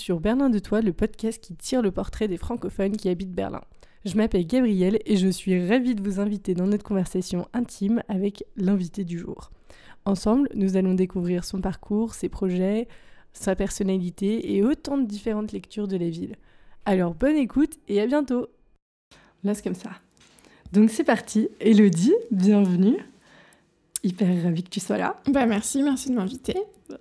[0.00, 3.60] sur Berlin de Toi, le podcast qui tire le portrait des francophones qui habitent Berlin.
[4.04, 8.44] Je m'appelle Gabrielle et je suis ravie de vous inviter dans notre conversation intime avec
[8.56, 9.50] l'invité du jour.
[10.06, 12.88] Ensemble, nous allons découvrir son parcours, ses projets,
[13.34, 16.36] sa personnalité et autant de différentes lectures de la ville.
[16.86, 18.46] Alors bonne écoute et à bientôt
[19.44, 19.90] Là c'est comme ça.
[20.72, 22.96] Donc c'est parti, Elodie, bienvenue.
[24.02, 25.20] Hyper ravie que tu sois là.
[25.28, 26.56] Bah merci, merci de m'inviter.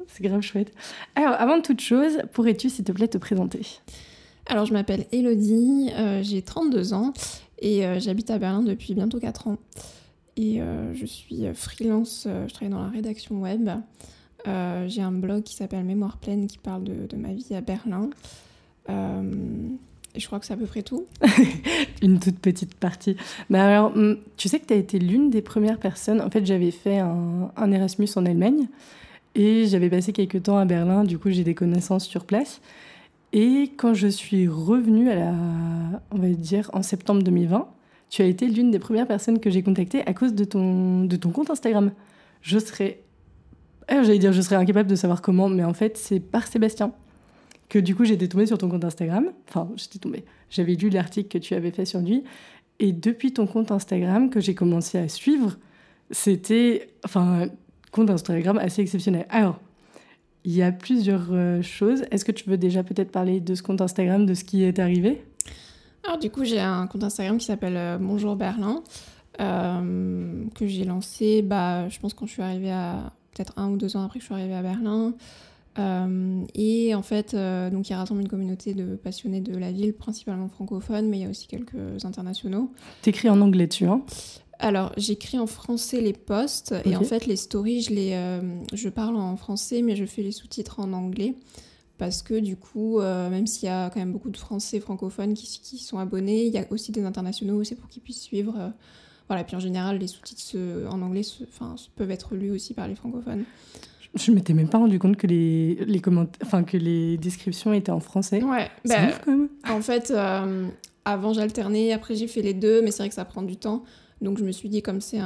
[0.08, 0.74] C'est grave chouette.
[1.16, 3.62] Alors avant toute chose, pourrais-tu s'il te plaît te présenter?
[4.48, 7.14] Alors je m'appelle Elodie, euh, j'ai 32 ans
[7.60, 9.58] et euh, j'habite à Berlin depuis bientôt 4 ans.
[10.36, 13.70] Et euh, je suis freelance, je travaille dans la rédaction web.
[14.46, 18.10] j'ai un blog qui s'appelle Mémoire pleine qui parle de, de ma vie à Berlin.
[20.16, 21.06] Je crois que c'est à peu près tout.
[22.02, 23.16] Une toute petite partie.
[23.50, 26.22] Mais alors, hum, tu sais que tu as été l'une des premières personnes.
[26.22, 28.68] En fait, j'avais fait un, Erasmus en Allemagne
[29.36, 31.04] et j'avais passé quelques temps à Berlin.
[31.04, 32.62] Du coup, j'ai des connaissances sur place.
[33.32, 35.34] Et quand je suis revenue à la,
[36.12, 37.68] on va dire, en septembre 2020,
[38.10, 41.16] tu as été l'une des premières personnes que j'ai contactées à cause de ton, de
[41.16, 41.92] ton compte Instagram.
[42.42, 43.02] Je serais.
[43.88, 46.94] J'allais dire, je serais incapable de savoir comment, mais en fait, c'est par Sébastien
[47.70, 49.32] que du coup j'étais tombée sur ton compte Instagram.
[49.48, 50.26] Enfin, j'étais tombée.
[50.50, 52.24] J'avais lu l'article que tu avais fait sur lui.
[52.80, 55.58] Et depuis ton compte Instagram que j'ai commencé à suivre,
[56.12, 57.50] c'était enfin un
[57.92, 59.26] compte Instagram assez exceptionnel.
[59.30, 59.60] Alors,
[60.46, 62.04] il y a plusieurs euh, choses.
[62.12, 64.80] Est-ce que tu veux déjà peut-être parler de ce compte Instagram, de ce qui est
[64.80, 65.22] arrivé?
[66.06, 68.82] Alors du coup, j'ai un compte Instagram qui s'appelle euh, Bonjour Berlin,
[69.42, 73.78] euh, que j'ai lancé, bah, je pense quand je suis arrivée à peut-être un ou
[73.78, 75.14] deux ans après que je suis arrivée à Berlin.
[75.80, 79.94] Euh, et en fait, euh, donc il rassemble une communauté de passionnés de la ville,
[79.94, 82.72] principalement francophones, mais il y a aussi quelques internationaux.
[83.02, 84.04] T'écris en anglais dessus, hein?
[84.62, 88.42] Alors, j'écris en français les posts et en fait, les stories, je, les, euh,
[88.74, 91.36] je parle en français, mais je fais les sous-titres en anglais.
[91.98, 95.60] Parce que du coup, même s'il y a quand même beaucoup de Français francophones qui,
[95.62, 98.72] qui sont abonnés, il y a aussi des internationaux, c'est pour qu'ils puissent suivre.
[99.28, 100.58] voilà, puis en général, les sous-titres
[100.90, 101.24] en anglais
[101.98, 103.44] peuvent être lus aussi par les francophones.
[104.16, 106.02] Je m'étais même pas rendu compte que les, les
[106.44, 108.44] enfin que les descriptions étaient en français.
[108.44, 109.50] Ouais, bah, quand même.
[109.70, 110.68] En fait, euh,
[111.06, 113.84] avant j'alternais, après j'ai fait les deux, mais c'est vrai que ça prend du temps.
[114.22, 115.20] Donc je me suis dit, comme c'est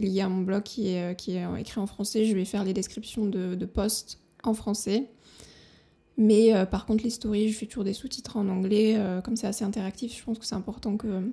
[0.00, 2.64] lié à mon blog qui est, euh, qui est écrit en français, je vais faire
[2.64, 5.10] les descriptions de, de posts en français.
[6.16, 9.00] Mais euh, par contre, les stories, je fais toujours des sous-titres en anglais.
[9.22, 11.32] comme c'est assez interactif, je pense que c'est important que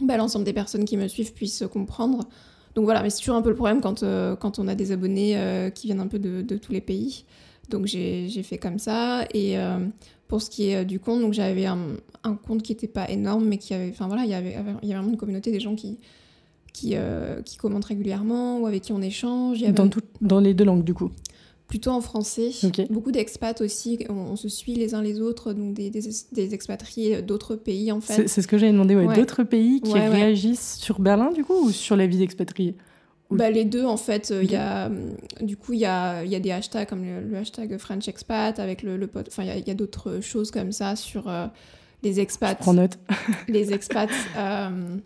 [0.00, 2.28] bah, l'ensemble des personnes qui me suivent puissent comprendre.
[2.74, 4.92] Donc voilà, mais c'est toujours un peu le problème quand, euh, quand on a des
[4.92, 7.24] abonnés euh, qui viennent un peu de, de tous les pays.
[7.68, 9.24] Donc j'ai fait comme ça.
[9.32, 9.78] Et euh,
[10.28, 11.78] pour ce qui est du compte, donc j'avais un,
[12.24, 13.90] un, compte qui n'était pas énorme, mais qui avait.
[13.90, 15.98] Enfin voilà, il y avait, y avait vraiment une communauté des gens qui,
[16.72, 16.94] qui,
[17.44, 19.62] qui commentent régulièrement ou avec qui on échange.
[19.62, 19.88] dans,
[20.20, 21.10] dans les deux langues, du coup
[21.68, 22.50] plutôt en français.
[22.90, 27.56] Beaucoup d'expats aussi, on, se suit les uns les autres, donc des, des, expatriés d'autres
[27.56, 28.28] pays en fait.
[28.28, 29.16] C'est ce que j'avais demandé, ouais.
[29.16, 32.76] d'autres pays qui réagissent sur Berlin du coup ou sur la vie d'expatriés
[33.30, 34.90] bah, les deux en fait, il y a
[35.40, 38.82] du coup il y a, y a, des hashtags comme le, hashtag French expat avec
[38.82, 41.46] le, le enfin il y a, d'autres choses comme ça sur euh,
[42.02, 42.58] les expats.
[42.58, 42.98] Je prends note.
[43.48, 44.10] les expats.
[44.36, 44.96] Euh,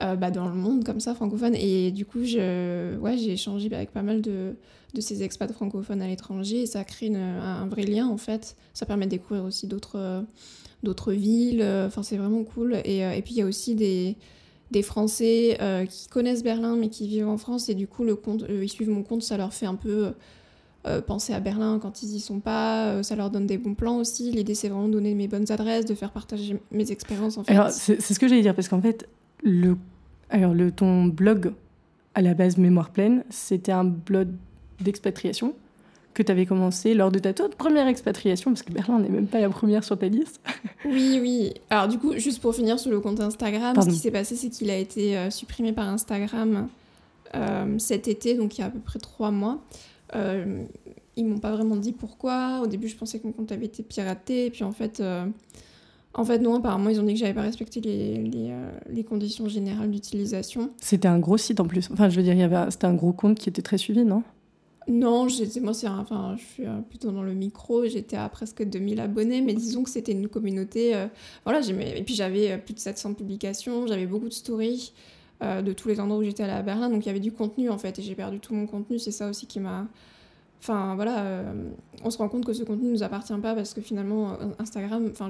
[0.00, 3.72] euh, bah, dans le monde comme ça francophone et du coup je ouais j'ai échangé
[3.72, 4.54] avec pas mal de
[4.94, 8.56] de ces expats francophones à l'étranger et ça crée un, vrai lien en fait.
[8.74, 10.24] Ça permet de découvrir aussi d'autres
[10.82, 11.64] d'autres villes.
[11.86, 12.80] Enfin, c'est vraiment cool.
[12.84, 14.16] Et, euh, et puis il y a aussi des,
[14.70, 18.16] des Français euh, qui connaissent Berlin mais qui vivent en France et du coup le
[18.16, 20.12] compte, euh, ils suivent mon compte, ça leur fait un peu
[21.06, 23.04] penser à Berlin quand ils y sont pas.
[23.04, 24.32] ça leur donne des bons plans aussi.
[24.32, 27.52] L'idée c'est vraiment de donner mes bonnes adresses, de faire partager mes expériences en fait.
[27.52, 29.08] Alors c'est ce que j'allais dire parce qu'en fait
[29.42, 29.76] le
[30.30, 31.52] alors le ton blog
[32.14, 34.28] à la base Mémoire pleine, c'était un blog
[34.80, 35.54] d'expatriation
[36.14, 39.26] que tu avais commencé lors de ta toute première expatriation, parce que Berlin n'est même
[39.26, 40.40] pas la première sur ta liste.
[40.84, 41.54] oui, oui.
[41.70, 44.50] Alors du coup, juste pour finir sur le compte Instagram, ce qui s'est passé, c'est
[44.50, 46.68] qu'il a été euh, supprimé par Instagram
[47.34, 49.62] euh, cet été, donc il y a à peu près trois mois.
[50.14, 50.64] Euh,
[51.16, 52.60] ils m'ont pas vraiment dit pourquoi.
[52.62, 55.02] Au début, je pensais que mon compte avait été piraté, et puis en fait...
[56.16, 58.54] Euh, en fait, non, apparemment, ils ont dit que j'avais pas respecté les, les,
[58.90, 60.70] les conditions générales d'utilisation.
[60.80, 61.88] C'était un gros site en plus.
[61.92, 64.22] Enfin, je veux dire, c'était un gros compte qui était très suivi, non?
[64.88, 65.26] Non,
[65.60, 69.40] moi, c'est enfin, je suis euh, plutôt dans le micro, j'étais à presque 2000 abonnés,
[69.40, 70.94] mais disons que c'était une communauté.
[70.94, 71.06] Euh,
[71.44, 74.92] voilà, et puis j'avais euh, plus de 700 publications, j'avais beaucoup de stories
[75.42, 77.68] de tous les endroits où j'étais allée à Berlin, donc il y avait du contenu
[77.68, 79.88] en fait, et j'ai perdu tout mon contenu, c'est ça aussi qui m'a.
[80.62, 81.44] Enfin voilà,
[82.04, 85.08] on se rend compte que ce contenu ne nous appartient pas parce que finalement, Instagram,
[85.10, 85.28] enfin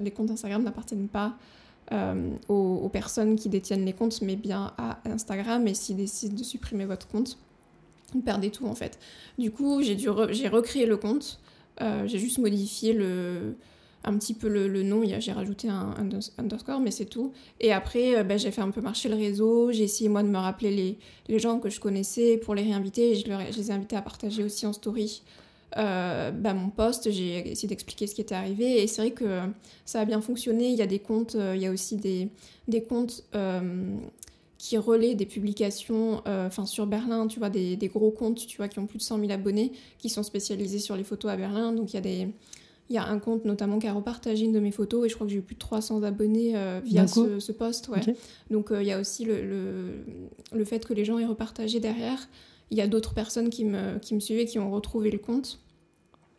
[0.00, 1.36] les comptes Instagram n'appartiennent pas
[2.48, 6.42] aux, aux personnes qui détiennent les comptes, mais bien à Instagram, et s'ils décident de
[6.42, 7.38] supprimer votre compte,
[8.14, 8.98] vous perdez tout en fait.
[9.38, 11.38] Du coup, j'ai j'ai recréé le compte
[12.06, 13.56] j'ai juste modifié le,
[14.04, 15.94] un petit peu le, nom, j'ai rajouté un,
[16.38, 17.32] underscore, mais c'est tout.
[17.60, 20.38] Et après, bah, j'ai fait un peu marcher le réseau, j'ai essayé moi de me
[20.38, 20.96] rappeler
[21.28, 24.44] les, gens que je connaissais pour les réinviter, et je, les ai invités à partager
[24.44, 25.22] aussi en story
[25.76, 29.40] euh, bah, mon poste, j'ai essayé d'expliquer ce qui était arrivé et c'est vrai que
[29.84, 30.68] ça a bien fonctionné.
[30.68, 32.30] Il y a des comptes, euh, il y a aussi des,
[32.82, 33.96] comptes euh,
[34.58, 38.68] qui relaient des publications enfin sur Berlin, tu vois, des, des, gros comptes, tu vois,
[38.68, 41.72] qui ont plus de 100 000 abonnés, qui sont spécialisés sur les photos à Berlin.
[41.72, 42.28] Donc il y a des...
[42.90, 45.14] Il y a un compte notamment qui a repartagé une de mes photos et je
[45.14, 46.54] crois que j'ai eu plus de 300 abonnés
[46.84, 47.88] via ce, ce, post.
[47.88, 48.00] Ouais.
[48.50, 50.04] Donc il y a aussi le, le,
[50.52, 52.28] le, fait que les gens aient repartagé derrière.
[52.70, 55.60] Il y a d'autres personnes qui me, qui me suivaient qui ont retrouvé le compte.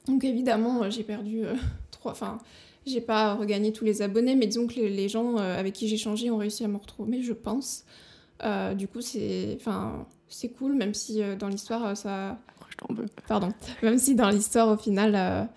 [0.08, 1.56] Donc évidemment, euh, j'ai perdu euh,
[1.92, 2.12] trois.
[2.12, 2.38] Enfin,
[2.86, 5.98] j'ai pas regagné tous les abonnés, mais disons que les, gens euh, avec qui j'ai
[5.98, 7.84] changé ont réussi à me retrouver, je pense.
[8.76, 12.38] du coup, c'est, enfin, c'est cool, même si dans l'histoire, ça.
[12.70, 13.06] Je t'en veux.
[13.28, 13.50] Pardon.
[13.82, 15.50] Même si dans l'histoire, au final,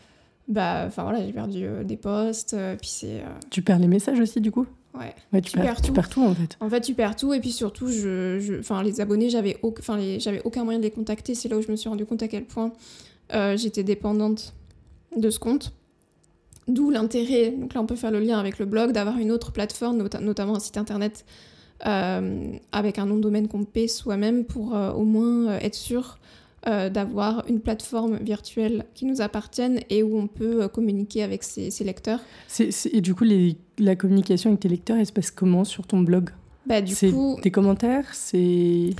[0.48, 3.22] bah, enfin voilà, j'ai perdu des posts, puis c'est.
[3.50, 4.66] Tu perds les messages aussi, du coup.
[4.94, 5.14] Ouais.
[5.32, 5.82] ouais tu, perds, tout.
[5.82, 6.24] tu, perds, tout.
[6.24, 6.56] en fait.
[6.60, 8.58] En fait, tu perds tout et puis surtout, je, je...
[8.58, 11.34] Enfin, les abonnés, j'avais enfin, j'avais aucun moyen de les contacter.
[11.34, 12.72] C'est là où je me suis rendu compte à quel point
[13.34, 14.54] euh, j'étais dépendante
[15.16, 15.72] de ce compte.
[16.66, 19.52] D'où l'intérêt, donc là on peut faire le lien avec le blog, d'avoir une autre
[19.52, 21.24] plateforme, notamment un site internet
[21.86, 26.18] euh, avec un nom de domaine qu'on paie soi-même pour euh, au moins être sûr
[26.66, 32.20] d'avoir une plateforme virtuelle qui nous appartienne et où on peut communiquer avec ses, lecteurs.
[32.58, 33.24] et du coup,
[33.78, 36.30] la communication avec tes lecteurs, elle se passe comment sur ton blog?
[36.66, 38.06] Bah, du coup, Tes commentaires?
[38.12, 38.90] C'est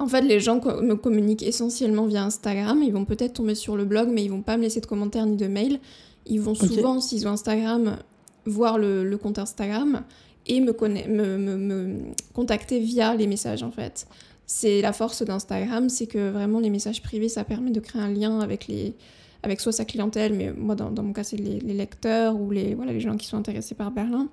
[0.00, 2.82] en fait, les gens me communiquent essentiellement via Instagram.
[2.82, 5.26] Ils vont peut-être tomber sur le blog, mais ils vont pas me laisser de commentaires
[5.26, 5.80] ni de mails.
[6.26, 7.98] Ils vont souvent, s'ils ont Instagram,
[8.46, 10.02] voir le, compte Instagram
[10.46, 11.96] et me, me,
[12.32, 14.06] contacter via les messages, en fait.
[14.50, 18.08] C'est la force d'Instagram, c'est que vraiment les messages privés, ça permet de créer un
[18.08, 18.94] lien avec les
[19.42, 22.92] avec soit sa clientèle, mais moi dans, mon cas c'est les, lecteurs ou les, voilà,
[22.92, 24.26] les gens qui sont intéressés par Berlin.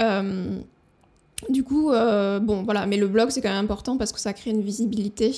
[0.00, 0.56] Euh,
[1.48, 4.32] du coup, euh, bon, voilà, mais le blog, c'est quand même important parce que ça
[4.32, 5.34] crée une visibilité.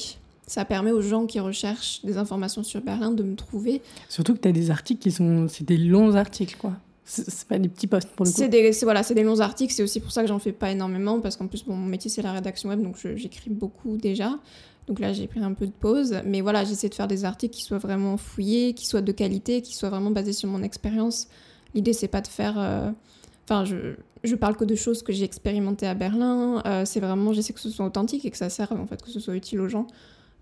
[0.46, 3.80] Ça permet aux gens qui recherchent des informations sur Berlin de me trouver.
[4.10, 5.48] Surtout que tu as des articles qui sont.
[5.48, 6.74] C'est des longs articles, quoi.
[7.04, 8.36] C'est pas des petits posts pour le coup.
[8.36, 9.72] C'est des, voilà, des longs articles.
[9.74, 12.22] C'est aussi pour ça que j'en fais pas énormément parce qu'en plus, mon métier, c'est
[12.22, 14.38] la rédaction web, donc j'écris beaucoup déjà.
[14.86, 16.16] Donc là, j'ai pris un peu de pause.
[16.24, 19.60] Mais voilà, j'essaie de faire des articles qui soient vraiment fouillés, qui soient de qualité,
[19.60, 21.28] qui soient vraiment basés sur mon expérience.
[21.74, 22.54] L'idée, c'est pas de faire.
[22.58, 22.90] Euh,
[23.44, 26.62] enfin, je je parle que de choses que j'ai expérimentées à Berlin.
[26.64, 29.10] Euh, c'est vraiment, j'essaie que ce soit authentique et que ça serve, en fait, que
[29.10, 29.86] ce soit utile aux gens.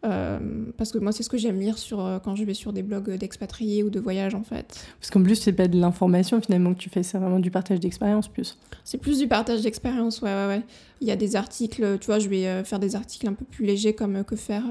[0.05, 0.39] Euh,
[0.77, 2.83] parce que moi, c'est ce que j'aime lire sur, euh, quand je vais sur des
[2.83, 4.85] blogs d'expatriés ou de voyage, en fait.
[5.01, 7.81] Parce qu'en plus, c'est pas de l'information finalement que tu fais, c'est vraiment du partage
[7.81, 8.59] d'expérience plus.
[8.85, 10.63] C'est plus du partage d'expérience, ouais, ouais, ouais.
[11.01, 13.67] Il y a des articles, tu vois, je vais faire des articles un peu plus
[13.67, 14.65] légers comme que faire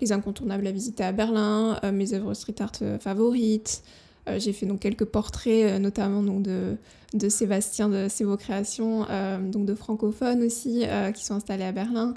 [0.00, 3.82] les incontournables à visiter à Berlin, mes œuvres street art favorites.
[4.38, 6.76] j'ai fait donc quelques portraits, notamment donc de
[7.14, 12.14] de Sébastien de créations, euh, donc de francophones aussi, euh, qui sont installés à Berlin.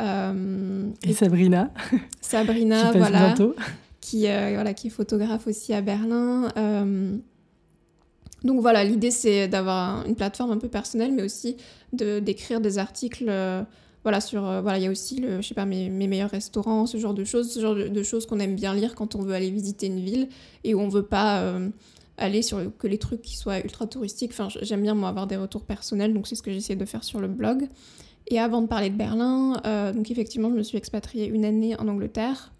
[0.00, 1.70] Euh, et, Sabrina.
[2.20, 3.34] Sabrina, qui voilà.
[4.00, 6.48] Qui, voilà, qui est photographe aussi à Berlin.
[8.44, 11.56] donc voilà, l'idée c'est d'avoir une plateforme un peu personnelle, mais aussi
[11.92, 13.32] de, d'écrire des articles.
[14.02, 16.86] voilà, sur, voilà, il y a aussi, le, je sais pas, mes, mes, meilleurs restaurants,
[16.86, 19.22] ce genre de choses, ce genre de, de choses qu'on aime bien lire quand on
[19.22, 20.28] veut aller visiter une ville
[20.62, 21.42] et où on veut pas
[22.18, 24.32] aller sur que les trucs qui soient ultra touristiques.
[24.32, 27.04] Enfin, j'aime bien moi avoir des retours personnels, donc c'est ce que j'essaie de faire
[27.04, 27.68] sur le blog.
[28.28, 31.78] Et avant de parler de Berlin, euh, donc effectivement, je me suis expatriée une année
[31.78, 32.52] en Angleterre.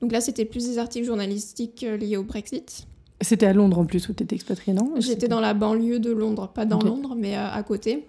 [0.00, 2.86] Donc là, c'était plus des articles journalistiques euh, liés au Brexit.
[3.20, 4.94] C'était à Londres en plus où tu étais expatriée, non?
[4.98, 8.06] J'étais dans la banlieue de Londres, pas dans Londres, mais euh, à côté.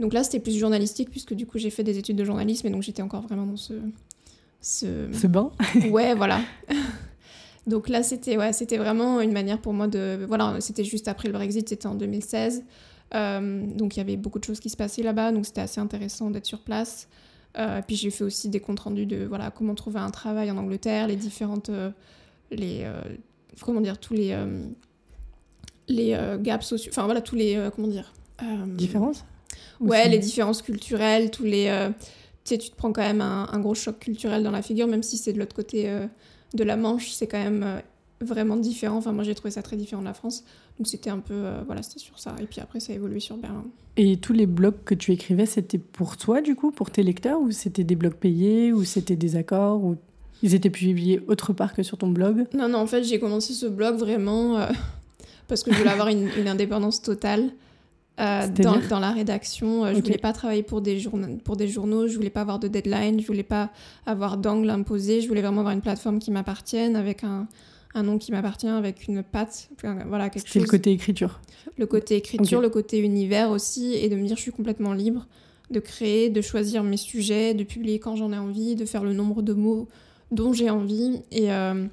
[0.00, 2.70] Donc là, c'était plus journalistique, puisque du coup, j'ai fait des études de journalisme, et
[2.70, 3.74] donc j'étais encore vraiment dans ce...
[4.60, 5.52] Ce, ce bain
[5.90, 6.40] Ouais, voilà.
[7.68, 10.24] Donc là, c'était ouais, c'était vraiment une manière pour moi de...
[10.26, 12.64] Voilà, c'était juste après le Brexit, c'était en 2016.
[13.14, 15.80] Euh, donc il y avait beaucoup de choses qui se passaient là-bas, donc c'était assez
[15.80, 17.08] intéressant d'être sur place.
[17.58, 20.56] Euh, puis j'ai fait aussi des comptes rendus de voilà, comment trouver un travail en
[20.56, 21.70] Angleterre, les différentes...
[21.70, 21.90] Euh,
[22.50, 22.88] les,
[23.60, 24.36] comment dire, tous les...
[25.88, 26.92] les gaps sociaux...
[26.92, 27.68] Enfin voilà, tous les...
[27.74, 28.12] comment dire
[28.66, 29.24] Différences
[29.80, 31.90] Ouais, les différences culturelles, tous les...
[32.44, 34.86] tu sais, tu te prends quand même un, un, gros choc culturel dans la figure,
[34.86, 35.90] même si c'est de l'autre côté
[36.54, 37.80] de la Manche, c'est quand même euh,
[38.20, 38.96] vraiment différent.
[38.96, 40.44] Enfin, moi, j'ai trouvé ça très différent de la France.
[40.78, 42.34] Donc, c'était un peu, euh, voilà, c'était sur ça.
[42.40, 43.64] Et puis après, ça a évolué sur Berlin.
[43.96, 47.40] Et tous les blogs que tu écrivais, c'était pour toi, du coup, pour tes lecteurs
[47.40, 49.96] Ou c'était des blogs payés Ou c'était des accords ou...
[50.42, 52.44] Ils étaient publiés autre part que sur ton blog?
[52.52, 54.66] Non, non, en fait, j'ai commencé ce blog vraiment euh,
[55.48, 57.50] parce que je voulais avoir une, une indépendance totale.
[58.18, 59.92] Euh, dans, la rédaction.
[59.92, 62.66] Je voulais pas travailler pour des, journaux, pour des journaux, je voulais pas avoir de
[62.66, 63.68] deadline, je voulais pas
[64.06, 67.46] avoir d'angle imposé, je voulais vraiment avoir une plateforme qui m'appartienne avec un,
[67.96, 69.68] un nom qui m'appartient avec une patte.
[70.06, 71.40] Voilà, quelque C'est le côté écriture.
[71.78, 75.26] Le côté écriture, le côté univers aussi, et de me dire je suis complètement libre
[75.70, 79.12] de créer, de choisir mes sujets, de publier quand j'en ai envie, de faire le
[79.12, 79.88] nombre de mots
[80.30, 81.20] dont j'ai envie.
[81.32, 81.86] Et, euh,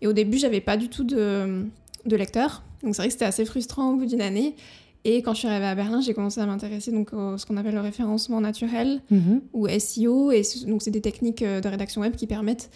[0.00, 1.64] et au début, j'avais pas du tout de,
[2.06, 2.64] de lecteur.
[2.82, 4.56] Donc c'est vrai que c'était assez frustrant au bout d'une année.
[5.04, 7.56] Et quand je suis arrivée à Berlin, j'ai commencé à m'intéresser donc à ce qu'on
[7.56, 9.40] appelle le référencement naturel Mhm.
[9.54, 10.32] ou SEO.
[10.32, 12.68] Et donc c'est des techniques euh, de rédaction web qui permettent,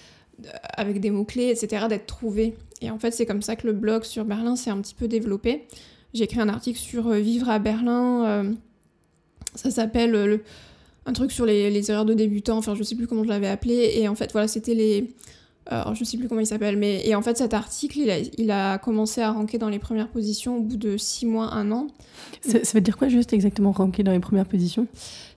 [0.46, 2.54] euh, avec des mots-clés, etc., d'être trouvés.
[2.84, 5.08] Et en fait, c'est comme ça que le blog sur Berlin s'est un petit peu
[5.08, 5.64] développé.
[6.12, 8.24] J'ai écrit un article sur euh, vivre à Berlin.
[8.26, 8.52] euh,
[9.54, 10.38] ça s'appelle euh,
[11.06, 12.58] un truc sur les, les erreurs de débutants.
[12.58, 13.94] Enfin, je sais plus comment je l'avais appelé.
[13.96, 15.14] Et en fait, voilà, c'était les.
[15.66, 18.18] Alors, je sais plus comment il s'appelle, mais et en fait cet article, il a,
[18.36, 21.72] il a commencé à ranker dans les premières positions au bout de six mois, un
[21.72, 21.86] an.
[22.42, 24.86] Ça, ça veut dire quoi juste exactement ranker dans les premières positions?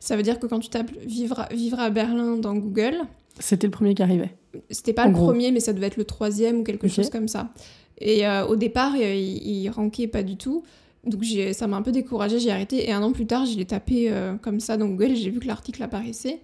[0.02, 3.06] Ça veut dire que quand tu tapes vivre, vivre à Berlin dans Google,
[3.40, 4.34] C'était le premier qui arrivait.
[4.70, 5.26] C'était pas En le gros.
[5.28, 7.52] premier, mais ça devait être le troisième ou quelque chose comme ça.
[8.00, 10.64] Et euh, au départ, il, il rankait pas du tout.
[11.06, 12.88] Donc j'ai- ça m'a un peu découragée, j'ai arrêté.
[12.88, 15.30] Et un an plus tard, je l'ai tapé euh, comme ça dans Google et j'ai
[15.30, 16.40] vu que l'article apparaissait.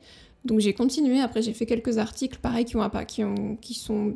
[0.46, 1.20] Donc j'ai continué.
[1.20, 4.16] Après, j'ai fait quelques articles, pareil, qui, ont, qui, ont, qui sont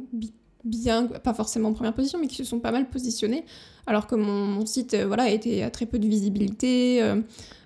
[0.67, 3.43] bien, pas forcément en première position, mais qui se sont pas mal positionnés.
[3.85, 7.01] Alors que mon, site euh, voilà, était à très peu de visibilité.
[7.01, 7.21] euh,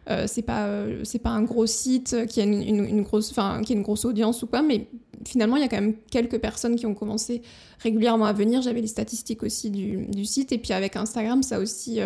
[0.10, 3.74] euh, c'est pas, euh, c'est pas un gros site qui a une, une- grosse, qui
[3.74, 4.88] a une grosse audience ou quoi, mais
[5.26, 7.42] finalement, il y a quand même quelques personnes qui ont commencé
[7.80, 8.62] régulièrement à venir.
[8.62, 10.52] J'avais les statistiques aussi du, du site.
[10.52, 12.00] Et puis avec Instagram, ça aussi,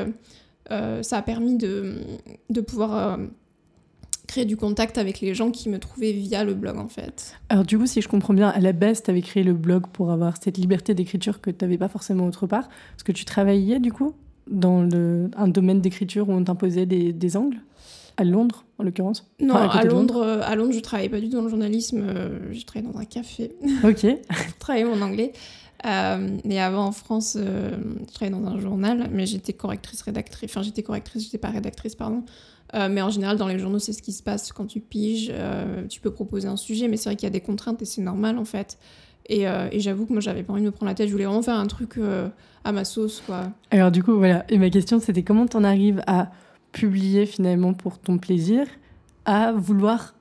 [0.70, 1.96] ça a permis de,
[2.50, 3.18] de pouvoir
[4.27, 7.34] créer du contact avec les gens qui me trouvaient via le blog, en fait.
[7.50, 9.88] Alors du coup, si je comprends bien, à la base, tu avais créé le blog
[9.94, 12.67] pour avoir cette liberté d'écriture que tu n'avais pas forcément autre part.
[12.91, 14.13] Parce que tu travaillais du coup
[14.50, 17.58] dans le, un domaine d'écriture où on t'imposait des, des angles?
[18.17, 19.29] À Londres, en l'occurrence?
[19.41, 22.01] Non, Enfin, à Londres, euh, à Londres, je travaillais pas du tout dans le journalisme.
[22.08, 23.51] euh, je travaillais dans un café.
[23.84, 24.05] Ok.
[24.29, 25.34] pour travailler mon anglais.
[25.86, 27.72] Euh, mais avant en France, euh,
[28.08, 30.50] je travaillais dans un journal, mais j'étais correctrice rédactrice.
[30.50, 32.24] Enfin, j'étais correctrice, j'étais pas rédactrice, pardon.
[32.74, 35.29] Euh, mais en général, dans les journaux, c'est ce qui se passe quand tu piges.
[35.31, 37.86] euh, tu peux proposer un sujet, mais c'est vrai qu'il y a des contraintes et
[37.86, 38.77] c'est normal en fait.
[39.27, 41.07] Et, euh, et j'avoue que moi, j'avais pas envie de me prendre la tête.
[41.07, 42.00] Je voulais vraiment faire un truc
[42.63, 43.51] à ma sauce, quoi.
[43.72, 44.45] Alors du coup, voilà.
[44.50, 46.31] Et ma question, c'était comment t'en arrives à
[46.72, 48.67] publier finalement pour ton plaisir,
[49.25, 50.15] à vouloir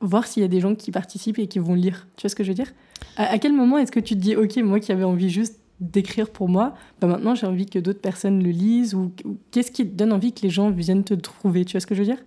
[0.00, 2.06] voir s'il y a des gens qui participent et qui vont lire?
[2.16, 2.72] Tu vois ce que je veux dire?
[3.16, 5.58] À, à quel moment est-ce que tu te dis, ok, moi qui avais envie juste
[5.80, 9.70] d'écrire pour moi, bah maintenant j'ai envie que d'autres personnes le lisent ou, ou qu'est-ce
[9.70, 12.00] qui te donne envie que les gens viennent te trouver Tu vois ce que je
[12.00, 12.22] veux dire?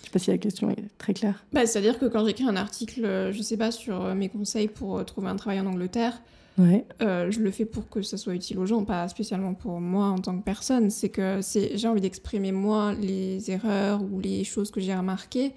[0.00, 1.44] Je sais pas si la question est très claire.
[1.52, 4.68] Bah, C'est-à-dire que quand j'écris un article, euh, je sais pas, sur euh, mes conseils
[4.68, 6.20] pour euh, trouver un travail en Angleterre,
[6.56, 6.84] Ouais.
[7.02, 10.06] Euh, je le fais pour que ça soit utile aux gens, pas spécialement pour moi
[10.06, 10.88] en tant que personne.
[10.88, 11.40] C'est que
[11.74, 15.52] j'ai envie d'exprimer moi les erreurs ou les choses que j'ai remarquées,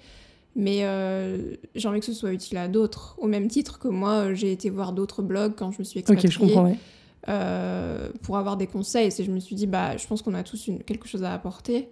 [0.56, 3.14] mais euh, j'ai envie que ce soit utile à d'autres.
[3.18, 6.10] Au même titre que moi, j'ai été voir d'autres blogs quand je me suis Ok,
[6.10, 6.64] expatriée je comprends.
[6.64, 6.76] Ouais.
[7.28, 9.08] Euh, pour avoir des conseils.
[9.18, 11.32] Et je me suis dit, bah, je pense qu'on a tous une, quelque chose à
[11.32, 11.88] apporter.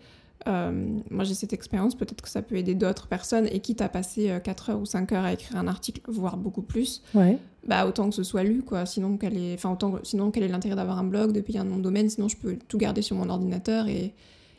[0.47, 3.89] Euh, moi, j'ai cette expérience, peut-être que ça peut aider d'autres personnes, et quitte à
[3.89, 7.39] passer euh, 4 heures ou 5 heures à écrire un article, voire beaucoup plus, ouais.
[7.67, 10.49] bah autant que ce soit lu quoi sinon quel est enfin autant sinon quel est
[10.49, 12.09] l'intérêt d'avoir un blog de payer un nom de domaine?
[12.09, 14.15] Sinon je peux tout garder sur mon ordinateur et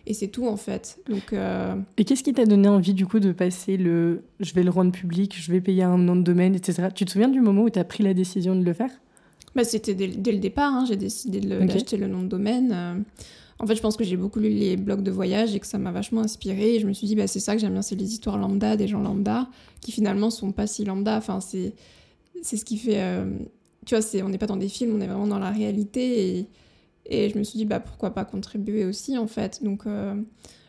[0.08, 3.20] et c'est tout en fait donc euh, Et qu'est-ce qui t'a donné envie du coup
[3.20, 6.56] de passer le je vais le rendre public, je vais payer un nom de domaine,
[6.56, 6.90] etc.
[6.94, 8.92] Tu te souviens du moment où tu as pris la décision de le faire?
[9.56, 12.96] Bah, c'était dès, dès le départ hein, j'ai décidé d'acheter le nom de domaine euh.
[13.60, 15.78] en fait je pense que j'ai beaucoup lu les blogs de voyage et que ça
[15.78, 17.96] m'a vachement inspiré et je me suis dit bah c'est ça que j'aime bien c'est
[17.96, 19.48] les histoires lambda des gens lambda
[19.82, 21.74] qui finalement sont pas si lambda enfin c'est
[22.44, 23.26] ce qui fait euh,
[23.86, 26.38] tu vois c'est on n'est pas dans des films on est vraiment dans la réalité
[26.38, 26.48] et
[27.10, 29.64] Et je me suis dit, bah, pourquoi pas contribuer aussi, en fait.
[29.64, 30.14] Donc, euh,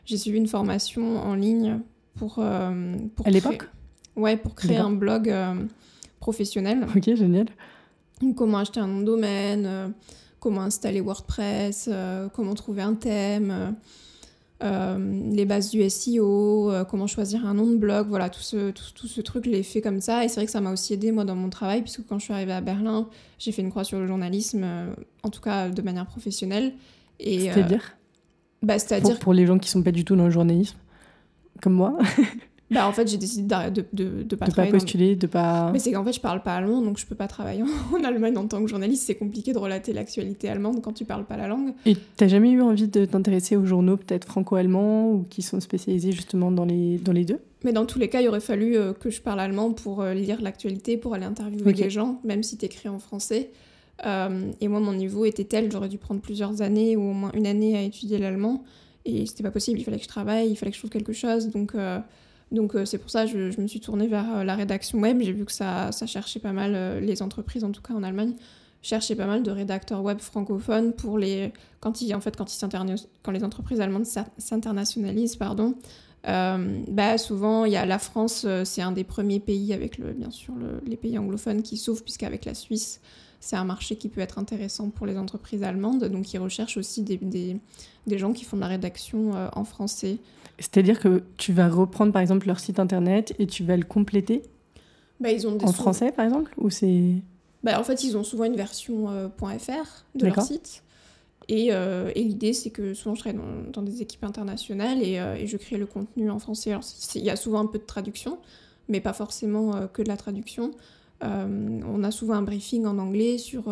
[0.05, 1.81] j'ai suivi une formation en ligne
[2.15, 2.39] pour.
[2.39, 3.69] euh, pour À l'époque?
[4.15, 5.35] Ouais, pour créer un blog
[6.21, 6.87] professionnel.
[6.95, 7.47] Ok, génial.
[8.37, 9.89] Comment acheter un nom de domaine, euh,
[10.41, 13.75] comment installer WordPress, euh, comment trouver un thème,
[14.61, 18.71] euh, les bases du SEO, euh, comment choisir un nom de blog, voilà, tout ce,
[18.71, 20.25] tout, tout ce truc, je l'ai fait comme ça.
[20.25, 22.25] Et c'est vrai que ça m'a aussi aidé, moi, dans mon travail, puisque quand je
[22.25, 23.09] suis arrivée à Berlin,
[23.39, 26.75] j'ai fait une croix sur le journalisme, euh, en tout cas de manière professionnelle.
[27.21, 27.97] C'est-à-dire?
[28.63, 30.77] bah, pour, C'est-à-dire, pour les gens qui sont pas du tout dans le journalisme,
[31.63, 31.97] comme moi,
[32.71, 35.27] bah, en fait, j'ai décidé de, de, de pas de pas travailler dans- postuler, de
[35.27, 35.71] pas.
[35.73, 38.37] Mais c'est qu'en fait, je parle pas allemand, donc je peux pas travailler en, Allemagne
[38.37, 39.05] en tant que journaliste.
[39.07, 41.73] C'est compliqué de relater l'actualité allemande quand tu parles pas la langue.
[41.87, 46.13] Et t'as jamais eu envie de t'intéresser aux journaux peut-être franco-allemands ou qui sont spécialisés
[46.13, 47.39] justement dans les, dans les deux?
[47.65, 50.15] Mais dans tous les cas, il aurait fallu euh, que je parle allemand pour euh,
[50.15, 51.79] lire l'actualité, pour aller interviewer Ok.
[51.79, 53.51] les gens, même si t'écris en français.
[54.07, 57.33] Euh, et moi, mon niveau était tel, j'aurais dû prendre plusieurs années ou au moins
[57.35, 58.63] une année à étudier l'allemand.
[59.05, 61.13] Et c'était pas possible, il fallait que je travaille, il fallait que je trouve quelque
[61.13, 61.49] chose.
[61.49, 61.99] Donc, euh,
[62.51, 65.21] donc euh, c'est pour ça que je, me suis tournée vers euh, la rédaction web.
[65.21, 68.35] J'ai vu que ça, cherchait pas mal euh, les entreprises, en tout cas en Allemagne.
[68.83, 72.97] chercher pas mal de rédacteurs web francophones pour les quand ils en fait quand ils
[73.23, 74.07] quand les entreprises allemandes
[74.39, 75.75] s'internationalisent pardon
[76.25, 80.31] bah souvent il y a la France c'est un des premiers pays avec le bien
[80.31, 80.55] sûr
[80.87, 83.01] les pays anglophones qui s'ouvrent puisqu'avec la Suisse
[83.41, 87.03] c'est un marché qui peut être intéressant pour les entreprises allemandes donc ils recherchent aussi
[87.03, 87.57] des, des,
[88.07, 90.19] des gens qui font de la rédaction en français
[90.59, 94.43] c'est-à-dire que tu vas reprendre par exemple leur site internet et tu vas le compléter
[95.21, 97.15] bah, ils ont En français par exemple ou c'est
[97.63, 100.83] bah, En fait, ils ont souvent une version euh, .fr de leur site.
[101.49, 103.41] Et, euh, et l'idée, c'est que souvent, je travaille
[103.73, 106.71] dans, des équipes internationales et, euh, et, je crée le contenu en français.
[106.71, 108.39] Alors, il y a souvent un peu de traduction,
[108.89, 110.73] mais pas forcément que de la traduction.
[111.21, 113.65] On a souvent un briefing en anglais sur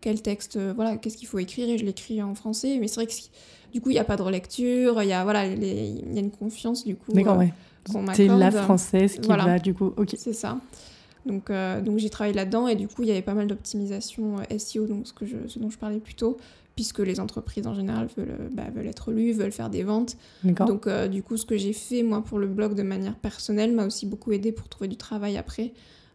[0.00, 2.78] quel texte, voilà, qu'est-ce qu'il faut écrire et je l'écris en français.
[2.80, 3.12] Mais c'est vrai que
[3.72, 6.20] du coup, il n'y a pas de relecture, il y, a, voilà, il y a
[6.20, 7.12] une confiance du coup.
[7.12, 7.52] D'accord, ouais.
[8.14, 9.92] C'est la française qui va du coup.
[9.96, 10.14] Ok.
[10.16, 10.58] C'est ça.
[11.26, 14.38] Donc, euh, donc j'ai travaillé là-dedans et du coup, il y avait pas mal d'optimisation
[14.38, 16.38] euh, SEO, donc ce, que je, ce dont je parlais plus tôt,
[16.74, 20.16] puisque les entreprises en général veulent, euh, bah, veulent être lues, veulent faire des ventes.
[20.42, 23.86] Donc, du coup, ce que j'ai fait, moi, pour le blog de manière personnelle, m'a
[23.86, 25.72] aussi beaucoup aidé pour trouver du travail après.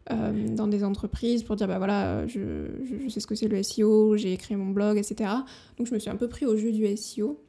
[0.09, 4.17] Dans des entreprises pour dire bah voilà je, je, sais ce que c'est le SEO
[4.17, 5.31] j'ai écrit mon blog etc
[5.77, 7.39] donc je me suis un peu pris au jeu du SEO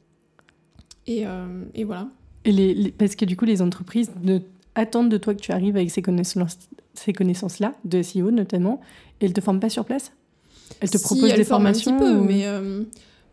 [1.05, 1.25] et,
[1.73, 2.07] et voilà
[2.45, 4.39] et les, parce que du coup les entreprises ne
[4.73, 6.57] attendent de toi que tu arrives avec ces connaissances
[6.99, 8.81] ces connaissances-là, de SEO notamment,
[9.19, 10.11] et elles te forment pas sur place?
[10.79, 12.83] Elles te proposent des formations un petit peu, mais euh,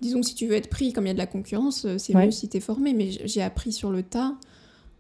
[0.01, 1.99] disons que si tu veux être pris, comme il y a de la concurrence, euh,
[1.99, 2.93] c'est mieux si tu es formé.
[2.93, 4.35] Mais j'ai appris sur le tas.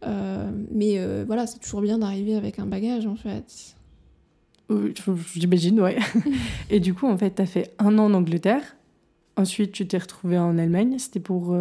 [0.04, 3.76] Euh, mais voilà, c'est toujours bien d'arriver avec un bagage, en fait.
[5.34, 5.98] J'imagine, ouais.
[6.70, 8.62] et du coup, en fait, tu as fait un an en Angleterre.
[9.36, 10.98] Ensuite, tu t'es retrouvé en Allemagne.
[10.98, 11.56] C'était pour,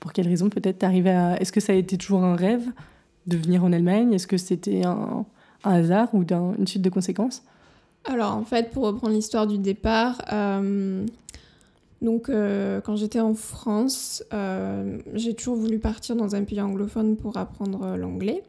[0.00, 0.78] pour quelle raison Peut-être?
[0.78, 1.40] T'arriver à...
[1.40, 2.64] Est-ce que ça a été toujours un rêve
[3.26, 4.12] de venir en Allemagne?
[4.12, 5.24] Est-ce que c'était un
[5.64, 7.42] un hasard ou d'une suite de conséquences?
[8.04, 11.04] Alors en fait, pour reprendre l'histoire du départ, euh,
[12.00, 17.16] donc euh, quand j'étais en France, euh, j'ai toujours voulu partir dans un pays anglophone
[17.16, 18.42] pour apprendre l'anglais.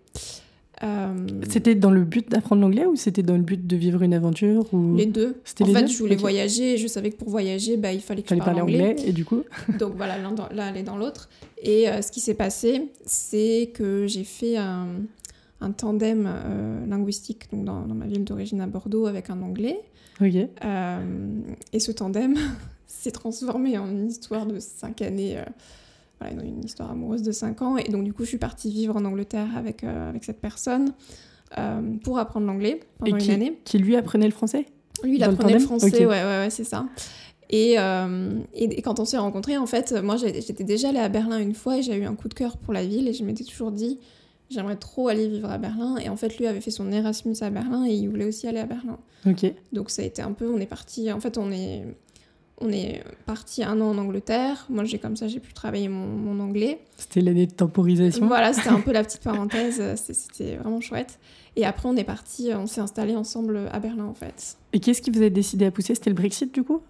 [1.50, 4.65] C'était dans le but d'apprendre l'anglais ou c'était dans le but de vivre une aventure
[4.74, 4.96] ou...
[4.96, 5.36] Les deux.
[5.62, 8.34] En fait, je voulais voyager et je savais que pour voyager, bah, il fallait que
[8.34, 8.96] je parle anglais.
[9.06, 9.44] Et du coup
[9.80, 11.30] Donc voilà, l'un allait dans l'autre.
[11.62, 14.88] Et ce qui s'est passé, c'est que j'ai fait un,
[15.62, 19.80] un tandem euh, linguistique donc dans, ma ville d'origine à Bordeaux avec un anglais.
[20.22, 21.41] Euh,
[21.72, 22.36] et ce tandem
[22.88, 25.38] s'est transformé en une histoire de cinq années,
[26.24, 27.78] euh, voilà, une histoire amoureuse de cinq ans.
[27.78, 30.94] Et donc du coup, je suis partie vivre en Angleterre avec, avec cette personne
[32.04, 33.60] pour apprendre l'anglais pendant une année.
[33.66, 34.66] Qui lui apprenait le français?
[35.04, 36.86] Lui, il apprenait le, français, ouais, ouais, ouais c'est ça.
[37.50, 37.76] Et,
[38.54, 41.78] et, quand on s'est rencontrés, en fait, moi j'étais déjà allée à Berlin une fois
[41.78, 44.00] et j'ai eu un coup de cœur pour la ville et je m'étais toujours dit,
[44.52, 45.98] j'aimerais trop aller vivre à Berlin.
[45.98, 48.60] Et en fait, lui avait fait son Erasmus à Berlin et il voulait aussi aller
[48.60, 48.98] à Berlin.
[49.26, 49.52] Ok.
[49.72, 51.86] Donc ça a été un peu, on est parti, en fait, on est,
[52.62, 54.65] on est parti un an en Angleterre.
[54.69, 56.80] Moi, j'ai comme ça, j'ai pu travailler mon, mon anglais.
[56.97, 58.28] C'était l'année de temporisation.
[58.28, 59.82] Voilà, c'était un peu la petite parenthèse.
[59.95, 61.19] C'était vraiment chouette.
[61.56, 64.58] Et après, on est parti, on s'est installé ensemble à Berlin, en fait.
[64.74, 65.95] Et qu'est-ce qui vous a décidé à pousser?
[65.95, 66.82] C'était le Brexit, du coup?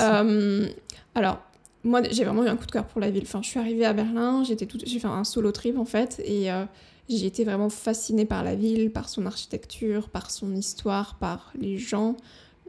[0.00, 0.68] Euh,
[1.14, 1.40] Alors,
[1.82, 3.22] moi, j'ai vraiment eu un coup de cœur pour la ville.
[3.24, 6.64] Enfin, je suis arrivée à Berlin, j'ai fait un solo trip en fait, et euh,
[7.08, 11.78] j'ai été vraiment fascinée par la ville, par son architecture, par son histoire, par les
[11.78, 12.16] gens.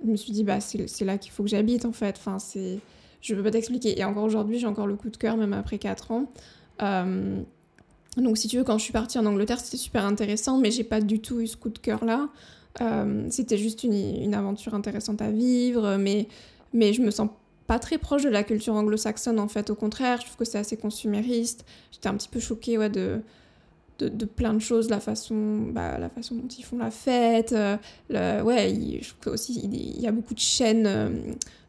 [0.03, 2.15] Je me suis dit, bah, c'est là qu'il faut que j'habite en fait.
[2.17, 2.79] Enfin, c'est...
[3.21, 3.99] Je peux pas t'expliquer.
[3.99, 6.31] Et encore aujourd'hui, j'ai encore le coup de cœur, même après 4 ans.
[6.81, 7.39] Euh,
[8.17, 10.83] donc, si tu veux, quand je suis partie en Angleterre, c'était super intéressant, mais j'ai
[10.83, 12.29] pas du tout eu ce coup de cœur-là.
[12.81, 16.27] Euh, c'était juste une, une, aventure intéressante à vivre, mais,
[16.73, 17.29] mais je me sens
[17.67, 19.69] pas très proche de la culture anglo-saxonne en fait.
[19.69, 21.65] Au contraire, je trouve que c'est assez consumériste.
[21.91, 23.21] J'étais un petit peu choquée ouais, de,
[24.03, 27.53] de, plein de choses, la façon, bah, la façon dont ils font la fête.
[27.53, 27.77] Euh,
[28.09, 30.85] le, ouais, que aussi il y a beaucoup de chaînes.
[30.87, 31.09] Euh,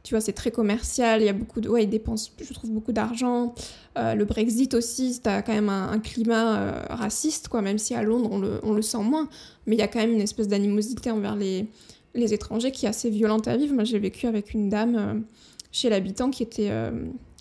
[0.03, 1.23] tu vois, c'est très commercial.
[1.23, 3.55] Il y a beaucoup de, ouais, ils dépensent, je trouve, beaucoup d'argent.
[3.97, 7.63] Euh, le Brexit aussi, c'est quand même un, climat raciste, quoi.
[7.63, 9.29] Même si à Londres on le, on le sent moins,
[9.67, 11.67] mais il y a quand même une espèce d'animosité envers les
[12.15, 13.75] les étrangers qui est assez violente à vivre.
[13.75, 15.25] Moi, j'ai vécu avec une dame
[15.71, 16.71] chez l'habitant qui était,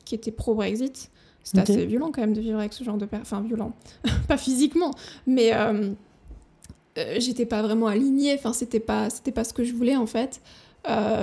[0.05, 0.31] qui était
[1.43, 1.67] pro-Brexit.
[1.67, 3.39] C'était assez violent quand même de vivre avec ce genre de personne.
[3.39, 3.73] Enfin, violent.
[4.27, 4.91] pas physiquement,
[5.27, 5.91] mais euh,
[6.97, 8.33] euh, j'étais pas vraiment alignée.
[8.35, 10.41] Enfin, c'était pas, c'était pas ce que je voulais en fait.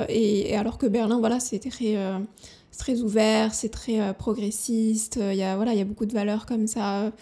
[0.09, 1.97] Et, alors que Berlin, voilà, c'est très,
[2.79, 5.19] très ouvert, c'est très progressiste.
[5.21, 7.13] Il y a, voilà, il y a beaucoup de valeurs comme ça.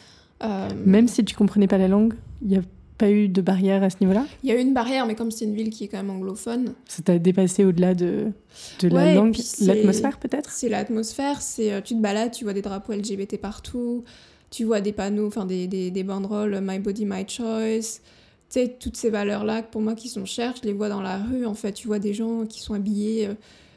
[0.85, 2.63] Même si tu comprenais pas la langue, il y a
[2.97, 5.31] pas eu de barrière à ce niveau-là Il y a eu une barrière, mais comme
[5.31, 6.75] c'est une ville qui est quand même anglophone.
[6.87, 8.33] Ça t'a dépassé au-delà de,
[8.81, 10.51] de la langue, l'atmosphère peut-être?
[10.51, 14.05] C'est l'atmosphère, c'est euh, tu te balades, tu vois des drapeaux LGBT partout,
[14.51, 18.01] tu vois des panneaux, enfin des, des, des, banderoles My Body, My Choice.
[18.49, 21.19] Tu sais, toutes ces valeurs-là, pour moi, qui sont chères, je les vois dans la
[21.19, 21.73] rue, en fait.
[21.73, 23.35] Tu vois des gens qui sont habillés, euh,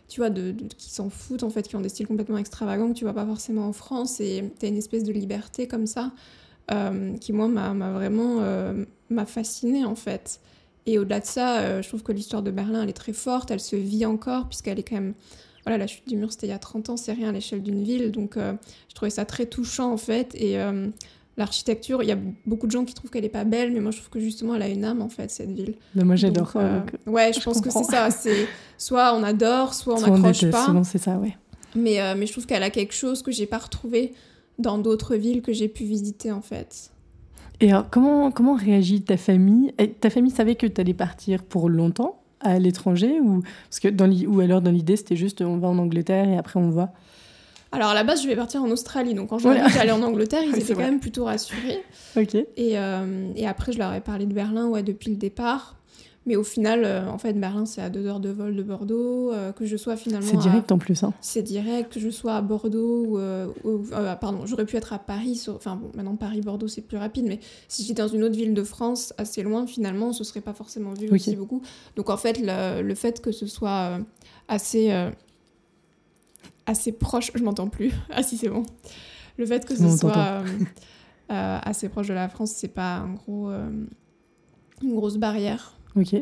[0.08, 2.94] tu vois, de, qui s'en foutent en fait, qui ont des styles complètement extravagants que
[2.98, 6.12] tu vois pas forcément en France et tu as une espèce de liberté comme ça
[7.20, 8.44] qui moi m'a vraiment
[9.10, 10.40] m'a fascinée en fait.
[10.86, 13.60] Et au-delà de ça, je trouve que l'histoire de Berlin elle est très forte, elle
[13.60, 15.14] se vit encore puisqu'elle est quand même
[15.66, 17.62] voilà, la chute du mur, c'était il y a 30 ans, c'est rien à l'échelle
[17.62, 18.12] d'une ville.
[18.12, 18.54] Donc, euh,
[18.88, 20.34] je trouvais ça très touchant, en fait.
[20.36, 20.88] Et euh,
[21.38, 23.92] l'architecture, il y a beaucoup de gens qui trouvent qu'elle n'est pas belle, mais moi,
[23.92, 25.76] je trouve que justement, elle a une âme, en fait, cette ville.
[25.96, 26.54] Mais moi, j'adore.
[26.56, 28.10] Euh, ouais, je, pense que c'est ça.
[28.12, 30.66] C'est soit on adore, soit on n'accroche pas.
[30.66, 31.38] Souvent, c'est ça, ouais.
[31.76, 34.14] Mais, mais je trouve qu'elle a quelque chose que j'ai pas retrouvé
[34.58, 36.92] dans d'autres villes que j'ai pu visiter, en fait.
[37.62, 39.74] Et alors, comment, comment réagit ta famille?
[40.00, 44.10] Ta famille savait que tu allais partir pour longtemps à l'étranger ou parce que dans
[44.10, 46.90] ou alors dans l'idée c'était juste on va en Angleterre et après on voit
[47.72, 49.14] alors à la base je vais partir en Australie.
[49.14, 49.62] Donc quand je ouais.
[49.62, 51.84] dit en Angleterre ils étaient quand même plutôt rassurés.
[52.18, 52.34] Ok.
[52.34, 52.48] Et,
[52.80, 55.76] euh, et, après je leur ai parlé de Berlin ouais depuis le départ
[56.30, 59.34] mais au final, euh, en fait, Berlin, c'est à deux heures de vol de Bordeaux.
[59.34, 60.28] Euh, que je sois finalement.
[60.30, 61.02] C'est direct en plus.
[61.04, 61.12] Hein.
[61.22, 61.92] C'est direct.
[61.92, 63.18] Que je sois à Bordeaux ou.
[63.18, 63.48] Euh,
[64.22, 65.44] pardon, j'aurais pu être à Paris.
[65.48, 67.26] Enfin, bon, maintenant, Paris-Bordeaux, c'est plus rapide.
[67.26, 70.54] Mais si j'étais dans une autre ville de France, assez loin, finalement, ce serait pas
[70.54, 71.64] forcément vu aussi beaucoup.
[71.96, 73.98] Donc, en fait, le, le fait que ce soit
[74.48, 74.94] assez.
[76.68, 77.32] assez proche.
[77.34, 77.92] Je m'entends plus.
[78.12, 78.62] ah, si, c'est bon.
[79.38, 80.44] Le fait que ce soit.
[81.28, 83.50] assez proche de la France, c'est pas un gros,
[84.84, 85.74] une grosse barrière.
[86.00, 86.14] Ok.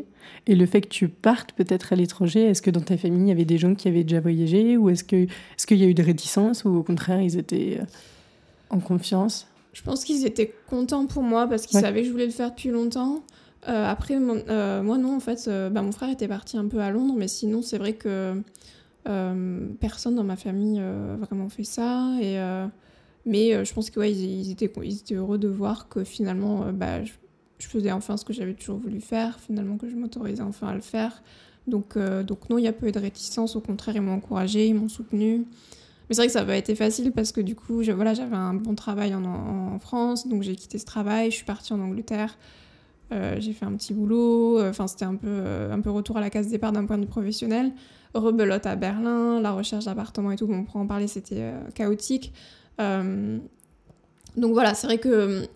[0.46, 3.28] Et le fait que tu partes peut-être à l'étranger, est-ce que dans ta famille, il
[3.28, 5.86] y avait des gens qui avaient déjà voyagé Ou est-ce qu'il est qu'il y a
[5.86, 7.84] eu des réticences Ou au contraire, ils étaient euh,
[8.70, 9.46] en confiance?
[9.72, 12.50] Je pense qu'ils étaient contents pour moi parce qu'ils savaient que je voulais le faire
[12.50, 13.22] depuis longtemps.
[13.68, 16.90] Euh, après, euh, moi non, en fait, bah, mon frère était parti un peu à
[16.90, 18.42] Londres, mais sinon, c'est vrai que
[19.80, 22.16] personne dans ma famille a vraiment fait ça.
[22.20, 22.38] Et,
[23.24, 27.04] mais je pense qu'ils ouais, ils, étaient, ils étaient heureux de voir que finalement, bah,
[27.04, 27.12] je
[27.66, 30.80] faisais enfin ce que j'avais toujours voulu faire, finalement que je m'autorisais enfin à le
[30.80, 31.22] faire.
[31.68, 34.14] Donc, euh, donc non, il n'y a pas eu de réticence, au contraire, ils m'ont
[34.14, 35.38] encouragé, ils m'ont soutenu.
[36.08, 38.36] Mais c'est vrai que ça n'a pas été facile parce que du coup, voilà, j'avais
[38.36, 42.38] un bon travail en, France, donc j'ai quitté ce travail, je suis partie en Angleterre,
[43.12, 46.20] euh, j'ai fait un petit boulot, euh, enfin c'était un peu, un peu retour à
[46.20, 47.72] la case départ d'un point de vue professionnel.
[48.14, 52.32] Rebelote à Berlin, la recherche d'appartement et tout, bon, pour en parler, c'était chaotique.
[52.78, 53.42] donc
[54.52, 55.46] voilà, c'est vrai que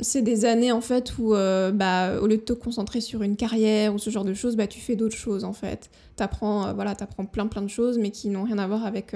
[0.00, 3.36] c'est des années en fait où euh, bah, au lieu de te concentrer sur une
[3.36, 5.90] carrière ou ce genre de choses, bah, tu fais d'autres choses en fait.
[6.16, 8.84] Tu apprends, euh, voilà, apprends plein plein de choses mais qui n'ont rien à voir
[8.84, 9.14] avec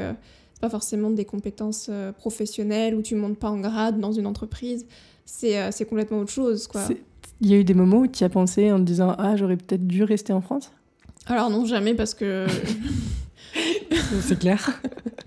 [0.60, 4.86] pas forcément des compétences professionnelles où tu montes pas en grade dans une entreprise.
[5.24, 6.82] C'est complètement autre chose quoi.
[7.42, 9.56] Il y a eu des moments où tu as pensé en te disant ah j'aurais
[9.56, 10.72] peut-être dû rester en France?
[11.26, 12.46] Alors non jamais parce que
[14.20, 14.80] c'est clair.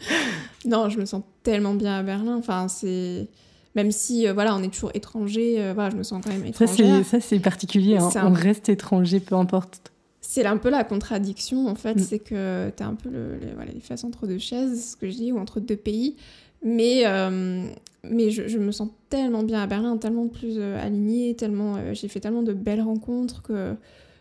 [0.66, 2.36] non, je me sens tellement bien à Berlin.
[2.36, 3.28] Enfin, c'est
[3.76, 6.46] même si euh, voilà on est toujours étranger euh, voilà je me sens quand même
[6.46, 8.10] étrangère ça c'est particulier hein.
[8.24, 12.00] on reste étranger peu importe c'est un peu la contradiction en fait mm.
[12.00, 15.10] c'est que tu as un peu le, voilà, les faces entre deux chaises ce que
[15.10, 16.16] je dis ou entre deux pays
[16.64, 17.66] mais euh,
[18.10, 22.44] mais je, me sens tellement bien à Berlin tellement plus alignée tellement j'ai fait tellement
[22.44, 23.76] de belles rencontres que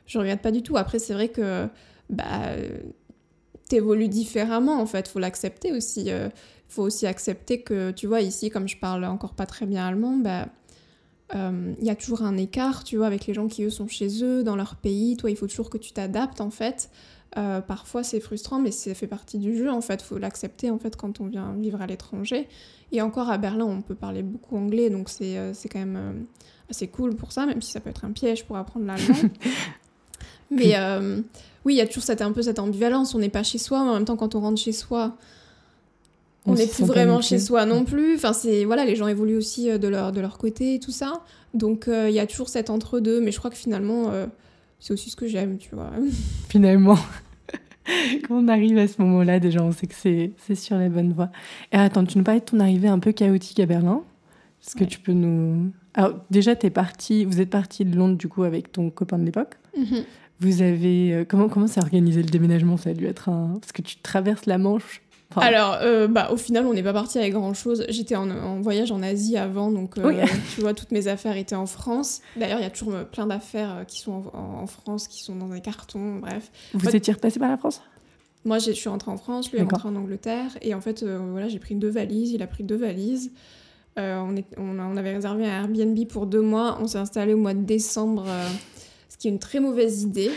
[0.07, 1.67] je regrette pas du tout après c'est vrai que
[2.11, 2.55] bah
[3.69, 6.11] t'évolues différemment en fait faut l'accepter aussi
[6.73, 10.17] faut aussi accepter que, tu vois, ici, comme je parle encore pas très bien allemand,
[10.17, 10.49] bah,
[11.35, 13.89] euh, il y a toujours un écart, tu vois, avec les gens qui, eux, sont
[13.89, 15.17] chez eux, dans leur pays.
[15.17, 16.91] Toi, il faut toujours que tu t'adaptes, en fait.
[17.37, 20.01] Euh, parfois, c'est frustrant, mais ça fait partie du jeu, en fait.
[20.01, 22.49] faut l'accepter, en fait, quand on vient vivre à l'étranger.
[22.91, 26.27] Et encore, à Berlin, on peut parler beaucoup anglais, donc c'est euh, quand même
[26.71, 29.31] assez cool pour ça, même si ça peut être un piège pour apprendre l'allemand.
[30.51, 30.75] mais
[31.65, 33.15] oui, il y a toujours cette, un peu cette ambivalence.
[33.15, 35.17] On n'est pas chez soi, mais en même temps, quand on rentre chez soi,
[36.47, 38.17] on n'est plus vraiment chez soi non plus.
[38.17, 40.91] Enfin, c'est voilà, les gens évoluent aussi euh, de leur de leur côté et tout
[40.91, 41.23] ça.
[41.55, 44.27] Donc euh, il y a toujours cet entre deux, mais je crois que finalement euh,
[44.81, 45.91] c'est aussi ce que j'aime, tu vois.
[46.49, 46.99] Finalement.
[48.29, 51.31] Quand on arrive à ce moment-là, déjà, on sait que c'est sur la bonne voie.
[51.73, 54.03] Et attends, tu nous parlais de ton arrivée un peu chaotique à Berlin.
[54.65, 55.73] Est-ce que tu peux nous...
[55.95, 59.25] Alors, déjà, es parti, vous êtes parti de Londres, du coup, avec ton copain de
[59.25, 59.57] l'époque.
[59.77, 60.05] Mm-hmm.
[60.39, 61.27] Vous avez...
[61.29, 62.77] comment comment s'est organisé le déménagement?
[62.77, 63.59] Ça a dû être un...
[63.61, 65.03] Parce que tu traverses la Manche
[65.37, 67.85] alors, euh, bah, au final, on n'est pas parti avec grand chose.
[67.89, 71.67] J'étais en, voyage en Asie avant, donc euh, tu vois, toutes mes affaires étaient en
[71.67, 72.23] France.
[72.37, 75.49] D'ailleurs, il y a toujours euh, plein d'affaires qui sont en, France, qui sont dans
[75.49, 76.51] des cartons, bref.
[76.75, 77.83] Vous étiez repassé par la France?
[78.45, 81.49] Moi, je suis rentrée en France, lui est rentré en Angleterre, et en fait, voilà,
[81.49, 83.31] j'ai pris deux valises, il a pris deux valises.
[83.97, 87.37] On, est, on, on, avait réservé un Airbnb pour deux mois, on s'est installé au
[87.37, 88.25] mois de décembre,
[89.09, 90.31] ce qui est une très mauvaise idée.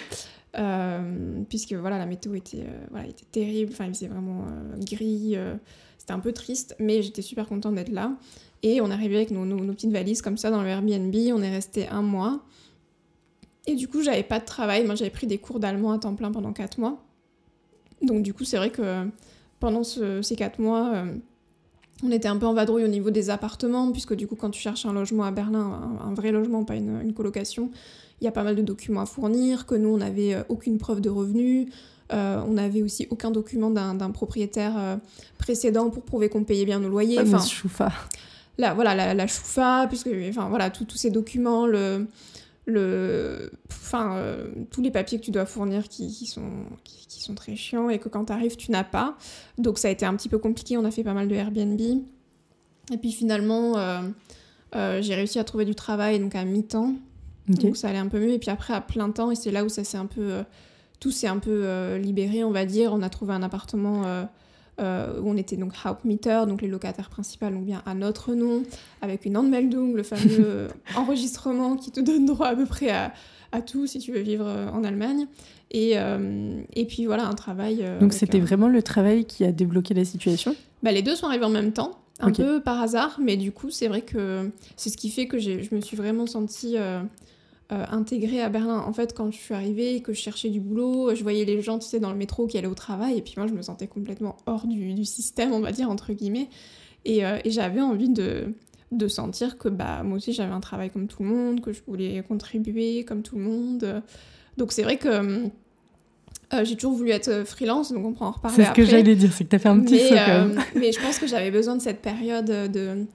[0.58, 2.64] Euh, puisque voilà, la météo était,
[2.96, 5.36] euh, était terrible, enfin, il faisait vraiment euh, gris,
[5.98, 8.14] c'était un peu triste, mais j'étais super contente d'être là.
[8.64, 11.52] Et on est arrivé avec nos, petites valises comme ça dans le Airbnb, on est
[11.52, 12.42] resté un mois.
[13.68, 16.16] Et du coup, j'avais pas de travail, moi j'avais pris des cours d'allemand à temps
[16.16, 17.04] plein pendant quatre mois.
[18.02, 19.08] Donc du coup, c'est vrai que
[19.60, 21.06] pendant ces quatre mois,
[22.04, 24.60] on était un peu en vadrouille au niveau des appartements, puisque du coup, quand tu
[24.60, 27.72] cherches un logement à Berlin, un, vrai logement, pas une, colocation,
[28.22, 30.78] il y a pas mal de documents à fournir, que nous, on n'avait euh, aucune
[30.78, 31.68] preuve de revenus.
[32.14, 35.00] Euh, on n'avait aussi aucun document d'un propriétaire
[35.40, 37.20] précédent pour prouver qu'on payait bien nos loyers.
[37.20, 37.92] Enfin, choufa.
[38.60, 42.06] Là, voilà, la, la choufa, puisque, enfin, voilà, tous ces documents, le,
[42.66, 47.56] le, enfin, euh, tous les papiers que tu dois fournir qui, sont, qui, sont très
[47.56, 49.18] chiants et que quand tu arrives, tu n'as pas.
[49.58, 51.80] Donc ça a été un petit peu compliqué, on a fait pas mal de Airbnb.
[52.92, 54.02] Et puis finalement, euh,
[54.76, 56.94] euh, j'ai réussi à trouver du travail donc à mi-temps.
[57.48, 58.32] Donc ça allait un peu mieux.
[58.32, 60.44] Et puis après, à plein temps, et c'est là où ça s'est un peu.
[61.00, 62.92] tout s'est un peu libéré, on va dire.
[62.94, 64.26] On a trouvé un appartement
[64.82, 68.64] euh, où on était donc Hauptmieter, donc les locataires principaux, donc bien à notre nom,
[69.02, 73.14] avec une Anmeldung, le fameux enregistrement qui te donne droit à peu près à,
[73.54, 75.28] à, tout si tu veux vivre euh, en Allemagne.
[75.72, 77.86] Et, euh, et puis voilà, un travail.
[78.02, 80.56] donc c'était vraiment le travail qui a débloqué la situation?
[80.84, 83.72] Bah, Les deux sont arrivés en même temps un peu par hasard, mais du coup,
[83.72, 87.02] c'est vrai que c'est ce qui fait que je me suis vraiment sentie euh,
[87.70, 88.80] intégrée à Berlin.
[88.80, 91.62] En fait, quand je suis arrivée et que je cherchais du boulot, je voyais les
[91.62, 93.62] gens, tu sais, dans le métro qui allaient au travail, et puis moi, je me
[93.62, 96.50] sentais complètement hors du, système, on va dire, entre guillemets.
[97.06, 98.54] Et, euh, j'avais envie de,
[98.92, 101.82] de sentir que bah, moi aussi, j'avais un travail comme tout le monde, que je
[101.88, 104.04] voulais contribuer comme tout le monde.
[104.58, 105.50] Donc, c'est vrai que.
[106.54, 109.16] Euh, j'ai toujours voulu être freelance, donc on prend en reparler C'est ce que j'allais
[109.16, 111.50] dire, c'est que tu as fait un petit mais, saut mais je pense que j'avais
[111.50, 113.08] besoin de cette période de,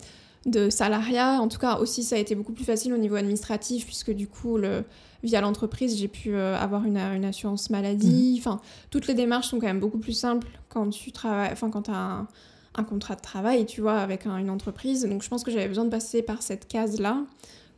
[0.46, 1.40] de salariat.
[1.40, 4.26] En tout cas, aussi, ça a été beaucoup plus facile au niveau administratif, puisque du
[4.26, 4.84] coup, le,
[5.22, 8.32] via l'entreprise, j'ai pu euh, avoir une, assurance maladie.
[8.32, 8.38] Mhm.
[8.38, 11.82] Enfin, toutes les démarches sont quand même beaucoup plus simples quand tu travailles, enfin, quand
[11.82, 12.26] tu as
[12.74, 15.04] un, contrat de travail, tu vois, avec une entreprise.
[15.04, 17.24] Donc, je pense que j'avais besoin de passer par cette case-là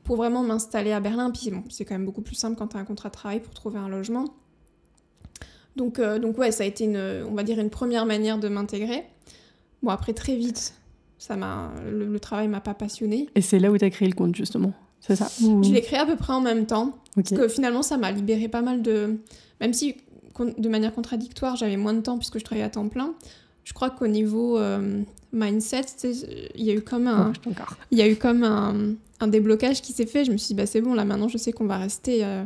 [0.05, 1.31] pour vraiment m'installer à Berlin.
[1.31, 3.41] Puis, bon, c'est quand même beaucoup plus simple quand tu as un contrat de travail
[3.41, 4.27] pour trouver un logement.
[5.75, 8.49] Donc, euh, donc ouais, ça a été, une, on va dire, une première manière de
[8.49, 9.05] m'intégrer.
[9.83, 10.75] Bon, après, très vite,
[11.23, 13.29] ça m'a le, le, travail m'a pas passionné.
[13.37, 15.31] Et c'est là où tu as créé le compte justement, c'est ça.
[15.41, 16.99] Je l'ai créé à peu près en même temps.
[17.15, 19.19] Parce que finalement ça m'a libéré pas mal de
[19.61, 19.97] même si
[20.41, 23.15] de manière contradictoire, j'avais moins de temps puisque je travaillais à temps plein.
[23.63, 25.87] Je crois qu'au niveau euh, mindset,
[26.57, 27.33] il y a eu comme un
[27.93, 30.55] il y a eu comme un, un déblocage qui s'est fait, je me suis dit
[30.55, 32.43] bah c'est bon là maintenant je sais qu'on va rester euh,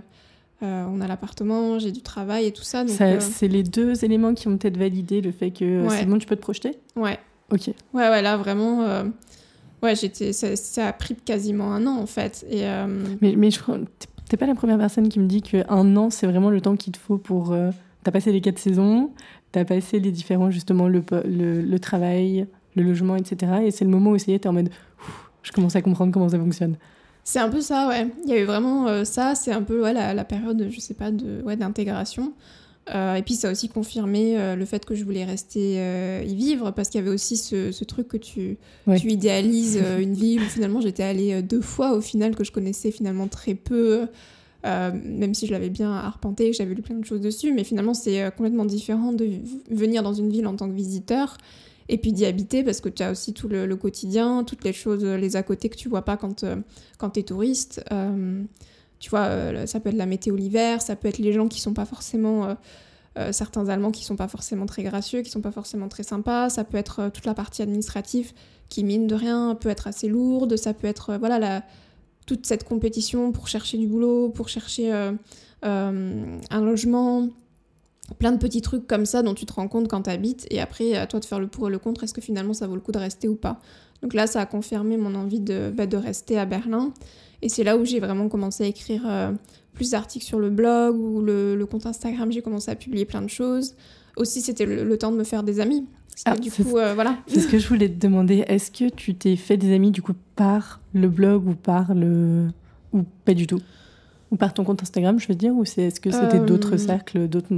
[0.62, 2.84] euh, on a l'appartement, j'ai du travail et tout ça.
[2.86, 6.36] C'est les deux éléments qui ont peut-être validé le fait que c'est bon, tu peux
[6.36, 6.78] te projeter?
[6.94, 7.18] Ouais,
[7.52, 7.68] Ok.
[7.68, 9.04] Ouais, ouais, là vraiment, euh,
[9.82, 12.44] ouais, j'étais, ça, a pris quasiment un an en fait.
[12.50, 12.86] Et, euh,
[13.20, 13.78] Mais, mais je crois,
[14.28, 16.92] t'es pas la première personne qui me dit qu'un an, c'est vraiment le temps qu'il
[16.92, 17.52] te faut pour.
[17.52, 17.70] Euh,
[18.02, 19.10] t'as passé les quatre saisons,
[19.52, 23.52] t'as passé les différents, justement, le, le, travail, le logement, etc.
[23.64, 24.70] Et c'est le moment où c'est t'es en mode,
[25.42, 26.76] je commence à comprendre comment ça fonctionne.
[27.22, 28.08] C'est un peu ça, ouais.
[28.24, 30.94] Il y a eu vraiment ça, c'est un peu ouais, la, la, période, je sais
[30.94, 32.32] pas, de, ouais, d'intégration.
[32.94, 36.22] Euh, et puis ça a aussi confirmé euh, le fait que je voulais rester euh,
[36.24, 38.58] y vivre parce qu'il y avait aussi ce, truc que tu,
[38.96, 42.90] tu idéalises une ville où finalement j'étais allée deux fois au final que je connaissais
[42.90, 44.06] finalement très peu,
[44.64, 47.94] même si je l'avais bien arpenté, que j'avais lu plein de choses dessus, mais finalement
[47.94, 49.30] c'est complètement différent de
[49.70, 51.38] venir dans une ville en tant que visiteur
[51.88, 55.04] et puis d'y habiter parce que tu as aussi tout le, quotidien, toutes les choses,
[55.04, 56.44] les à côté que tu vois pas quand,
[56.98, 57.84] quand tu es touriste.
[58.98, 61.60] Tu vois, euh, ça peut être la météo l'hiver, ça peut être les gens qui
[61.60, 62.46] sont pas forcément.
[62.46, 62.54] Euh,
[63.18, 66.50] euh, certains Allemands qui sont pas forcément très gracieux, qui sont pas forcément très sympas,
[66.50, 68.32] ça peut être toute la partie administrative
[68.68, 71.62] qui, mine de rien, peut être assez lourde, ça peut être, voilà,
[72.26, 74.92] toute cette compétition pour chercher du boulot, pour chercher
[75.62, 77.30] un logement,
[78.18, 80.60] plein de petits trucs comme ça dont tu te rends compte quand tu habites, et
[80.60, 82.74] après, à toi de faire le pour et le contre, est-ce que finalement ça vaut
[82.74, 83.62] le coup de rester ou pas?
[84.02, 86.92] Donc là, ça a confirmé mon envie de, bah, de rester à Berlin.
[87.46, 89.30] Et c'est là où j'ai vraiment commencé à écrire euh,
[89.72, 92.32] plus d'articles sur le blog ou le, compte Instagram.
[92.32, 93.76] J'ai commencé à publier plein de choses.
[94.16, 95.86] Aussi, c'était le, temps de me faire des amis.
[96.24, 97.18] Ah, du coup, euh, voilà.
[97.28, 98.42] C'est ce que je voulais te demander.
[98.48, 102.48] Est-ce que tu t'es fait des amis du coup par le blog ou par le
[102.92, 103.60] ou pas du tout?
[104.32, 106.78] Ou par ton compte Instagram, je veux dire, ou c'est est-ce que c'était d'autres euh,
[106.78, 107.54] cercles, d'autres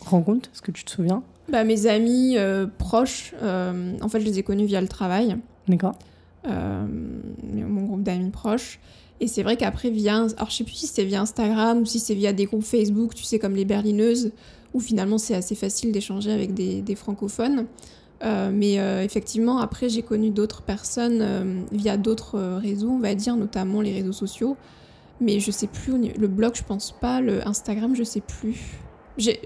[0.00, 0.48] rencontres?
[0.54, 1.22] Est-ce que tu te souviens?
[1.50, 2.38] Bah, mes amis
[2.78, 5.36] proches, en fait, je les ai connus via le travail.
[5.68, 5.98] D'accord.
[6.46, 8.80] mon groupe d'amis proches.
[9.20, 10.16] Et c'est vrai qu'après, via.
[10.36, 13.14] Alors, je sais plus si c'est via Instagram ou si c'est via des groupes Facebook,
[13.14, 14.32] tu sais, comme les Berlineuses,
[14.74, 17.66] où finalement c'est assez facile d'échanger avec des, francophones.
[18.24, 23.14] Euh, mais euh, effectivement, après, j'ai connu d'autres personnes euh, via d'autres réseaux, on va
[23.14, 24.56] dire, notamment les réseaux sociaux.
[25.20, 28.78] Mais je sais plus, le blog, je pense pas, le Instagram, je sais plus.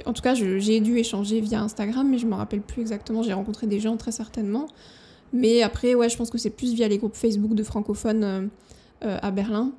[0.05, 3.23] En tout cas, j'ai dû échanger via Instagram, mais je me rappelle plus exactement.
[3.23, 4.67] J'ai rencontré des gens très certainement.
[5.33, 8.51] Mais après, ouais, je pense que c'est plus via les groupes Facebook de francophones
[9.03, 9.73] à Berlin.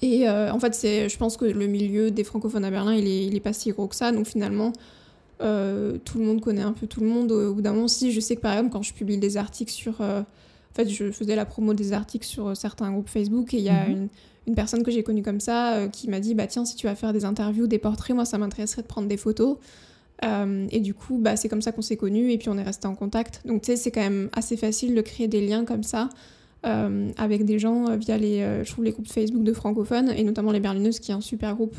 [0.00, 3.06] Et euh, en fait, c'est, je pense que le milieu des francophones à Berlin, il
[3.06, 4.12] est, il est pas si gros que ça.
[4.12, 4.72] Donc finalement,
[5.38, 7.32] tout le monde connaît un peu tout le monde.
[7.32, 9.72] Au bout d'un moment, si je sais que par exemple, quand je publie des articles
[9.72, 10.00] sur.
[10.00, 10.24] en
[10.74, 13.86] fait, je faisais la promo des articles sur certains groupes Facebook et il y a
[13.86, 13.90] mhm.
[13.90, 14.08] une,
[14.46, 16.94] une, personne que j'ai connue comme ça qui m'a dit Bah tiens, si tu vas
[16.94, 19.56] faire des interviews, des portraits, moi ça m'intéresserait de prendre des photos.
[20.22, 22.86] et du coup, bah, c'est comme ça qu'on s'est connus et puis on est resté
[22.86, 23.40] en contact.
[23.44, 26.08] Donc, tu sais, c'est quand même assez facile de créer des liens comme ça.
[26.66, 30.10] Euh, avec des gens euh, via les, euh, je trouve les groupes Facebook de francophones
[30.10, 31.76] et notamment les Berlineuses qui est un super groupe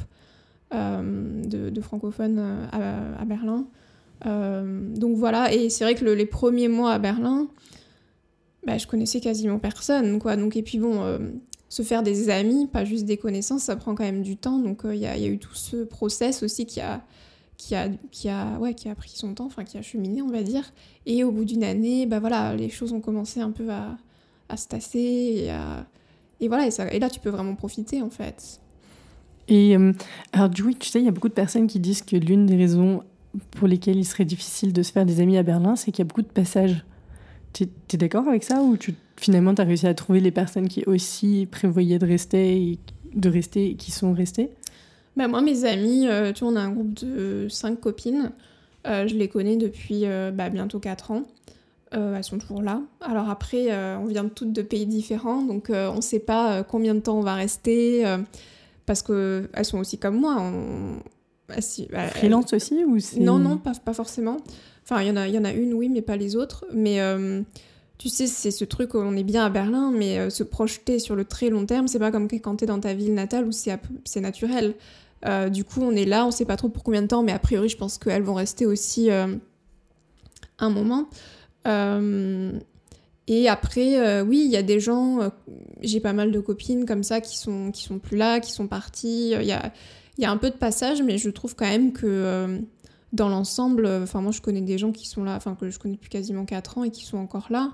[0.71, 2.39] de, francophones
[2.71, 3.65] à, Berlin.
[4.23, 7.47] donc voilà, et c'est vrai que les premiers mois à Berlin,
[8.67, 10.35] bah, je connaissais quasiment personne, quoi.
[10.35, 11.01] Donc, et puis bon,
[11.69, 14.59] se faire des amis, pas juste des connaissances, ça prend quand même du temps.
[14.59, 17.01] Donc il y, a eu tout ce process aussi qui a,
[17.57, 20.29] qui a, qui a, ouais, qui a pris son temps, enfin qui a cheminé, on
[20.29, 20.71] va dire.
[21.07, 23.97] Et au bout d'une année, bah voilà, les choses ont commencé un peu à,
[24.49, 24.99] à se tasser
[25.47, 25.51] et,
[26.41, 28.59] et voilà, et, ça, et, là tu peux vraiment profiter en fait.
[29.49, 29.91] Et euh,
[30.31, 32.55] alors coup, tu sais, il y a beaucoup de personnes qui disent que l'une des
[32.55, 33.03] raisons
[33.51, 36.07] pour lesquelles il serait difficile de se faire des amis à Berlin, c'est qu'il y
[36.07, 36.85] a beaucoup de passages.
[37.53, 40.67] Tu es, d'accord avec ça ou tu, finalement tu as réussi à trouver les personnes
[40.67, 42.79] qui aussi prévoyaient de rester et,
[43.15, 44.51] de rester et qui sont restées?
[45.17, 48.31] Bah moi, mes amis, euh, tu vois, on a un groupe de cinq copines.
[48.87, 51.23] Euh, je les connais depuis bah, bientôt 4 ans.
[51.95, 52.81] Euh, elles sont toujours là.
[53.01, 56.63] Alors après, euh, on vient toutes de pays différents, donc euh, on ne sait pas
[56.63, 58.05] combien de temps on va rester,
[58.85, 60.37] parce qu'elles sont aussi comme moi.
[60.39, 60.99] On...
[61.47, 64.37] Bah, Freelance aussi ou Non, non, pas, pas forcément.
[64.83, 66.65] Enfin, il y, en a, y en a une, oui, mais pas les autres.
[66.71, 66.99] Mais
[67.97, 71.25] tu sais, c'est ce truc, on est bien à Berlin, mais se projeter sur le
[71.25, 74.21] très long terme, c'est pas comme quand tu es dans ta ville natale où c'est
[74.21, 74.75] naturel.
[75.49, 77.39] du coup, on est là, on sait pas trop pour combien de temps, mais a
[77.39, 81.07] priori, je pense qu'elles vont rester aussi un moment.
[81.67, 82.51] Euh,
[83.27, 85.29] et après, euh, oui, il y a des gens, euh,
[85.81, 88.67] j'ai pas mal de copines comme ça qui sont, qui sont plus là, qui sont
[88.67, 89.31] parties.
[89.31, 89.71] Il y a,
[90.17, 92.59] y a un peu de passage, mais je trouve quand même que
[93.11, 95.95] dans l'ensemble, enfin moi je connais des gens qui sont là, enfin que je connais
[95.95, 97.71] depuis quasiment 4 ans et qui sont encore là.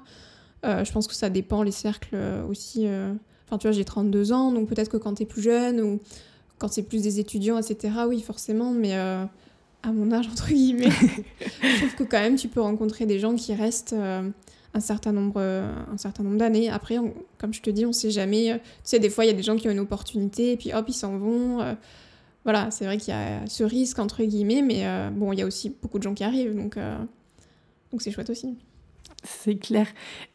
[0.63, 2.17] je pense que ça dépend les cercles
[2.49, 2.87] aussi.
[3.45, 5.99] Enfin tu vois, j'ai 32 ans, donc peut-être que quand t'es plus jeune ou
[6.57, 8.93] quand c'est plus des étudiants, etc., oui forcément, mais
[9.85, 10.89] à mon âge, entre guillemets,
[11.61, 14.27] je trouve que quand même tu peux rencontrer des gens qui restent euh,
[14.73, 16.69] un certain nombre, euh, un certain nombre d'années.
[16.69, 16.97] Après,
[17.37, 18.51] comme je te dis, on sait jamais.
[18.51, 20.57] Euh, tu sais, des fois, il y a des gens qui ont une opportunité et
[20.57, 21.75] puis hop, ils s'en vont.
[22.43, 25.45] voilà, c'est vrai qu'il y a ce risque, entre guillemets, mais bon, il y a
[25.45, 26.77] aussi beaucoup de gens qui arrivent, donc
[27.91, 28.55] donc c'est chouette aussi.
[29.23, 29.87] C'est clair.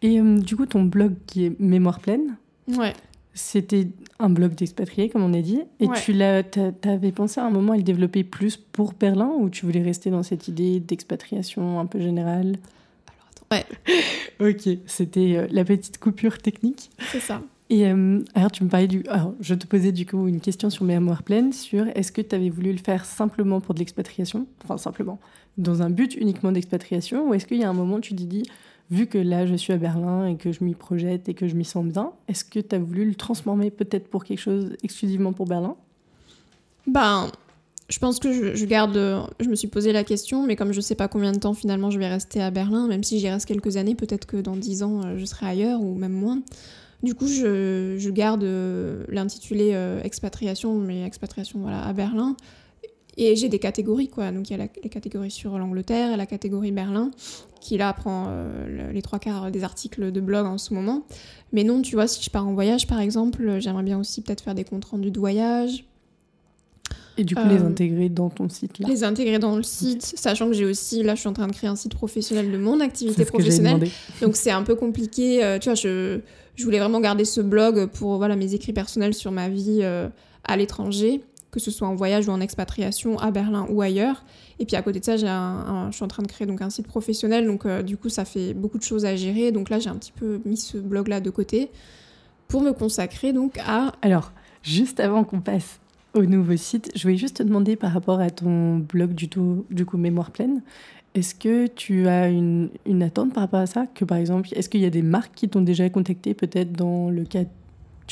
[0.02, 2.36] Et du coup, ton blog qui est Mémoire pleine?
[2.68, 2.94] Ouais.
[3.32, 3.88] C'était
[4.18, 5.62] un blog d'expatriés, comme on a dit.
[5.78, 6.42] Et tu l'as,
[6.84, 10.10] avais pensé à un moment à le développer plus pour Berlin ou tu voulais rester
[10.10, 12.56] dans cette idée d'expatriation un peu générale?
[13.06, 13.46] Alors, attends.
[14.40, 14.50] Ouais.
[14.50, 16.90] ok, c'était euh, la petite coupure technique.
[17.12, 17.40] C'est ça.
[17.70, 19.04] Et euh, alors, tu me parlais du.
[19.08, 22.34] Alors, je te posais du coup une question sur Mémoire pleine sur est-ce que tu
[22.34, 24.48] avais voulu le faire simplement pour de l'expatriation?
[24.64, 25.20] Enfin, simplement,
[25.56, 28.24] dans un but uniquement d'expatriation Ou est-ce qu'il y a un moment où tu t'es
[28.24, 28.42] dit
[28.90, 31.55] vu que là je suis à Berlin et que je m'y projette et que je
[31.55, 35.33] m'y sens bien, est-ce que tu as voulu le transformer peut-être pour quelque chose exclusivement
[35.33, 35.76] pour Berlin?
[36.87, 37.31] Ben,
[37.90, 38.96] je pense que je, garde.
[39.40, 41.90] Je me suis posé la question, mais comme je sais pas combien de temps finalement
[41.90, 44.83] je vais rester à Berlin, même si j'y reste quelques années, peut-être que dans dix
[44.83, 46.40] ans euh, je serai ailleurs ou même moins.
[47.03, 52.37] Du coup, je, garde euh, l'intitulé euh, expatriation, mais expatriation voilà, à Berlin.
[53.20, 54.33] Et j'ai des catégories, quoi.
[54.33, 57.11] Donc il y a les catégories sur l'Angleterre et la catégorie Berlin,
[57.61, 61.04] qui là prend euh, les trois quarts des articles de blog en ce moment.
[61.52, 64.42] Mais non, tu vois, si je pars en voyage, par exemple, j'aimerais bien aussi peut-être
[64.42, 65.85] faire des comptes rendus de voyage.
[67.18, 70.02] Et du coup, les euh, intégrer dans ton site là Les intégrer dans le site,
[70.02, 72.56] sachant que j'ai aussi, là, je suis en train de créer un site professionnel de
[72.56, 73.87] mon activité professionnelle.
[74.22, 75.44] Donc c'est un peu compliqué.
[75.44, 76.20] Euh, tu vois, je,
[76.56, 79.83] je, voulais vraiment garder ce blog pour voilà, mes écrits personnels sur ma vie
[80.44, 84.24] à l'étranger que ce soit en voyage ou en expatriation à Berlin ou ailleurs.
[84.59, 86.70] Et puis à côté de ça, j'ai je suis en train de créer donc un
[86.70, 89.53] site professionnel, donc euh, du coup ça fait beaucoup de choses à gérer.
[89.53, 91.70] Donc là j'ai un petit peu mis ce blog-là de côté
[92.48, 93.92] pour me consacrer donc à...
[94.03, 94.32] Alors,
[94.62, 95.80] juste avant qu'on passe
[96.14, 99.64] au nouveau site, je voulais juste te demander par rapport à ton blog du, tout,
[99.70, 100.62] du coup Mémoire pleine,
[101.14, 103.86] est-ce que tu as une, une, attente par rapport à ça?
[103.94, 107.11] Que par exemple, est-ce qu'il y a des marques qui t'ont déjà contacté peut-être dans
[107.11, 107.51] le cadre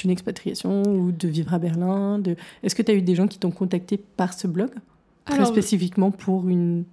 [0.05, 2.37] une expatriation ou de vivre à Berlin de...
[2.63, 4.71] Est-ce que tu as eu des gens qui t'ont contacté par ce blog?
[5.25, 6.85] Très spécifiquement pour une,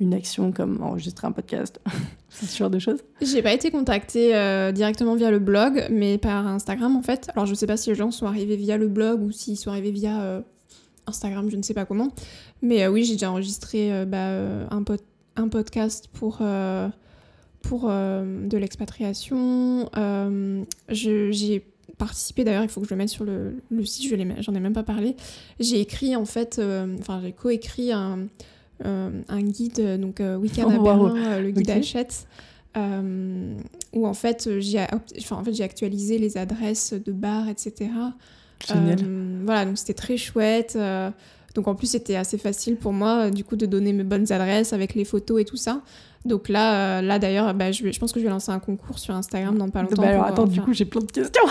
[0.00, 1.80] une action comme enregistrer un podcast
[2.28, 3.00] Ce genre de choses?
[3.22, 7.30] J'ai pas été contactée euh, directement via le blog, mais par Instagram en fait.
[7.34, 9.70] Alors je sais pas si les gens sont arrivés via le blog ou s'ils sont
[9.70, 10.40] arrivés via euh,
[11.06, 12.08] Instagram, je ne sais pas comment.
[12.60, 14.82] Mais euh, oui, j'ai déjà enregistré bah, un,
[15.36, 16.42] un podcast pour
[17.62, 19.88] pour de l'expatriation.
[20.88, 21.64] j'ai
[22.06, 24.72] participé d'ailleurs, il faut que je le mette sur le, le site, j'en ai même
[24.72, 25.16] pas parlé.
[25.60, 28.26] J'ai écrit en fait, euh, enfin j'ai coécrit un,
[28.84, 32.26] un guide, donc Weekend à Berlin, le guide Hachette.
[32.76, 34.84] où en fait j'ai
[35.18, 37.90] enfin, en fait, actualisé les adresses de bars, etc.
[38.68, 40.78] voilà, donc c'était très chouette.
[41.54, 44.72] donc en plus c'était assez facile pour moi du coup de donner mes bonnes adresses
[44.72, 45.82] avec les photos et tout ça.
[46.24, 49.14] Donc là, là d'ailleurs, bah, je, je, pense que je vais lancer un concours sur
[49.14, 50.02] Instagram dans pas longtemps.
[50.02, 51.42] Bah alors attends, du coup j'ai plein de questions.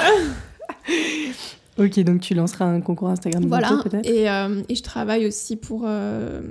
[1.78, 5.56] ok, donc tu lanceras un concours Instagram voilà, peut-être et, euh, et, je travaille aussi
[5.56, 6.42] pour, euh,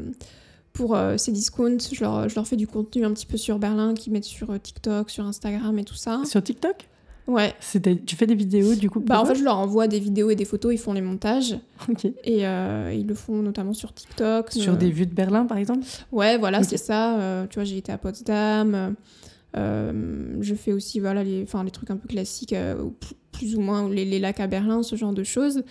[0.73, 1.79] pour euh, ces discounts.
[1.93, 4.61] Je leur, je leur, fais du contenu un petit peu sur Berlin, qui mettent sur
[4.61, 6.23] TikTok, sur Instagram et tout ça.
[6.25, 6.89] Sur TikTok?
[7.27, 7.55] Ouais.
[8.07, 10.35] Tu fais des vidéos du coup Bah en fait, je leur envoie des vidéos et
[10.35, 11.57] des photos, ils font les montages.
[11.89, 12.05] Ok.
[12.25, 14.53] Et ils le font notamment sur TikTok.
[14.53, 17.47] Sur des vues de Berlin par exemple Ouais, voilà, c'est ça.
[17.51, 18.95] tu vois, j'ai été à Potsdam.
[19.55, 22.55] je fais aussi voilà, les, les trucs un peu classiques,
[23.33, 25.65] plus ou moins les, lacs à Berlin, ce genre de choses.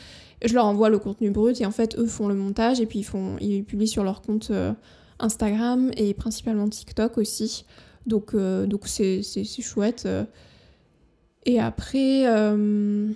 [0.44, 3.00] Je leur envoie le contenu brut et en fait, eux font le montage et puis
[3.00, 4.74] ils, font, ils publient sur leur compte euh,
[5.20, 7.66] Instagram et principalement TikTok aussi.
[8.08, 9.22] Donc euh, donc c'est
[9.62, 10.08] chouette.
[11.46, 12.28] Et après.
[12.28, 13.08] Euh,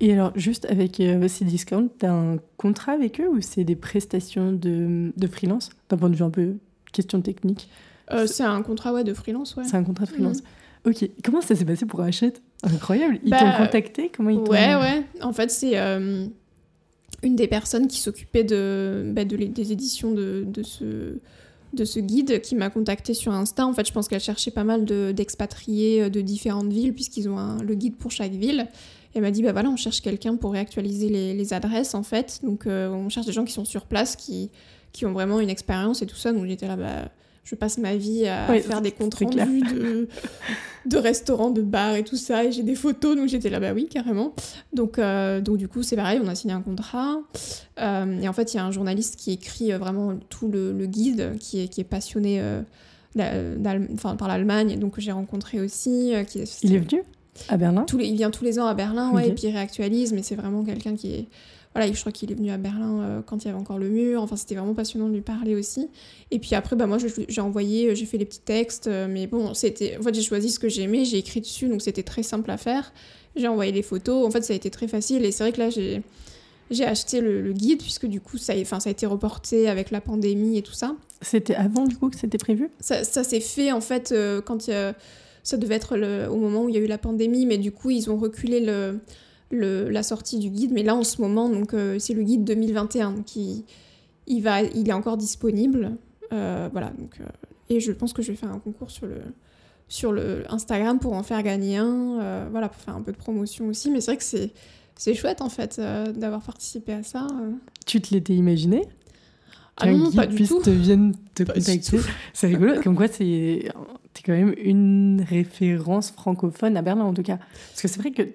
[0.00, 3.74] et alors, juste avec ces discounts, tu as un contrat avec eux ou c'est des
[3.74, 5.70] prestations de, de freelance?
[5.88, 6.54] D'un point de vue un peu
[6.92, 7.68] question technique
[8.26, 9.64] C'est un contrat ouais, de freelance, ouais.
[9.64, 10.42] C'est un contrat de freelance.
[10.42, 10.48] Mhm.
[10.84, 11.10] Ok.
[11.24, 12.42] Comment ça s'est passé pour Hachette?
[12.62, 13.18] Incroyable.
[13.24, 14.10] Ils t'ont bah, contacté?
[14.14, 15.02] Comment ils Ouais, ouais.
[15.22, 16.26] En fait, c'est euh,
[17.22, 21.18] une des personnes qui s'occupait de, bah, de, des éditions de, de, ce,
[21.72, 23.66] de ce guide qui m'a contacté sur Insta.
[23.66, 27.58] En fait, je pense qu'elle cherchait pas mal d'expatriés euh, de, différentes villes, puisqu'ils ont
[27.58, 28.68] le guide pour chaque ville.
[29.14, 32.40] Elle m'a dit, bah voilà, on cherche quelqu'un pour réactualiser les, les, adresses, en fait.
[32.42, 34.50] Donc, euh, on cherche des gens qui sont sur place, qui,
[34.92, 36.32] qui ont vraiment une expérience et tout ça.
[36.32, 37.10] Donc, j'étais là, bah
[37.48, 40.08] je passe ma vie à faire des comptes rendus de,
[40.84, 42.44] de, restaurants, de bars et tout ça.
[42.44, 44.34] Et j'ai des photos, donc j'étais là, bah oui, carrément.
[44.74, 47.16] Donc, euh, donc du coup, c'est pareil, on a signé un contrat.
[47.80, 50.72] Euh, et en fait, il y a un journaliste qui écrit euh, vraiment tout le,
[50.86, 52.42] guide, qui est, qui est passionné
[53.16, 56.12] par l'Allemagne, donc j'ai rencontré aussi.
[56.28, 57.02] qui il est venu
[57.48, 57.84] à Berlin?
[57.84, 60.36] Tous Il vient tous les ans à Berlin, ouais, et puis il réactualise, mais c'est
[60.36, 61.28] vraiment quelqu'un qui est
[61.78, 63.88] voilà, je crois qu'il est venu à Berlin euh, quand il y avait encore le
[63.88, 64.20] mur.
[64.20, 65.88] Enfin, c'était vraiment passionnant de lui parler aussi.
[66.32, 66.98] Et puis après, bah, moi,
[67.28, 68.88] j'ai envoyé, euh, j'ai fait les petits textes.
[68.88, 69.96] Euh, mais bon, c'était.
[69.96, 72.56] En fait, j'ai choisi ce que j'aimais, j'ai écrit dessus, donc c'était très simple à
[72.56, 72.92] faire.
[73.36, 74.26] J'ai envoyé les photos.
[74.26, 75.24] En fait, ça a été très facile.
[75.24, 76.02] Et c'est vrai que là, j'ai.
[76.70, 80.02] J'ai acheté le, guide puisque du coup ça, enfin, ça a été reporté avec la
[80.02, 80.96] pandémie et tout ça.
[81.22, 82.68] C'était avant du coup que c'était prévu?
[82.78, 84.14] Ça, ça s'est fait en fait
[84.44, 84.70] quand
[85.42, 87.72] ça devait être le, au moment où il y a eu la pandémie, mais du
[87.72, 89.00] coup ils ont reculé le,
[89.50, 90.72] la sortie du guide.
[90.72, 93.64] Mais là, en ce moment, donc euh, c'est le guide 2021 qui
[94.26, 95.96] il va, il est encore disponible.
[96.32, 96.92] Euh, voilà.
[96.98, 97.24] Donc, euh,
[97.70, 99.20] et je pense que je vais faire un concours sur le
[99.90, 102.48] sur le Instagram pour en faire gagner un.
[102.50, 103.90] voilà, pour faire un peu de promotion aussi.
[103.90, 104.50] Mais c'est vrai que c'est
[104.96, 107.26] c'est chouette en fait d'avoir participé à ça.
[107.86, 108.82] Tu te l'étais imaginé?
[109.80, 110.60] Ah non, pas du tout.
[110.60, 112.00] te viennent te contacter.
[112.34, 112.82] C'est rigolo.
[112.82, 113.70] Comme quoi, c'est
[114.24, 117.38] quand même une référence francophone à Berlin en tout cas.
[117.70, 118.28] Parce que c'est vrai que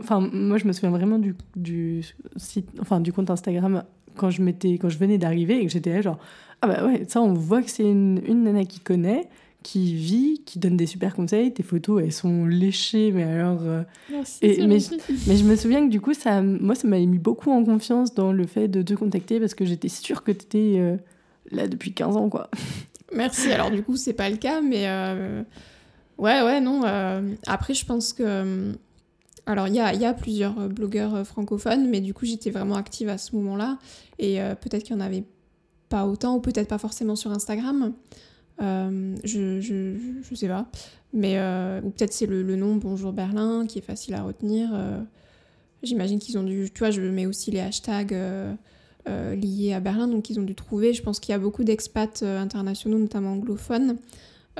[0.00, 2.04] Enfin, moi, je me souviens vraiment du, du,
[2.36, 3.84] site, enfin, du compte Instagram
[4.16, 6.18] quand je, quand je venais d'arriver et que j'étais là, genre,
[6.62, 9.28] ah bah ouais, ça, on voit que c'est une, une nana qui connaît,
[9.62, 11.52] qui vit, qui donne des super conseils.
[11.52, 13.60] Tes photos, elles sont léchées, mais alors.
[13.62, 14.78] Euh, Merci, et, mais,
[15.26, 18.14] mais, je me souviens que du coup, ça, moi, ça m'avait mis beaucoup en confiance
[18.14, 20.96] dans le fait de te contacter parce que j'étais sûre que tu étais euh,
[21.50, 22.50] là depuis 15 ans, quoi.
[23.12, 23.50] Merci.
[23.50, 24.86] Alors, du coup, c'est pas le cas, mais.
[24.86, 25.42] Euh,
[26.18, 26.82] ouais, ouais, non.
[27.46, 28.74] Après, je pense que
[29.46, 33.08] alors, il y a, plusieurs euh, blogueurs euh, francophones, mais du coup, j'étais vraiment active
[33.08, 33.78] à ce moment-là.
[34.18, 35.24] Et euh, peut-être qu'il n'y en avait
[35.88, 37.92] pas autant, ou peut-être pas forcément sur Instagram.
[38.58, 40.66] je, je, sais pas.
[41.12, 41.38] Mais,
[41.82, 44.70] ou peut-être c'est le, nom Bonjour Berlin qui est facile à retenir.
[45.82, 46.70] J'imagine qu'ils ont dû.
[46.72, 48.16] Tu vois, je mets aussi les hashtags
[49.06, 50.94] liés à Berlin, donc ils ont dû trouver.
[50.94, 53.98] Je pense qu'il y a beaucoup d'expats internationaux, notamment anglophones,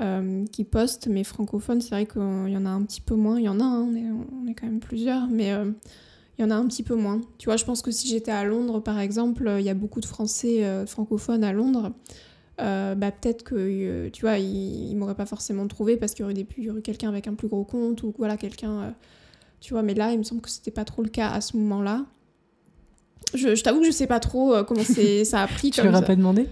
[0.01, 3.39] euh, qui postent, mais francophones, c'est vrai qu'il y en a un petit peu moins.
[3.39, 4.11] Il y en a, hein, on, est,
[4.43, 5.71] on, est, quand même plusieurs, mais euh,
[6.37, 7.21] il y en a un petit peu moins.
[7.39, 10.01] Tu vois, je pense que si j'étais à Londres, par exemple, il y a beaucoup
[10.01, 11.93] de Français euh, francophones à Londres.
[12.59, 16.35] bah, peut-être que, tu vois, ils, ne m'auraient pas forcément trouvé parce qu'il y aurait,
[16.35, 18.97] des, quelqu'un avec un plus gros compte ou voilà, quelqu'un...
[19.61, 21.57] tu vois, mais là, il me semble que c'était pas trop le cas à ce
[21.57, 22.05] moment-là.
[23.33, 25.71] Je, je t'avoue que je sais pas trop comment ça a pris.
[25.73, 26.49] tu leur as pas demandé?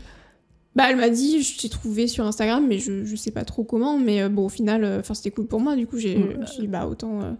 [0.74, 3.62] Bah, elle m'a dit, je t'ai trouvé sur Instagram, mais je, je sais pas trop
[3.62, 3.98] comment.
[3.98, 5.76] Mais euh, bon, au final, euh, enfin c'était cool pour moi.
[5.76, 6.14] Du coup, j'ai
[6.58, 7.32] dit, bah, autant, euh,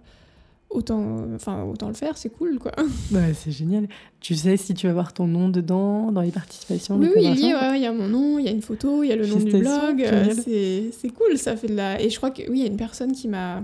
[0.69, 2.73] autant, enfin autant le faire, c'est cool, quoi.
[3.13, 3.89] Ouais, c'est génial.
[4.21, 7.41] Tu sais si tu vas voir ton nom dedans, dans les participations Oui, oui il
[7.41, 9.17] y, a, il y a mon nom, il y a une photo, il y a
[9.17, 10.07] le nom du blog.
[10.37, 12.03] c'est cool, ça fait de la.
[12.03, 13.63] Et je crois que, oui, il y a une personne qui m'a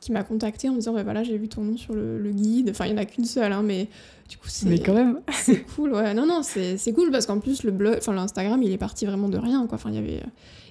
[0.00, 2.70] qui m'a contacté en me disant bah voilà j'ai vu ton nom sur le, guide
[2.70, 3.88] enfin il n'y en a qu'une seule hein, mais
[4.28, 5.20] du coup c'est mais quand même.
[5.32, 6.12] c'est cool ouais.
[6.14, 9.28] Non non c'est cool parce qu'en plus le blog enfin l'Instagram il est parti vraiment
[9.28, 9.76] de rien quoi.
[9.76, 10.22] Enfin il y avait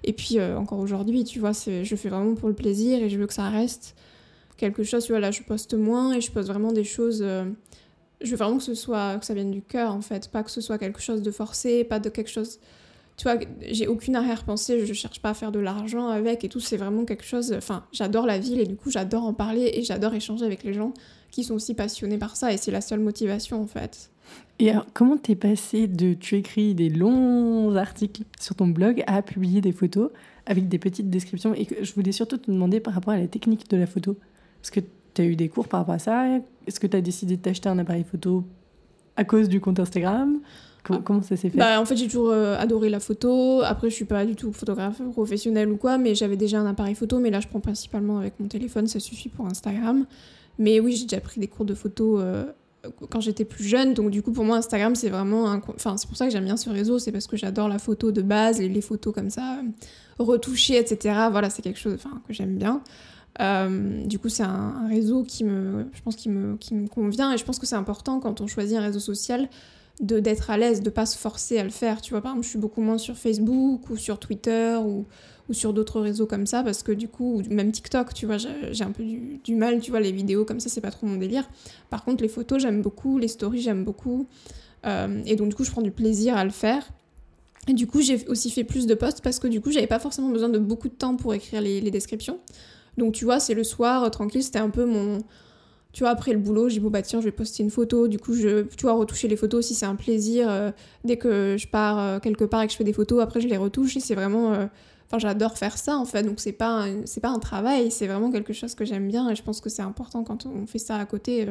[0.04, 3.10] et puis euh, encore aujourd'hui tu vois c'est je fais vraiment pour le plaisir et
[3.10, 3.96] je veux que ça reste
[4.58, 7.46] quelque chose tu vois là je poste moins et je poste vraiment des choses euh,
[8.22, 10.30] je veux vraiment que ce soit que ça vienne du cœur en fait.
[10.30, 12.60] Pas que ce soit quelque chose de forcé pas de quelque chose
[13.18, 13.40] tu vois,
[13.72, 17.04] j'ai aucune arrière-pensée, je cherche pas à faire de l'argent avec et tout, c'est vraiment
[17.04, 17.52] quelque chose.
[17.52, 20.74] Enfin, j'adore la ville et du coup, j'adore en parler et j'adore échanger avec les
[20.76, 20.94] gens
[21.32, 24.10] qui sont aussi passionnés par ça et c'est la seule motivation en fait.
[24.60, 29.22] Et alors, comment t'es passé de tu écris des longs articles sur ton blog à
[29.22, 30.10] publier des photos
[30.46, 31.54] avec des petites descriptions?
[31.54, 34.18] Et que je voulais surtout te demander par rapport à la technique de la photo.
[34.64, 34.80] Est-ce que
[35.14, 36.26] tu as eu des cours par rapport à ça
[36.66, 38.44] Est-ce que tu as décidé de t'acheter un appareil photo
[39.16, 40.40] à cause du compte Instagram?
[41.04, 41.58] Comment, ça s'est fait?
[41.58, 43.62] Bah, En fait, j'ai toujours euh, adoré la photo.
[43.62, 46.96] Après, je suis pas du tout photographe professionnel ou quoi, mais j'avais déjà un appareil
[46.96, 47.20] photo.
[47.20, 50.06] Mais là, je prends principalement avec mon téléphone, ça suffit pour Instagram.
[50.60, 52.46] Mais oui, j'ai déjà pris des cours de photo euh,
[53.10, 53.94] quand j'étais plus jeune.
[53.94, 55.62] Donc, du coup, pour moi, Instagram, c'est vraiment un.
[55.76, 57.00] Enfin, c'est pour ça que j'aime bien ce réseau.
[57.00, 59.60] C'est parce que j'adore la photo de base, les, photos comme ça,
[60.20, 61.28] retouchées, etc.
[61.32, 61.98] Voilà, c'est quelque chose
[62.28, 62.82] que j'aime bien.
[63.40, 67.34] Euh, du coup, c'est un, réseau qui me, je pense, qui me, convient.
[67.34, 69.50] Et je pense que c'est important quand on choisit un réseau social
[70.00, 72.02] d'être à l'aise, de pas se forcer à le faire.
[72.02, 75.06] Tu vois, par exemple, je suis beaucoup moins sur Facebook ou sur Twitter ou,
[75.50, 78.84] ou sur d'autres réseaux comme ça parce que du coup, même TikTok, tu vois, j'ai
[78.84, 81.50] un peu du, mal, tu vois, les vidéos comme ça, c'est pas trop mon délire.
[81.90, 84.28] Par contre, les photos, j'aime beaucoup, les stories, j'aime beaucoup.
[84.86, 86.88] Euh, et donc, du coup, je prends du plaisir à le faire.
[87.68, 90.00] Et du coup, j'ai aussi fait plus de posts parce que du coup, j'avais pas
[90.00, 92.40] forcément besoin de beaucoup de temps pour écrire les, descriptions.
[92.98, 95.20] Donc, tu vois, c'est le soir, euh, tranquille, c'était un peu mon
[95.94, 98.08] tu vois, après le boulot, j'ai dit, bon, bah tiens, je vais poster une photo.
[98.08, 100.48] Du coup, je, tu vois, retoucher les photos si c'est un plaisir.
[100.48, 100.70] Euh,
[101.06, 103.58] dès que je pars quelque part et que je fais des photos, après, je les
[103.58, 103.98] retouche.
[103.98, 104.70] Et c'est vraiment.
[105.08, 106.24] Euh, enfin, j'adore faire ça, en fait.
[106.24, 109.30] Donc, c'est pas, c'est pas un travail, c'est vraiment quelque chose que j'aime bien.
[109.30, 111.48] Et je pense que c'est important quand on fait ça à côté.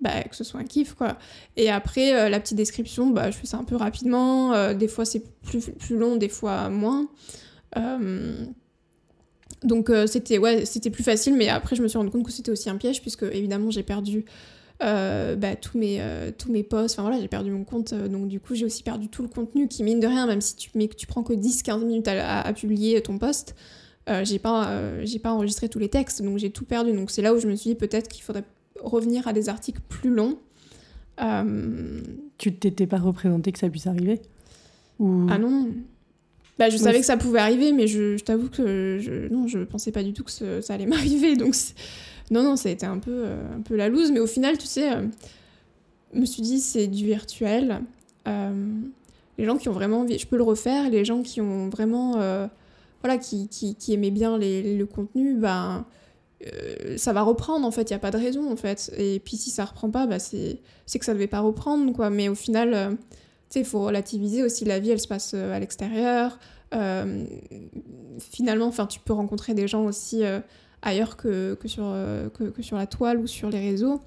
[0.00, 1.18] Bah, que ce soit un kiff quoi.
[1.58, 5.22] Et après la petite description, bah, je fais ça un peu rapidement, des fois c'est
[5.42, 7.06] plus, plus long, des fois moins.
[9.62, 12.32] Donc euh, c'était ouais, c'était plus facile, mais après je me suis rendu compte que
[12.32, 14.24] c'était aussi un piège, puisque évidemment j'ai perdu
[14.82, 18.28] euh, bah, tous, mes, euh, tous mes posts, enfin voilà, j'ai perdu mon compte, donc
[18.28, 20.70] du coup j'ai aussi perdu tout le contenu qui, mine de rien, même si tu,
[20.74, 23.54] mais que tu prends que 10-15 minutes à, publier ton post,
[24.22, 26.92] j'ai pas, j'ai pas enregistré tous les textes, donc j'ai tout perdu.
[26.92, 28.44] Donc c'est là où je me suis dit peut-être qu'il faudrait
[28.82, 30.38] revenir à des articles plus longs.
[32.38, 34.20] Tu t'étais pas représenté que ça puisse arriver
[34.98, 35.26] Ou...
[35.30, 35.68] Ah non,
[36.60, 39.92] bah, je savais que ça pouvait arriver, mais je, t'avoue que je, non, je pensais
[39.92, 41.34] pas du tout que ça allait m'arriver.
[41.34, 41.54] Donc,
[42.30, 44.12] non, non, ça a été un peu, euh, un peu la loose.
[44.12, 45.06] Mais au final, tu sais, euh,
[46.14, 47.82] je me suis dit, c'est du virtuel.
[48.28, 48.80] Euh,
[49.36, 50.90] les gens qui ont vraiment envie, je peux le refaire.
[50.90, 52.12] Les gens qui ont vraiment,
[53.02, 55.86] voilà, qui, qui, aimaient bien les, le contenu, ben,
[56.96, 57.90] ça va reprendre en fait.
[57.90, 58.92] Il y a pas de raison en fait.
[58.98, 60.58] Et puis si ça reprend pas, bah, c'est
[60.92, 62.10] que ça devait pas reprendre quoi.
[62.10, 62.98] Mais au final
[63.54, 64.66] il faut relativiser aussi.
[64.66, 66.38] La vie, elle se passe à l'extérieur.
[68.18, 70.22] Finalement, enfin, tu peux rencontrer des gens aussi
[70.82, 71.94] ailleurs que, que sur,
[72.34, 74.00] que, sur la toile ou sur les réseaux.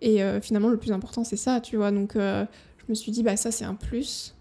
[0.00, 1.90] Et finalement, le plus important, c'est ça, tu vois.
[1.90, 2.46] Donc, je
[2.88, 4.34] me suis dit, bah, ça, c'est un plus.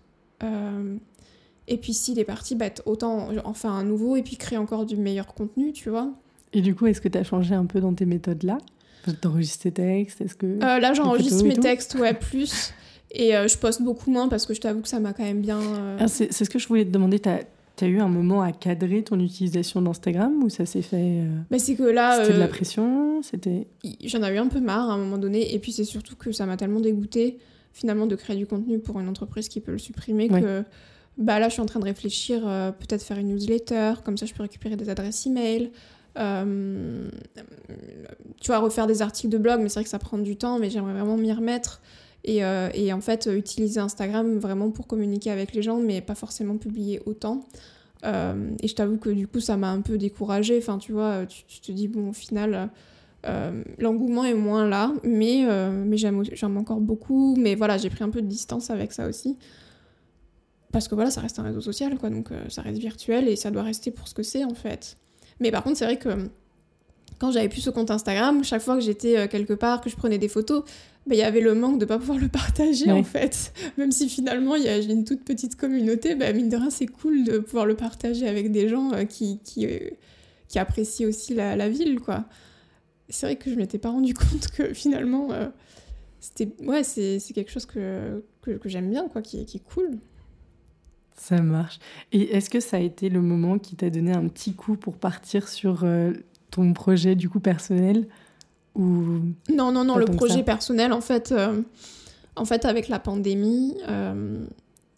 [1.67, 4.85] et puis, s'il est parti, bah, autant en faire un nouveau et puis créer encore
[4.85, 6.11] du meilleur contenu, tu vois.
[6.53, 8.57] Et du coup, est-ce que tu as changé un peu dans tes méthodes là
[9.21, 12.73] T'enregistres tes textes Est-ce que Là, j'enregistre mes textes, ouais, plus.
[13.11, 15.41] Et euh, je poste beaucoup moins parce que je t'avoue que ça m'a quand même
[15.41, 15.59] bien.
[15.61, 17.19] Euh, ah, c'est ce que je voulais te demander.
[17.19, 17.41] Tu as,
[17.85, 21.21] eu un moment à cadrer ton utilisation d'Instagram ou ça s'est fait.
[21.21, 22.23] Euh, bah, c'est que là.
[22.23, 23.67] C'était de la pression C'était.
[24.03, 25.53] J'en ai eu un peu marre à un moment donné.
[25.53, 27.37] Et puis c'est surtout que ça m'a tellement dégoûté
[27.73, 30.63] finalement de créer du contenu pour une entreprise qui peut le supprimer que.
[31.19, 34.35] Bah là, je suis en train de réfléchir, peut-être faire une newsletter, comme ça je
[34.35, 35.71] peux récupérer des adresses email.
[36.17, 37.09] Euh,
[38.39, 40.59] tu vois, refaire des articles de blog, mais c'est vrai que ça prend du temps,
[40.59, 41.81] mais j'aimerais vraiment m'y remettre.
[42.27, 46.57] Euh, et, en fait, utiliser Instagram vraiment pour communiquer avec les gens, mais pas forcément
[46.57, 47.45] publier autant.
[48.05, 50.57] Euh, et je t'avoue que du coup, ça m'a un peu découragée.
[50.57, 52.69] Enfin, tu vois, tu, te dis, bon, au final,
[53.25, 55.45] euh, l'engouement est moins là, mais,
[55.85, 57.35] mais j'aime encore beaucoup.
[57.37, 59.37] Mais voilà, j'ai pris un peu de distance avec ça aussi.
[60.71, 62.09] Parce que voilà, ça reste un réseau social, quoi.
[62.09, 64.97] Donc ça reste virtuel et ça doit rester pour ce que c'est, en fait.
[65.39, 66.09] Mais par contre, c'est vrai que
[67.19, 70.17] quand j'avais plus ce compte Instagram, chaque fois que j'étais quelque part, que je prenais
[70.17, 70.63] des photos,
[71.07, 73.53] bah, il y avait le manque de pas pouvoir le partager en fait.
[73.77, 76.87] Même si finalement il y a une toute petite communauté, bah, mine de rien c'est
[76.87, 79.89] cool de pouvoir le partager avec des gens euh, qui, qui, euh,
[80.49, 82.25] qui, apprécient aussi la, la ville quoi.
[83.09, 85.47] C'est vrai que je m'étais pas rendu compte que finalement euh,
[86.19, 89.91] c'était ouais c'est quelque chose que, que, que j'aime bien quoi, qui, qui est cool.
[91.15, 91.79] Ça marche.
[92.11, 94.97] Et est-ce que ça a été le moment qui t'a donné un petit coup pour
[94.97, 95.83] partir sur
[96.51, 98.07] ton projet du coup personnel?
[98.77, 101.61] Ou Non, non, non, le projet personnel, en fait, euh,
[102.35, 104.45] en fait, avec la pandémie, euh,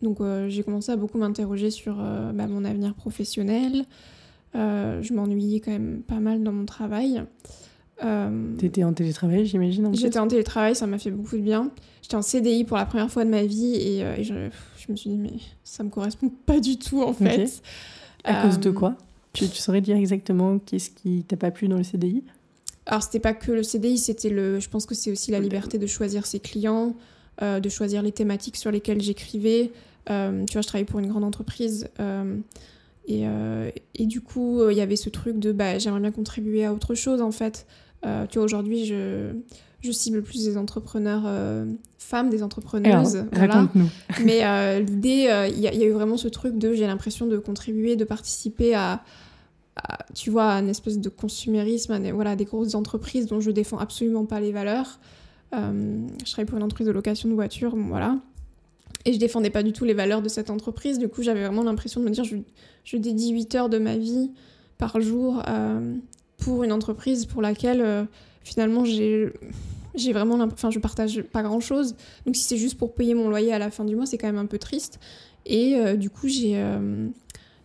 [0.02, 3.86] donc euh, j'ai commencé à beaucoup m'interroger sur bah, mon avenir professionnel.
[4.54, 7.24] Je m'ennuyais quand même pas mal dans mon travail.
[8.58, 11.72] T'étais en télétravail, j'imagine J'étais en télétravail, ça m'a fait beaucoup de bien.
[12.02, 14.96] J'étais en CDI pour la première fois de ma vie et, et je, je me
[14.96, 17.62] suis dit, mais ça me correspond pas du tout en fait.
[18.24, 18.96] À cause de quoi?
[19.32, 22.24] Tu, tu saurais dire exactement qu'est-ce qui t'a pas plu dans le CDI
[22.90, 24.60] Alors, c'était pas que le CDI, c'était le.
[24.60, 26.96] Je pense que c'est aussi la liberté de choisir ses clients,
[27.44, 29.72] euh, de choisir les thématiques sur lesquelles j'écrivais.
[30.10, 31.88] Euh, tu vois, je travaillais pour une grande entreprise.
[32.00, 32.36] euh,
[33.08, 33.26] et,
[33.96, 36.96] et du coup, il y avait ce truc de bah, j'aimerais bien contribuer à autre
[36.96, 37.68] chose en fait.
[38.04, 39.34] Tu vois, aujourd'hui, je,
[39.82, 41.24] je cible plus des entrepreneurs
[42.00, 43.24] femmes, des Alors, entrepreneuses.
[43.32, 43.54] voilà.
[43.54, 43.90] raconte-nous.
[44.26, 47.96] Mais l'idée, il y, y a eu vraiment ce truc de j'ai l'impression de contribuer,
[47.96, 49.04] de participer à,
[50.14, 53.52] tu vois, à une espèce de consumérisme, à des, voilà, des grosses entreprises dont je
[53.52, 55.00] défends absolument pas les valeurs.
[55.54, 58.18] Euh, je travaille pour une entreprise de location de voitures, voilà.
[59.06, 61.00] Et je défendais pas du tout les valeurs de cette entreprise.
[61.00, 62.38] Du coup, j'avais vraiment l'impression de me dire, je,
[62.84, 64.32] je dédie 8 heures de ma vie
[64.78, 65.96] par jour euh,
[66.40, 68.04] pour une entreprise pour laquelle euh,
[68.44, 69.32] finalement j'ai
[69.96, 73.30] j'ai vraiment enfin je partage pas grand chose donc si c'est juste pour payer mon
[73.30, 75.00] loyer à la fin du mois c'est quand même un peu triste
[75.46, 77.08] et euh, du coup j'ai euh,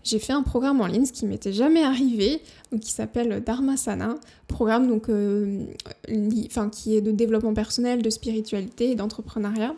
[0.05, 2.41] j'ai fait un programme en ligne ce qui m'était jamais arrivé
[2.81, 4.15] qui s'appelle Dharmasana
[4.49, 5.65] programme donc euh,
[6.09, 9.75] li- enfin qui est de développement personnel de spiritualité et d'entrepreneuriat.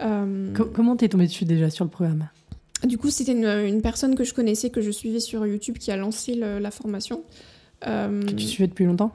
[0.00, 2.28] Euh, Co- comment t'es tombée dessus déjà sur le programme?
[2.84, 5.90] Du coup, c'était une, une personne que je connaissais, que je suivais sur YouTube, qui
[5.90, 7.24] a lancé le- la formation.
[7.86, 9.12] Euh, que tu suivais depuis longtemps?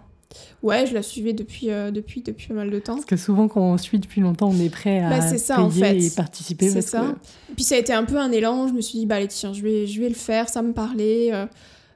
[0.61, 2.93] Ouais, je la suivais depuis, euh, depuis, depuis pas mal de temps.
[2.95, 5.69] Parce que souvent, quand on suit depuis longtemps, on est prêt à Bah, ça, en
[5.69, 5.97] fait.
[5.97, 6.69] et participer.
[6.69, 7.15] C'est ça.
[7.47, 8.67] que- Puis ça a été un peu un élan.
[8.67, 10.49] Je me suis dit, bah allez, tiens, je vais, je vais le faire.
[10.49, 11.33] Ça me parlait.
[11.33, 11.45] Euh,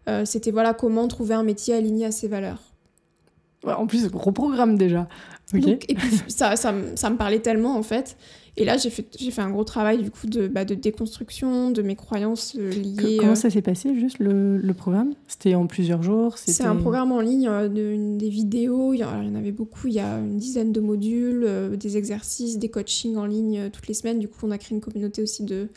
[0.09, 2.61] euh, C'était voilà comment trouver un métier aligné à ses valeurs.
[3.63, 5.07] Ouais, en plus, gros programme déjà.
[5.53, 8.17] Donc, et puis ça, ça, me- ça me parlait tellement en fait.
[8.59, 11.69] Et là, j'ai fait, j'ai fait un gros travail du coup de, bah, de déconstruction
[11.69, 13.17] de mes croyances euh, liées.
[13.19, 15.13] Comment euh, ça s'est passé, juste le, le programme?
[15.27, 18.97] C'était en plusieurs jours C'est un programme en ligne, euh, de, une- des vidéos, il
[18.99, 22.69] y, en- avait beaucoup, il y a une dizaine de modules, euh, des exercices, des
[22.69, 24.17] coachings en ligne toutes les semaines.
[24.17, 25.67] Du coup, on a créé une communauté aussi de,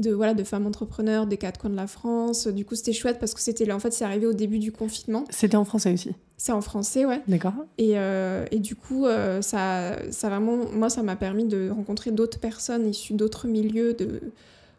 [0.00, 2.46] de, voilà, de femmes entrepreneurs des quatre coins de la France.
[2.46, 4.72] Du coup, c'était chouette parce que c'était là, en fait, c'est arrivé au début du
[4.72, 5.24] confinement.
[5.30, 7.20] C'était en français aussi, C'est en français, ouais.
[7.28, 11.70] d'accord Et, euh, et du coup, euh, ça, ça vraiment, moi, ça m'a permis de
[11.70, 14.20] rencontrer d'autres personnes issues d'autres milieux, de,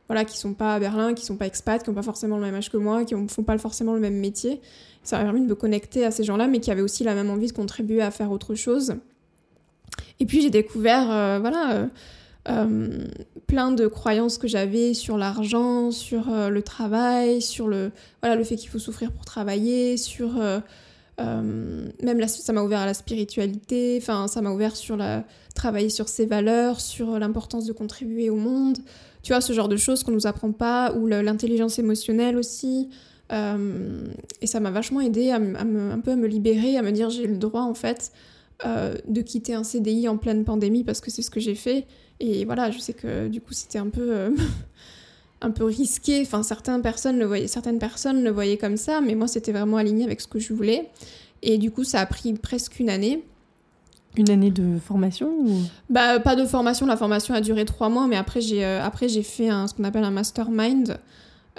[0.07, 2.43] voilà, qui sont pas à Berlin, qui sont pas expats, qui n'ont pas forcément le
[2.43, 4.59] même âge que moi, qui ne font pas forcément le même métier.
[5.03, 7.29] Ça m'a permis de me connecter à ces gens-là, mais qui avaient aussi la même
[7.29, 8.95] envie de contribuer à faire autre chose.
[10.19, 11.87] Et puis j'ai découvert, euh, voilà,
[12.49, 13.05] euh,
[13.47, 18.43] plein de croyances que j'avais sur l'argent, sur euh, le travail, sur le, voilà, le
[18.43, 20.59] fait qu'il faut souffrir pour travailler, sur euh,
[21.19, 25.23] même ça m'a ouvert à la spiritualité, enfin ça m'a ouvert sur la
[25.53, 28.77] travailler sur ses valeurs, sur l'importance de contribuer au monde,
[29.21, 32.89] tu vois ce genre de choses qu'on nous apprend pas, ou l'intelligence émotionnelle aussi.
[33.31, 37.09] Et ça m'a vachement aidé à, me- un peu à me libérer, à me dire
[37.11, 38.11] j'ai le droit en fait
[38.65, 41.85] de quitter un CDI en pleine pandémie parce que c'est ce que j'ai fait.
[42.21, 44.29] Et voilà, je sais que du coup c'était un peu euh,
[45.41, 46.21] un peu risqué.
[46.21, 49.77] Enfin, certaines personnes le voyaient, certaines personnes le voyaient comme ça, mais moi c'était vraiment
[49.77, 50.89] aligné avec ce que je voulais.
[51.41, 53.23] Et du coup, ça a pris presque une année.
[54.15, 55.61] Une année de formation ou...
[55.89, 56.85] Bah, pas de formation.
[56.85, 59.73] La formation a duré trois mois, mais après j'ai euh, après j'ai fait un, ce
[59.73, 60.99] qu'on appelle un mastermind.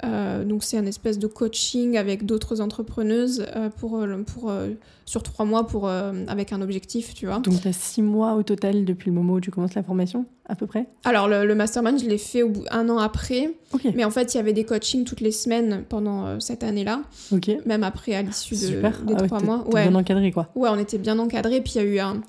[0.03, 4.69] Euh, donc c'est un espèce de coaching avec d'autres entrepreneuses euh, pour, euh, pour, euh,
[5.05, 7.39] sur trois mois pour, avec un objectif, tu vois.
[7.39, 10.25] Donc, tu as six mois au total depuis le moment où tu commences la formation,
[10.47, 10.87] à peu près?
[11.03, 14.09] Alors le, le mastermind, je l'ai fait au bout un an après, Ok, mais en
[14.09, 17.51] fait il y avait des coachings toutes les semaines pendant cette année-là, ok.
[17.65, 18.91] même après à l'issue de, des Ah
[19.21, 19.63] ouais, trois t'es- mois.
[19.71, 19.87] Ouais.
[19.87, 20.49] bien encadré, quoi.
[20.55, 21.61] Ouais, on était bien encadrés.
[21.61, 22.21] Puis il y a eu un,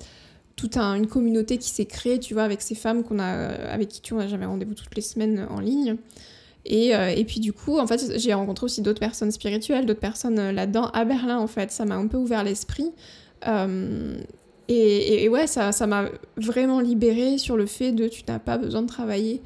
[0.57, 3.89] toute un- une communauté qui s'est créée, tu vois, avec ces femmes qu'on a, avec
[3.89, 5.97] qui tu vois, j'avais rendez-vous toutes les semaines en ligne.
[6.67, 10.01] Et, euh, et puis du coup, en fait, j'ai rencontré aussi d'autres personnes spirituelles, d'autres
[10.01, 11.71] personnes euh, là-dedans à Berlin, en fait.
[11.71, 12.93] Ça m'a un peu ouvert l'esprit.
[13.47, 14.17] Euh,
[14.69, 16.09] et, ouais, ça m'a
[16.39, 19.43] vraiment libérée sur le fait de tu n'as pas besoin de travailler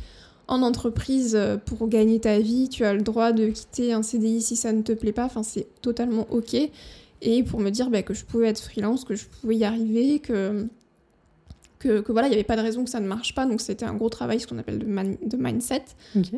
[0.46, 2.68] en entreprise pour gagner ta vie.
[2.68, 5.24] Tu as le droit de quitter un CDI si ça ne te plaît pas.
[5.24, 6.56] Enfin, c'est totalement OK
[7.20, 10.20] et pour me dire bah, que je pouvais être freelance, que je pouvais y arriver,
[10.20, 10.66] que,
[11.78, 13.46] que, que voilà, il n'y avait pas de raison que ça ne marche pas.
[13.46, 15.84] Donc c'était un gros travail, ce qu'on appelle de, man- de mindset,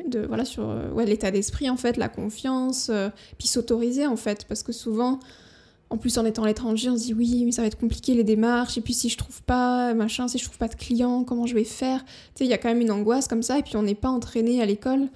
[0.09, 4.17] de voilà sur euh, ouais, l'état d'esprit en fait, la confiance, euh, puis s'autoriser en
[4.17, 5.19] fait, parce que souvent,
[5.89, 8.15] en plus en étant à l'étranger, on se dit oui, mais ça va être compliqué
[8.15, 11.25] les démarches, et puis si je trouve pas machin, si je trouve pas de clients,
[11.25, 12.05] comment je vais faire?
[12.05, 13.95] Tu sais, il y a quand même une angoisse comme ça, et puis on n'est
[13.95, 15.09] pas entraîné à l'école,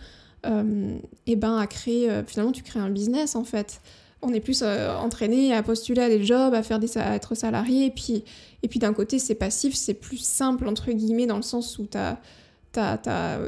[0.47, 0.97] euh,
[1.27, 3.81] et ben à créer, euh, finalement tu crées un business en fait
[4.25, 7.87] on est plus entraîné à postuler à des jobs, à faire des à être salarié.
[7.87, 8.25] Et puis,
[8.63, 11.87] et puis d'un côté, c'est passif, c'est plus simple, entre guillemets, dans le sens où
[11.87, 12.19] tu as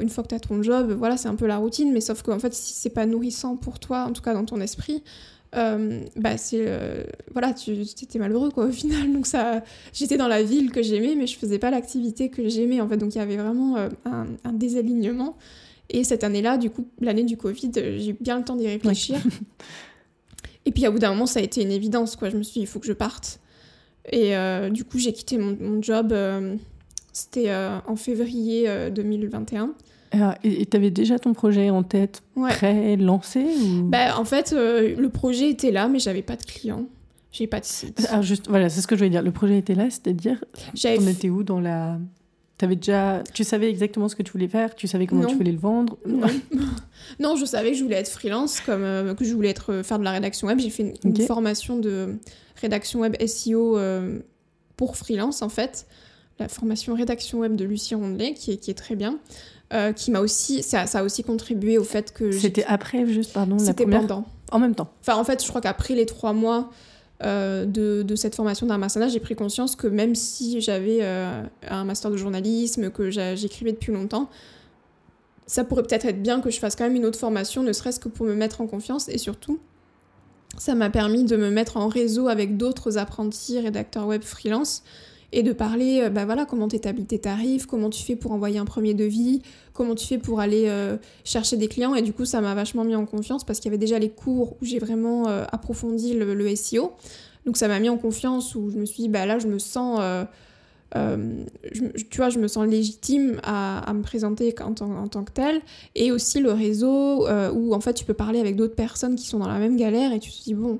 [0.01, 2.21] une fois que tu as ton job, voilà, c'est un peu la routine, mais sauf
[2.21, 5.03] qu'en fait, si c'est pas nourrissant pour toi, en tout cas dans ton esprit,
[5.55, 9.11] euh, bah c'est euh, voilà tu étais malheureux quoi au final.
[9.13, 9.63] Donc ça
[9.93, 12.97] j'étais dans la ville que j'aimais mais je faisais pas l'activité que j'aimais en fait.
[12.97, 15.37] Donc il y avait vraiment euh, un, désalignement.
[15.89, 19.17] Et cette année-là du coup l'année du Covid j'ai eu bien le temps d'y réfléchir
[20.67, 22.53] et puis à bout d'un moment ça a été une évidence quoi je me suis
[22.53, 23.39] dit il faut que je parte
[24.11, 24.33] et
[24.69, 26.13] du coup j'ai quitté mon, mon job
[27.17, 29.71] c'était euh, en février 2021.
[30.13, 33.43] Euh, et tu avais déjà ton projet en tête, prêt, lancé
[33.83, 36.85] bah, En fait, euh, le projet était là, mais j'avais pas de clients.
[37.31, 38.05] J'ai pas de site.
[38.09, 39.23] Alors juste, voilà, c'est ce que je voulais dire.
[39.23, 40.43] Le projet était là, c'est-à-dire,
[40.85, 41.97] on était où dans la...
[42.61, 43.23] Avais déjà...
[43.33, 45.97] Tu savais exactement ce que tu voulais faire Tu savais comment tu voulais le vendre
[47.19, 47.35] non.
[47.35, 50.11] je savais que je voulais être freelance, comme que je voulais être, faire de la
[50.11, 50.59] rédaction web.
[50.59, 52.17] J'ai fait une, une, formation de
[52.59, 53.79] rédaction web SEO
[54.75, 55.85] pour freelance, en fait
[56.39, 59.17] la formation rédaction web de Lucie Rondelet, qui est, qui est très bien.
[59.73, 63.33] Euh, qui m'a aussi ça, ça, a aussi contribué au fait que c'était après juste
[63.33, 66.31] pardon la première pendant en même temps enfin en fait je crois qu'après les trois
[66.31, 66.69] mois
[67.23, 71.83] euh, de, cette formation d'un master j'ai pris conscience que même si j'avais euh, un
[71.83, 74.29] master de journalisme que j'écrivais depuis longtemps
[75.47, 77.99] ça pourrait peut-être être bien que je fasse quand même une autre formation ne serait-ce
[77.99, 79.09] que pour me mettre en confiance.
[79.09, 79.59] Et surtout
[80.57, 84.83] ça m'a permis de me mettre en réseau avec d'autres apprentis rédacteurs web freelance
[85.37, 88.57] et de parler, euh, bah voilà, comment t'établis tes tarifs, comment tu fais pour envoyer
[88.57, 91.93] un premier devis, comment tu fais pour aller euh, chercher des clients.
[91.93, 94.09] Et du coup, ça m'a vachement mis en confiance parce qu'il y avait déjà les
[94.09, 96.91] cours où j'ai vraiment euh, approfondi le, SEO.
[97.45, 99.59] Donc ça m'a mis en confiance où je me suis dit, bah là, je me
[99.59, 100.01] sens...
[100.91, 105.61] tu je me sens légitime à, me présenter en tant, en tant, que telle.
[105.93, 109.37] Et aussi le réseau où en fait tu peux parler avec d'autres personnes qui sont
[109.37, 110.79] dans la même galère et tu te dis, bon,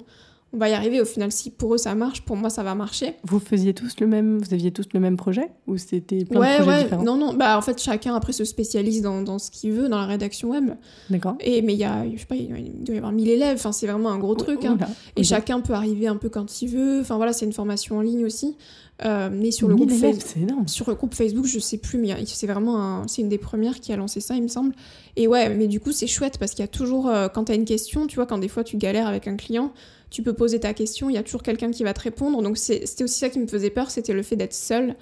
[0.54, 1.02] on va y arriver.
[1.02, 3.16] Au final, si pour eux ça marche, pour moi ça va marcher.
[3.24, 6.64] Vous faisiez tous le même, vous aviez tous le même projet ou c'était plein de
[6.64, 7.04] projets ouais.
[7.04, 7.34] Non, non.
[7.34, 10.50] Bah en fait, chacun après se spécialise dans, dans ce qu'il veut dans la rédaction
[10.50, 10.72] web.
[11.10, 11.36] D'accord.
[11.40, 13.58] Et mais il y a, je sais pas, il doit y avoir 1000 élèves.
[13.58, 14.66] Enfin, c'est vraiment un gros truc.
[14.66, 14.78] Hein.
[15.16, 17.02] Et chacun peut arriver un peu quand il veut.
[17.02, 18.56] Enfin voilà, c'est une formation en ligne aussi.
[19.06, 22.48] Euh, mais sur le, groupe Facebook, sur le groupe Facebook, je sais plus, mais c'est
[22.48, 24.74] vraiment c'est une des premières qui a lancé ça, il me semble.
[25.16, 27.52] Et ouais, mais du coup, c'est chouette parce qu'il y a toujours, euh, quand tu
[27.52, 29.72] as une question, tu vois, quand des fois tu galères avec un client,
[30.10, 32.42] tu peux poser ta question, il y a toujours quelqu'un qui va te répondre.
[32.42, 34.96] Donc c'était aussi ça qui me faisait peur, c'était le fait d'être seule.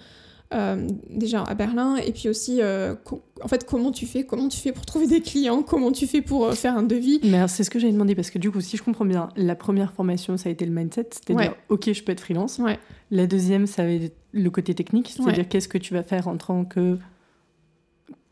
[0.54, 2.94] Euh, déjà à Berlin et puis aussi euh,
[3.42, 6.22] en fait comment tu fais comment tu fais pour trouver des clients comment tu fais
[6.22, 7.20] pour euh, faire un devis?
[7.24, 9.56] Mais c'est ce que j'ai demandé parce que du coup si je comprends bien la
[9.56, 12.78] première formation ça a été le mindset c'est-à-dire ok je peux être freelance ouais.
[13.10, 16.38] la deuxième ça va être le côté technique c'est-à-dire qu'est-ce que tu vas faire en
[16.38, 17.00] tant que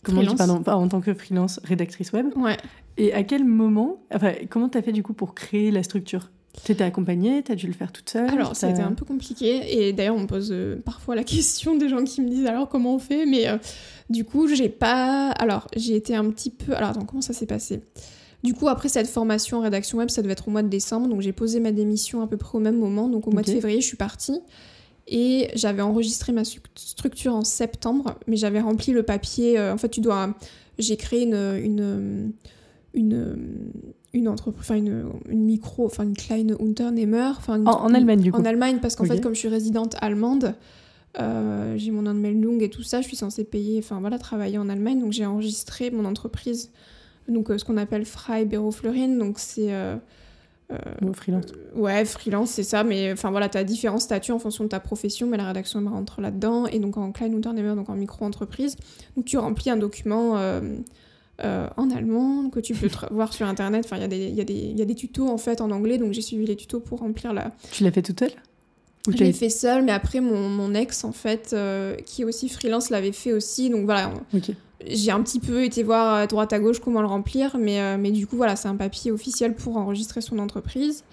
[0.04, 0.38] comment freelance.
[0.38, 2.28] pardon, en tant que freelance rédactrice web?
[2.98, 6.30] Et à quel moment enfin comment tu as fait du coup pour créer la structure?
[6.62, 9.86] T'étais accompagnée, t'as dû le faire toute seule Alors, ça a été un peu compliqué.
[9.88, 12.70] Et d'ailleurs, on me pose euh, parfois la question des gens qui me disent alors
[12.70, 13.26] comment on fait?
[13.26, 13.58] Mais euh,
[14.10, 15.32] du coup, j'ai pas.
[15.32, 16.74] Alors, j'ai été un petit peu.
[16.74, 17.82] Alors, attends, comment ça s'est passé?
[18.44, 21.08] Du coup, après cette formation en rédaction web, ça devait être au mois de décembre.
[21.08, 23.10] Donc, j'ai posé ma démission à peu près au même moment.
[23.10, 24.40] Donc, au mois de février, je suis partie.
[25.08, 26.44] Et j'avais enregistré ma
[26.76, 28.16] structure en septembre.
[28.28, 29.58] Mais j'avais rempli le papier.
[29.58, 30.34] Euh, en fait, tu dois.
[30.78, 32.34] J'ai créé une, une,
[32.94, 33.72] une
[34.14, 37.32] une entreprise, enfin une, une, micro, enfin une kleine Unternehmer.
[37.48, 38.40] En, en, Allemagne, du coup.
[38.40, 40.54] En Allemagne, parce qu'en fait, comme je suis résidente allemande,
[41.20, 44.70] euh, j'ai mon Anmeldung et tout ça, je suis censée payer, enfin voilà, travailler en
[44.70, 46.72] Allemagne, donc j'ai enregistré mon entreprise,
[47.28, 49.74] donc euh, ce qu'on appelle Freiberuflerin, donc c'est.
[49.74, 49.96] Euh,
[51.14, 51.46] freelance.
[51.76, 54.80] ouais, freelance, c'est ça, mais enfin voilà, tu as différents statuts en fonction de ta
[54.80, 58.76] profession, mais la rédaction elle rentre là-dedans, et donc en Klein Unternehmer, donc en micro-entreprise,
[59.16, 60.36] donc tu remplis un document
[61.42, 63.86] euh, en allemand que tu peux voir sur internet.
[63.86, 66.46] Enfin, il y, y, y, a des tutos en fait en anglais, donc j'ai suivi
[66.46, 67.52] les tutos pour remplir la.
[67.72, 68.34] Tu l'as fait toute seule
[69.08, 72.50] Je l'ai fait seule, mais après mon, mon ex en fait, euh, qui est aussi
[72.50, 73.70] freelance, l'avait fait aussi.
[73.70, 74.14] Donc voilà,
[74.86, 77.98] j'ai un petit peu été voir à droite à gauche comment le remplir, mais, euh,
[77.98, 81.04] mais du coup voilà, c'est un papier officiel pour enregistrer son entreprise.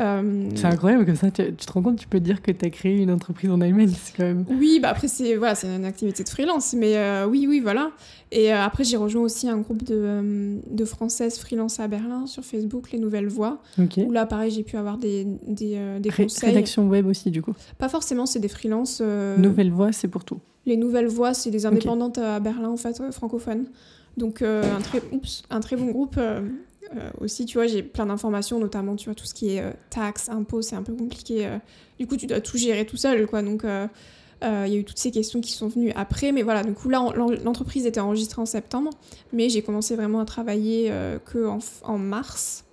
[0.00, 2.70] Euh, c'est incroyable comme ça, tu, te rends compte, tu peux dire que tu as
[2.70, 4.44] créé une entreprise en Allemagne, c'est quand même...
[4.48, 7.90] Oui, bah après c'est voilà, une activité de freelance, mais euh, oui, oui, voilà.
[8.30, 12.42] Et euh, après j'ai rejoint aussi un groupe de, de, françaises freelance à Berlin sur
[12.42, 13.60] Facebook, Les Nouvelles Voix,
[13.98, 16.50] où là pareil j'ai pu avoir des, des, des conseils.
[16.50, 19.02] Rédaction web aussi du coup Pas forcément, c'est des freelances...
[19.02, 23.02] Nouvelles Voix, c'est pour tout Les Nouvelles Voix, c'est des indépendantes à Berlin en fait,
[23.12, 23.66] francophones.
[24.16, 26.18] Donc un, très, oups, un très bon groupe
[26.96, 29.70] euh, aussi, tu vois, j'ai plein d'informations, notamment, tu vois, tout ce qui est euh,
[29.90, 31.46] taxes, impôts, c'est un peu compliqué.
[31.46, 31.58] Euh.
[31.98, 33.42] du coup, tu dois tout gérer tout seul, quoi.
[33.42, 36.32] Donc, il y a eu toutes ces questions qui sont venues après.
[36.32, 37.08] Mais voilà, du coup, là,
[37.44, 38.90] l'entreprise était enregistrée en septembre,
[39.32, 40.92] mais j'ai commencé vraiment à travailler
[41.24, 41.46] que
[41.84, 42.64] en, mars.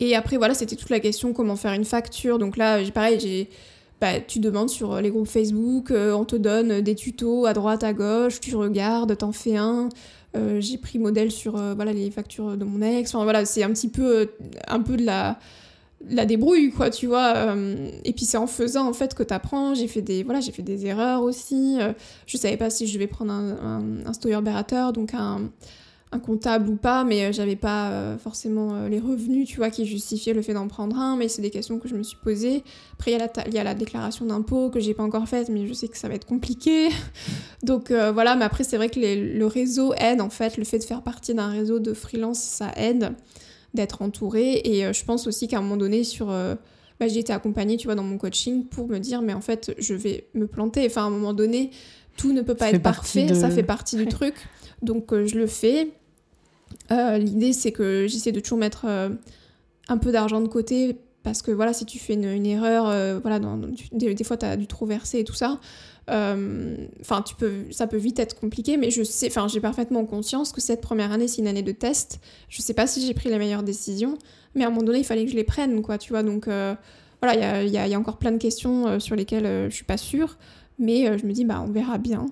[0.00, 2.38] Et après, voilà, c'était toute la question comment faire une facture.
[2.38, 3.50] Donc là, pareil, j'ai
[4.00, 7.92] bah, tu demandes sur les groupes Facebook, on te donne des tutos à droite, à
[7.92, 9.90] gauche, tu regardes, t'en fais un.
[10.34, 13.14] J'ai pris modèle sur voilà les factures de mon ex.
[13.14, 14.30] Enfin voilà, c'est un petit peu
[14.66, 15.38] un peu de la
[16.06, 19.34] la débrouille quoi tu vois euh, et puis c'est en faisant en fait que tu
[19.34, 21.78] apprends j'ai fait des voilà j'ai fait des erreurs aussi.
[21.80, 21.92] Euh,
[22.26, 23.50] je savais pas si je vais prendre un,
[24.06, 25.50] un, un donc un,
[26.12, 30.34] un, comptable ou pas mais euh, j'avais pas forcément les revenus tu vois qui justifiaient
[30.34, 33.12] le fait d'en prendre un mais c'est des questions que je me suis posées après
[33.12, 35.88] il y, y, a la déclaration d'impôt que j'ai pas encore faite mais je sais
[35.88, 36.88] que ça va être compliqué
[37.62, 40.84] donc voilà mais après c'est vrai que le réseau aide en fait le fait de
[40.84, 43.14] faire partie d'un réseau de freelance ça aide
[43.74, 44.60] d'être entourée.
[44.64, 46.30] Et euh, je pense aussi qu'à un moment donné, sur.
[46.30, 46.54] Euh,
[47.00, 49.72] bah, j'ai été accompagnée, tu vois, dans mon coaching pour me dire, mais en fait,
[49.78, 50.84] je vais me planter.
[50.86, 51.70] Enfin, à un moment donné,
[52.16, 54.34] tout ne peut pas être parfait, ça fait partie du truc.
[54.82, 55.90] Donc, euh, je le fais.
[56.90, 61.72] L'idée, c'est que j'essaie de toujours mettre un peu d'argent de côté parce que voilà,
[61.72, 63.60] si tu fais une, erreur, voilà, dans,
[63.92, 65.60] des, fois, tu as dû trop verser et tout ça.
[66.10, 70.04] Euh, enfin, tu peux, ça peut vite être compliqué, mais je sais, enfin, j'ai parfaitement
[70.06, 72.20] conscience que cette première année, c'est une année de test.
[72.48, 74.16] Je sais pas si j'ai pris les meilleures décisions,
[74.54, 76.22] mais à un moment donné, il fallait que je les prenne, quoi, tu vois.
[76.22, 76.74] Donc euh,
[77.22, 80.38] voilà, il y a, encore plein de questions euh, sur lesquelles je suis pas sûre,
[80.78, 82.26] mais je me dis, bah, on verra bien.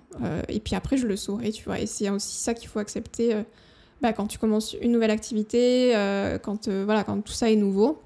[0.48, 1.80] et puis après, je le saurai, tu vois.
[1.80, 3.34] Et c'est aussi ça qu'il faut accepter.
[4.02, 5.92] Bah, quand tu commences une nouvelle activité,
[6.42, 8.02] quand, voilà, quand tout ça est nouveau.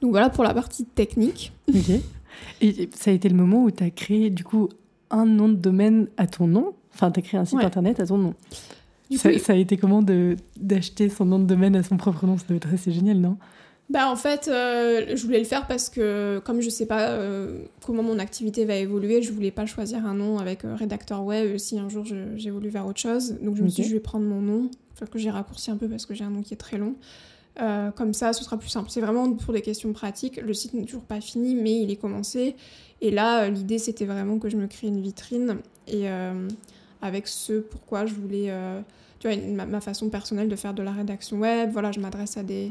[0.00, 1.52] Donc voilà pour la partie technique.
[1.68, 1.90] Ok.
[2.60, 4.68] Et ça a été le moment où tu as créé du coup
[5.10, 6.74] un nom de domaine à ton nom?
[6.94, 8.34] Enfin, tu as créé un site internet à ton nom.
[9.16, 10.02] Ça, ça, a été comment
[10.56, 12.36] d'acheter son nom de domaine à son propre nom?
[12.36, 13.38] Ça doit être assez génial, non?
[13.90, 17.62] Bah en fait, euh, je voulais le faire parce que comme je sais pas euh,
[17.82, 21.56] comment mon activité va évoluer, je voulais pas choisir un nom avec euh, rédacteur web
[21.56, 22.04] si un jour
[22.36, 23.38] j'évolue vers autre chose.
[23.40, 25.78] Donc je me suis dit je vais prendre mon nom, enfin, que j'ai raccourci un
[25.78, 26.96] peu parce que j'ai un nom qui est très long.
[27.96, 28.88] Comme ça, ce sera plus simple.
[28.88, 30.36] C'est vraiment pour des questions pratiques.
[30.36, 32.54] Le site n'est toujours pas fini, mais il est commencé.
[33.00, 35.56] Et là, l'idée, c'était vraiment que je me crée une vitrine.
[35.88, 36.06] Et
[37.02, 38.52] avec ce pourquoi je voulais...
[39.18, 41.70] tu vois, ma, façon personnelle de faire de la rédaction web.
[41.72, 42.70] Voilà, je m'adresse à des,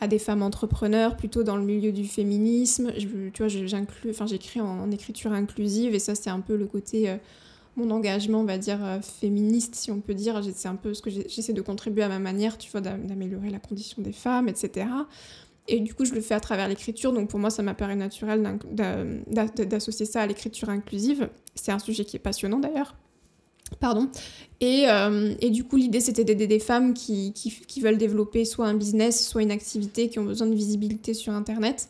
[0.00, 2.92] à des femmes entrepreneurs, plutôt dans le milieu du féminisme.
[2.96, 4.10] Je, tu vois, j'inclus...
[4.10, 5.94] Enfin, j'écris en, écriture inclusive.
[5.94, 7.18] Et ça, c'est un peu le côté
[7.78, 10.42] mon engagement, on va dire, euh, féministe, si on peut dire.
[10.54, 13.60] C'est un peu ce que j'essaie de contribuer à ma manière, tu vois, d'améliorer la
[13.60, 14.86] condition des femmes, etc.
[15.68, 17.12] Et du coup, je le fais à travers l'écriture.
[17.12, 21.30] Donc pour moi, ça m'a paru naturel d'associer ça à l'écriture inclusive.
[21.54, 22.96] C'est un sujet qui est passionnant d'ailleurs.
[23.80, 24.08] Pardon.
[24.60, 28.66] Et, euh, et, du coup, l'idée, c'était d'aider des femmes qui, qui, veulent développer soit
[28.66, 31.88] un business, soit une activité, qui ont besoin de visibilité sur Internet.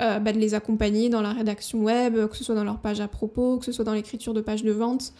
[0.00, 3.00] Euh, bah, de les accompagner dans la rédaction web, que ce soit dans leur page
[3.00, 5.12] à propos, que ce soit dans l'écriture de pages de vente,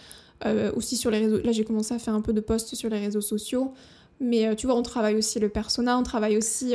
[0.47, 1.39] euh, aussi sur les réseaux.
[1.43, 3.73] Là, j'ai commencé à faire un peu de posts sur les réseaux sociaux,
[4.21, 6.75] mais tu vois, on travaille aussi le persona, on travaille aussi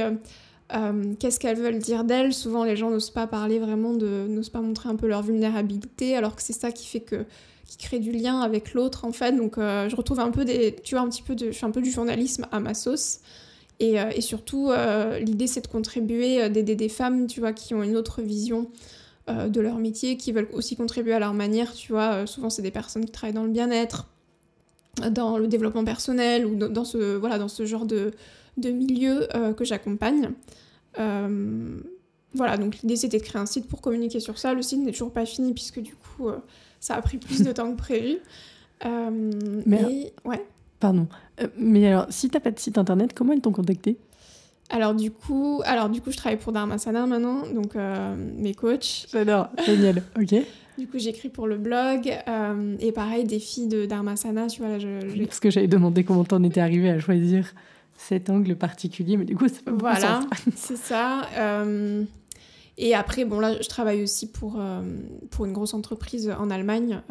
[1.20, 2.34] qu'est-ce qu'elles veulent dire d'elles.
[2.34, 6.16] Souvent, les gens n'osent pas parler vraiment, de, n'osent pas montrer un peu leur vulnérabilité,
[6.16, 7.26] alors que c'est ça qui fait que
[7.78, 9.34] qui crée du lien avec l'autre en fait.
[9.34, 11.72] Donc, je retrouve un peu des, tu vois, un petit peu de, je fais un
[11.72, 13.20] peu du journalisme à ma sauce.
[13.82, 17.74] Euh, et, surtout, euh, l'idée, c'est de contribuer, euh, d'aider des femmes, tu vois, qui
[17.74, 18.70] ont une autre vision
[19.28, 22.28] de leur métier, qui veulent aussi contribuer à leur manière, tu vois.
[22.28, 24.06] souvent, c'est des personnes qui travaillent dans le bien-être,
[25.10, 28.12] dans le développement personnel ou dans ce, voilà, dans ce genre de,
[28.58, 30.30] de milieu que j'accompagne.
[30.96, 34.54] voilà, donc l'idée, c'était de créer un site pour communiquer sur ça.
[34.54, 36.30] Le site n'est toujours pas fini, puisque du coup,
[36.86, 38.18] ça a pris plus de temps que prévu.
[39.66, 40.46] mais ouais.
[40.80, 41.08] Pardon.
[41.42, 43.98] Euh, mais alors, si t'as pas de site internet, comment ils t'ont contacté?
[44.70, 49.08] Alors du coup, alors du coup, je travaille pour Dharmasana maintenant, donc euh, mes coachs.
[49.12, 50.36] J'adore, génial, ok.
[50.78, 54.70] Du coup, j'écris pour le blog euh, et pareil des filles de Dharmasana, tu vois
[54.70, 55.24] là, je.
[55.24, 57.54] Parce que j'avais demandé comment t'en étais arrivé à choisir
[57.98, 60.20] cet angle particulier, mais du coup, c'est pas Voilà,
[60.56, 61.28] c'est ça.
[62.78, 64.60] Et après, bon là, je travaille aussi pour
[65.32, 67.02] pour une grosse entreprise en Allemagne.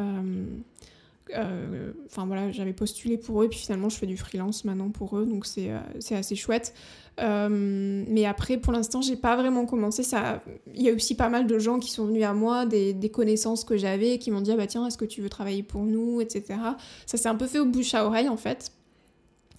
[1.33, 5.17] Euh, enfin voilà, j'avais postulé pour eux, puis finalement je fais du freelance maintenant pour
[5.17, 5.79] eux, donc c'est euh,
[6.11, 6.73] assez chouette.
[7.19, 10.03] Euh, mais après, pour l'instant, j'ai pas vraiment commencé.
[10.03, 10.43] Ça,
[10.73, 13.09] il y a aussi pas mal de gens qui sont venus à moi, des, des
[13.09, 15.83] connaissances que j'avais, qui m'ont dit ah bah tiens, est-ce que tu veux travailler pour
[15.83, 16.59] nous, etc.
[17.05, 18.71] Ça s'est un peu fait au bouche à oreille en fait.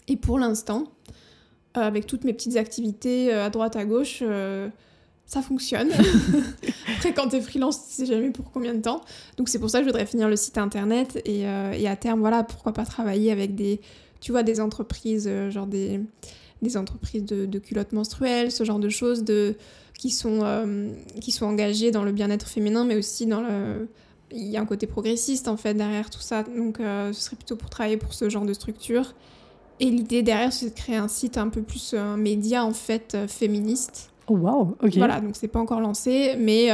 [0.07, 0.85] Et pour l'instant,
[1.75, 4.23] avec toutes mes petites activités à droite à gauche,
[5.27, 5.91] ça fonctionne.
[6.97, 9.03] Après, quand t'es freelance, tu sais jamais pour combien de temps.
[9.37, 11.97] Donc c'est pour ça que je voudrais finir le site internet et, euh, et, à
[11.97, 13.81] terme, voilà, pourquoi pas travailler avec des,
[14.21, 16.01] tu vois, des entreprises, euh, genre des,
[16.63, 19.57] des entreprises de, de, culottes menstruelles, ce genre de choses, de,
[19.99, 23.89] qui, sont, euh, qui sont engagées dans le bien-être féminin, mais aussi dans le...
[24.33, 26.43] Il y a un côté progressiste, en fait, derrière tout ça.
[26.43, 29.15] Donc ce serait plutôt pour travailler pour ce genre de structure.
[29.79, 33.17] Et l'idée derrière, c'est de créer un site un peu plus un média en fait
[33.29, 34.11] féministe.
[34.29, 34.97] Oh wow, ok.
[34.97, 36.69] Voilà, donc c'est pas encore lancé, mais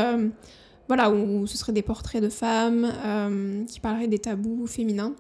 [0.89, 2.91] voilà, où, ce serait des portraits de femmes
[3.69, 5.15] qui parleraient des tabous féminins.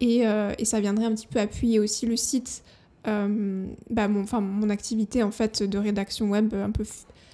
[0.00, 0.24] Et,
[0.58, 2.62] et, ça viendrait un petit peu appuyer aussi le site
[3.06, 6.84] euh, bah, mon, mon activité en fait de rédaction web un peu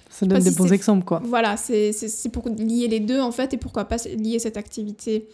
[0.09, 1.93] ça donne des bons exemples quoi voilà c'est
[2.33, 5.29] pour lier les deux en fait et pourquoi pas lier cette activité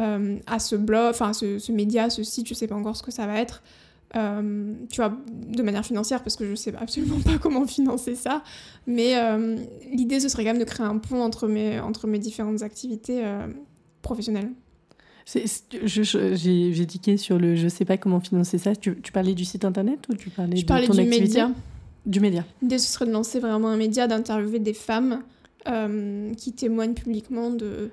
[0.00, 3.04] euh, à ce blog enfin ce, ce, média ce site je sais pas encore ce
[3.04, 3.62] que ça va être
[4.14, 8.42] euh, tu vois de manière financière parce que je sais absolument pas comment financer ça
[8.86, 9.14] mais
[9.92, 13.22] l'idée ce serait quand même de créer un pont entre mes entre mes différentes activités
[14.02, 14.52] professionnelles
[15.26, 18.76] j'ai tiqué sur le je sais pas comment financer ça.
[18.76, 21.26] Tu, tu, parlais du site internet ou tu parlais, je de parlais ton du activité
[21.26, 21.50] média.
[22.04, 22.44] Du média.
[22.62, 25.22] L'idée, ce serait de lancer vraiment un média, d'interviewer des femmes
[25.66, 27.90] euh, qui témoignent publiquement de,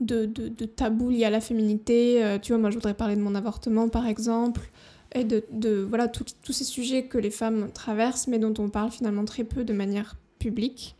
[0.00, 2.22] de, de, tabous liés à la féminité.
[2.22, 4.70] Euh, tu vois, moi, je voudrais parler de mon avortement, par exemple,
[5.14, 9.24] et de, voilà, tous ces sujets que les femmes traversent, mais dont on parle finalement
[9.24, 10.96] très peu de manière publique.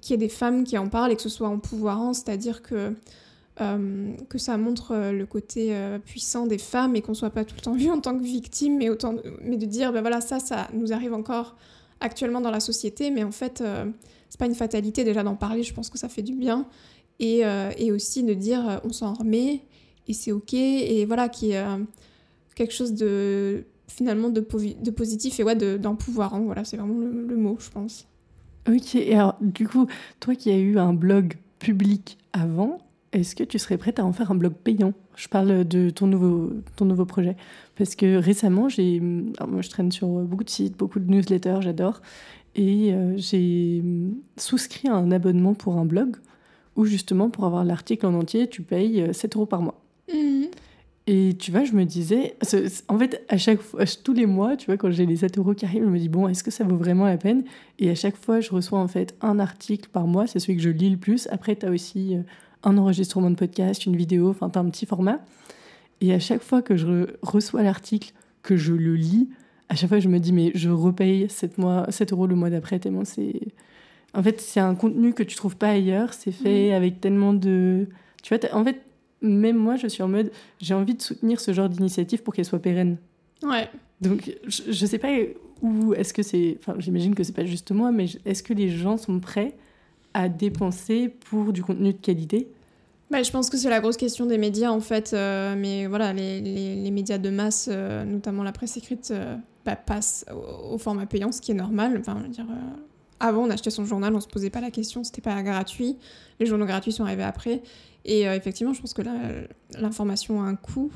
[0.00, 2.62] Qu'il y ait des femmes qui en parlent et que ce soit en pouvoirant, c'est-à-dire
[2.62, 2.94] que
[3.62, 7.42] euh, que ça montre euh, le côté euh, puissant des femmes et qu'on soit pas
[7.42, 10.20] tout le temps vu en tant que victime, mais, autant, mais de dire, ben voilà,
[10.20, 11.56] ça, ça nous arrive encore
[12.00, 13.62] actuellement dans la société, mais en fait,
[14.28, 16.66] c'est pas une fatalité déjà d'en parler, je pense que ça fait du bien.
[17.18, 17.40] Et,
[17.78, 19.62] et aussi de dire, on s'en remet,
[20.06, 21.54] et c'est ok, et voilà, qui
[22.56, 27.36] quelque chose de finalement de, de positif et ouais, d'empouvoirant, voilà, c'est vraiment le, le
[27.36, 28.06] mot, je pense.
[28.68, 29.86] Ok, et alors du coup,
[30.18, 32.78] toi qui as eu un blog public avant,
[33.12, 34.92] est-ce que tu serais prête à en faire un blog payant?
[35.14, 37.36] Je parle de ton nouveau, ton nouveau projet.
[37.76, 42.02] Parce que récemment, j'ai, moi je traîne sur beaucoup de sites, beaucoup de newsletters, j'adore.
[42.56, 43.82] Et euh, j'ai
[44.36, 46.16] souscrit à un abonnement pour un blog
[46.74, 49.80] où justement, pour avoir l'article en entier, tu payes 7 euh, euros par mois.
[50.12, 50.48] Mhm.
[51.08, 52.36] Et tu vois, je me disais,
[52.88, 55.54] en fait, à chaque fois, tous les mois, tu vois, quand j'ai les 7 euros
[55.54, 57.44] qui arrivent, je me dis, bon, est-ce que ça vaut vraiment la peine?
[57.78, 60.62] Et à chaque fois, je reçois en fait un article par mois, c'est celui que
[60.62, 61.28] je lis le plus.
[61.30, 62.22] Après, tu as aussi euh,
[62.64, 65.20] un enregistrement de podcast, une vidéo, enfin, tu as un petit format.
[66.00, 69.28] Et à chaque fois que je reçois l'article, que je le lis,
[69.68, 72.50] à chaque fois, je me dis, mais je repaye 7, mois, 7 euros le mois
[72.50, 73.40] d'après, tellement c'est.
[74.12, 76.14] En fait, c'est un contenu que tu trouves pas ailleurs.
[76.14, 76.74] C'est fait mmh.
[76.74, 77.86] avec tellement de.
[78.22, 78.80] Tu vois, en fait,
[79.26, 82.44] même moi, je suis en mode, j'ai envie de soutenir ce genre d'initiative pour qu'elle
[82.44, 82.96] soit pérenne.
[83.42, 83.68] Ouais.
[84.00, 85.12] Donc, je, je sais pas
[85.62, 86.58] où est-ce que c'est.
[86.58, 89.56] Enfin, j'imagine que c'est pas juste moi, mais est-ce que les gens sont prêts
[90.14, 92.48] à dépenser pour du contenu de qualité?
[93.10, 96.12] Bah, je pense que c'est la grosse question des médias en fait, euh, mais voilà,
[96.12, 100.26] les, les, médias de masse, euh, notamment la presse écrite, euh, bah, passent
[100.70, 101.98] au, format payant, ce qui est normal.
[102.00, 102.46] Enfin, dire,
[103.20, 105.96] avant, on achetait son journal, on se posait pas la question, c'était pas gratuit.
[106.40, 107.62] Les journaux gratuits sont arrivés après.
[108.06, 109.02] Et effectivement, je pense que
[109.78, 110.92] l'information a un coût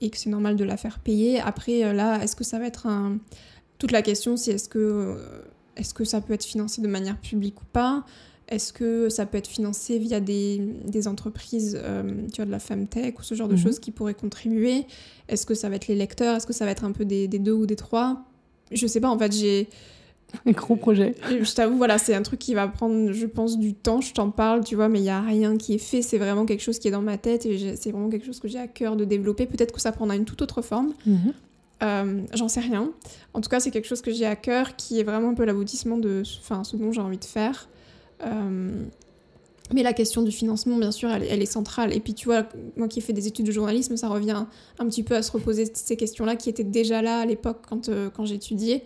[0.00, 1.40] et que c'est normal de la faire payer.
[1.40, 3.18] Après, là, est-ce que ça va être un.
[3.78, 5.18] Toute la question, c'est est-ce que,
[5.76, 8.04] est -ce que ça peut être financé de manière publique ou pas?
[8.48, 12.58] Est-ce que ça peut être financé via des, des entreprises, euh, tu vois, de la
[12.58, 13.62] Femtech ou ce genre de mhm.
[13.62, 14.86] choses qui pourraient contribuer?
[15.28, 16.34] Est-ce que ça va être les lecteurs?
[16.34, 18.24] Est-ce que ça va être un peu des, des deux ou des trois?
[18.72, 19.68] Je sais pas, en fait, j'ai...
[20.46, 21.14] Un gros projet.
[21.28, 24.00] Je t'avoue, voilà, c'est un truc qui va prendre, je pense, du temps.
[24.00, 26.02] Je t'en parle, tu vois, mais il n'y a rien qui est fait.
[26.02, 28.48] C'est vraiment quelque chose qui est dans ma tête et c'est vraiment quelque chose que
[28.48, 29.46] j'ai à cœur de développer.
[29.46, 30.92] Peut-être que ça prendra une toute autre forme.
[31.06, 31.32] Mhm.
[31.82, 32.90] Euh, j'en sais rien.
[33.34, 35.44] En tout cas, c'est quelque chose que j'ai à cœur, qui est vraiment un peu
[35.44, 37.68] l'aboutissement de enfin, ce dont j'ai envie de faire.
[38.24, 38.84] Euh,
[39.72, 41.94] mais la question du financement, bien sûr, elle, est centrale.
[41.94, 44.44] Et puis, tu vois, moi qui ai fait des études de journalisme, ça revient
[44.78, 47.88] un petit peu à se reposer ces questions-là qui étaient déjà là à l'époque quand,
[47.88, 48.82] euh, quand j'étudiais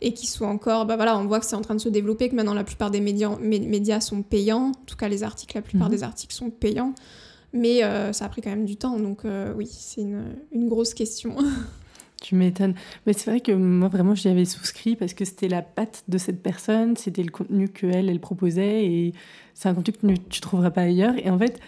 [0.00, 0.86] et qui sont encore.
[0.86, 2.90] Bah voilà, on voit que c'est en train de se développer, que maintenant la plupart
[2.90, 4.72] des médias, médias sont payants.
[4.72, 5.94] En tout cas, les articles, la plupart mhm.
[5.94, 6.94] des articles sont payants.
[7.52, 8.98] Mais euh, ça a pris quand même du temps.
[8.98, 9.22] Donc,
[9.56, 11.36] oui, c'est une, une grosse question.
[12.22, 12.74] Tu m'étonnes.
[13.06, 16.18] Mais c'est vrai que moi, vraiment, j'y avais souscrit parce que c'était la patte de
[16.18, 19.12] cette personne, c'était le contenu qu'elle, elle proposait, et
[19.54, 21.14] c'est un contenu que tu ne trouveras pas ailleurs.
[21.18, 21.60] Et en fait,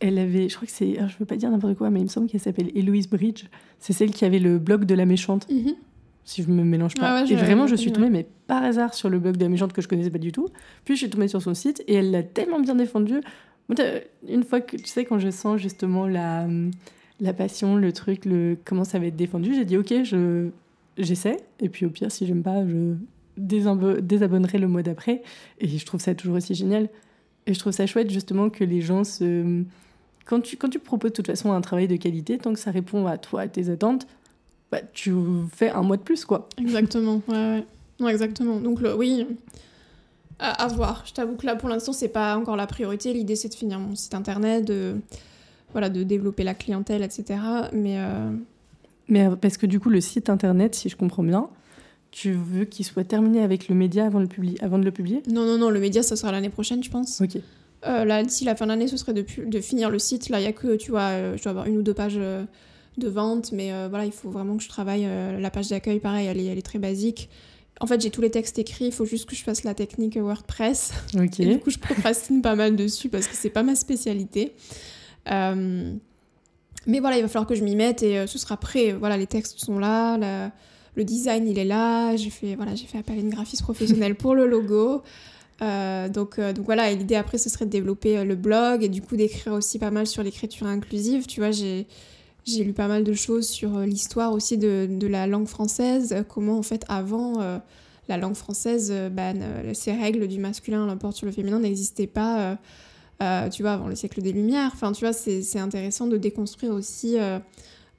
[0.00, 2.08] elle avait, je crois que c'est, je veux pas dire n'importe quoi, mais il me
[2.08, 3.46] semble qu'elle s'appelle Héloïse Bridge.
[3.80, 5.50] C'est celle qui avait le blog de la méchante.
[5.50, 5.74] Mhm.
[6.26, 7.24] Si je me mélange pas.
[7.24, 9.80] et vraiment, je suis tombée, mais par hasard, sur le blog de la méchante que
[9.80, 10.48] je connaissais pas du tout.
[10.84, 13.20] Puis je suis tombée sur son site et elle l'a tellement bien défendu.
[14.28, 16.46] Une fois que, tu sais, quand je sens justement la
[17.20, 19.54] la passion, le truc, le comment ça va être défendu.
[19.54, 20.48] J'ai dit ok, je
[20.98, 21.38] j'essaie.
[21.60, 22.94] Et puis au pire, si j'aime pas, je
[23.36, 25.22] désabonnerai le mois d'après.
[25.60, 26.88] Et je trouve ça toujours aussi génial.
[27.46, 29.62] Et je trouve ça chouette justement que les gens se
[30.24, 32.72] quand tu, quand tu proposes de toute façon un travail de qualité, tant que ça
[32.72, 34.08] répond à toi, à tes attentes,
[34.70, 35.14] bah, tu
[35.54, 36.48] fais un mois de plus, quoi.
[36.58, 37.64] Exactement, ouais,
[38.00, 38.10] ouais.
[38.10, 38.58] exactement.
[38.60, 39.26] Donc, le, oui,
[40.38, 41.04] à, voir.
[41.06, 43.12] Je t'avoue que là, pour l'instant, c'est pas encore la priorité.
[43.12, 44.96] L'idée, c'est de finir mon site internet, de,
[45.72, 47.40] voilà, de développer la clientèle, etc.
[47.72, 48.30] Mais, euh,
[49.08, 51.48] Mais parce que du coup, le site internet, si je comprends bien,
[52.10, 55.22] tu veux qu'il soit terminé avec le média avant, le publi- avant de le publier?
[55.28, 57.20] Non, non, non, le média, ça sera l'année prochaine, je pense.
[57.20, 57.38] Ok.
[57.86, 60.28] Euh, là, d'ici la fin d'année, ce serait de, de finir le site.
[60.28, 62.16] Là, il y a que, tu vois, euh, je dois avoir une ou deux pages
[62.18, 62.44] euh,
[62.98, 65.04] de vente, mais euh, voilà, il faut vraiment que je travaille.
[65.06, 67.28] euh, la page d'accueil, pareil, elle est, elle est très basique.
[67.80, 70.16] En fait, j'ai tous les textes écrits, il faut juste que je fasse la technique
[70.16, 70.92] WordPress.
[71.14, 71.40] Ok.
[71.40, 74.54] Et du coup, je procrastine pas mal dessus parce que c'est pas ma spécialité.
[75.30, 75.92] Euh,
[76.86, 78.92] Mais voilà, il va falloir que je m'y mette et ce sera prêt.
[78.92, 80.52] Voilà, les textes sont là, la-
[80.94, 82.14] le design il est là.
[82.16, 85.02] J'ai fait, voilà, j'ai fait appel à une graphiste professionnelle pour le logo.
[85.62, 88.84] Euh, donc, euh, donc voilà, et l'idée après ce serait de développer euh, le blog
[88.84, 91.26] et du coup d'écrire aussi pas mal sur l'écriture inclusive.
[91.26, 91.86] Tu vois, j'ai
[92.46, 96.12] j'ai lu pas mal de choses sur euh, l'histoire aussi de, de la langue française,
[96.12, 97.58] euh, comment en fait avant euh,
[98.08, 99.32] la langue française, euh, bah,
[99.74, 102.56] ces règles du masculin l'emporte sur le féminin n'existaient pas,
[103.20, 104.70] euh, tu vois, avant le siècle des Lumières.
[104.72, 107.16] Enfin, tu vois, c'est intéressant de déconstruire aussi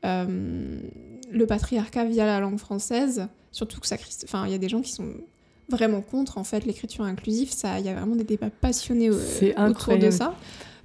[0.03, 4.81] le patriarcat via la langue française, surtout que ça, enfin, il y a des gens
[4.81, 5.09] qui sont
[5.69, 7.51] vraiment contre en fait l'écriture inclusive.
[7.51, 10.13] Ça, il y a vraiment des débats passionnés autour de incroyable.
[10.13, 10.35] ça.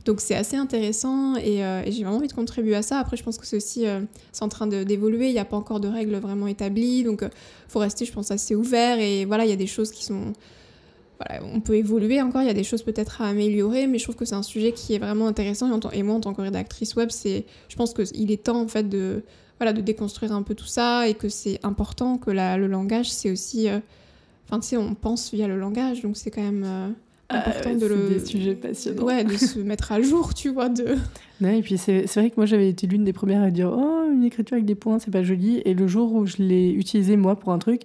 [0.05, 2.99] Donc c'est assez intéressant et, euh, et j'ai vraiment envie de contribuer à ça.
[2.99, 4.01] Après, je pense que c'est aussi euh,
[4.41, 5.29] en train d'évoluer.
[5.29, 7.31] Il n'y a pas encore de règles vraiment établies, donc il
[7.69, 8.99] faut rester, je pense, assez ouvert.
[8.99, 10.33] Et voilà, il y a des choses qui sont
[11.19, 12.43] voilà, on peut évoluer encore.
[12.43, 14.73] Il y a des choses peut-être à améliorer, mais je trouve que c'est un sujet
[14.73, 15.69] qui est vraiment intéressant.
[15.93, 18.69] Et, moi, en tant que rédactrice web, c'est je pense que il est temps en
[18.69, 19.23] fait de
[19.59, 23.31] voilà de déconstruire un peu tout ça et que c'est important que le langage c'est
[23.31, 23.79] aussi euh,
[24.53, 26.89] Enfin, tu sais, on pense via le langage, donc c'est quand même euh,
[27.35, 28.09] important Ah ouais, de le.
[28.09, 29.03] des sujets passionnants.
[29.05, 30.97] Ouais, de se mettre à jour, tu vois, de.
[31.41, 34.09] Ouais, et puis c'est vrai que moi j'avais été l'une des premières à dire Oh,
[34.13, 35.61] une écriture avec des points, c'est pas joli.
[35.65, 37.83] Et le jour où je l'ai utilisé moi pour un truc,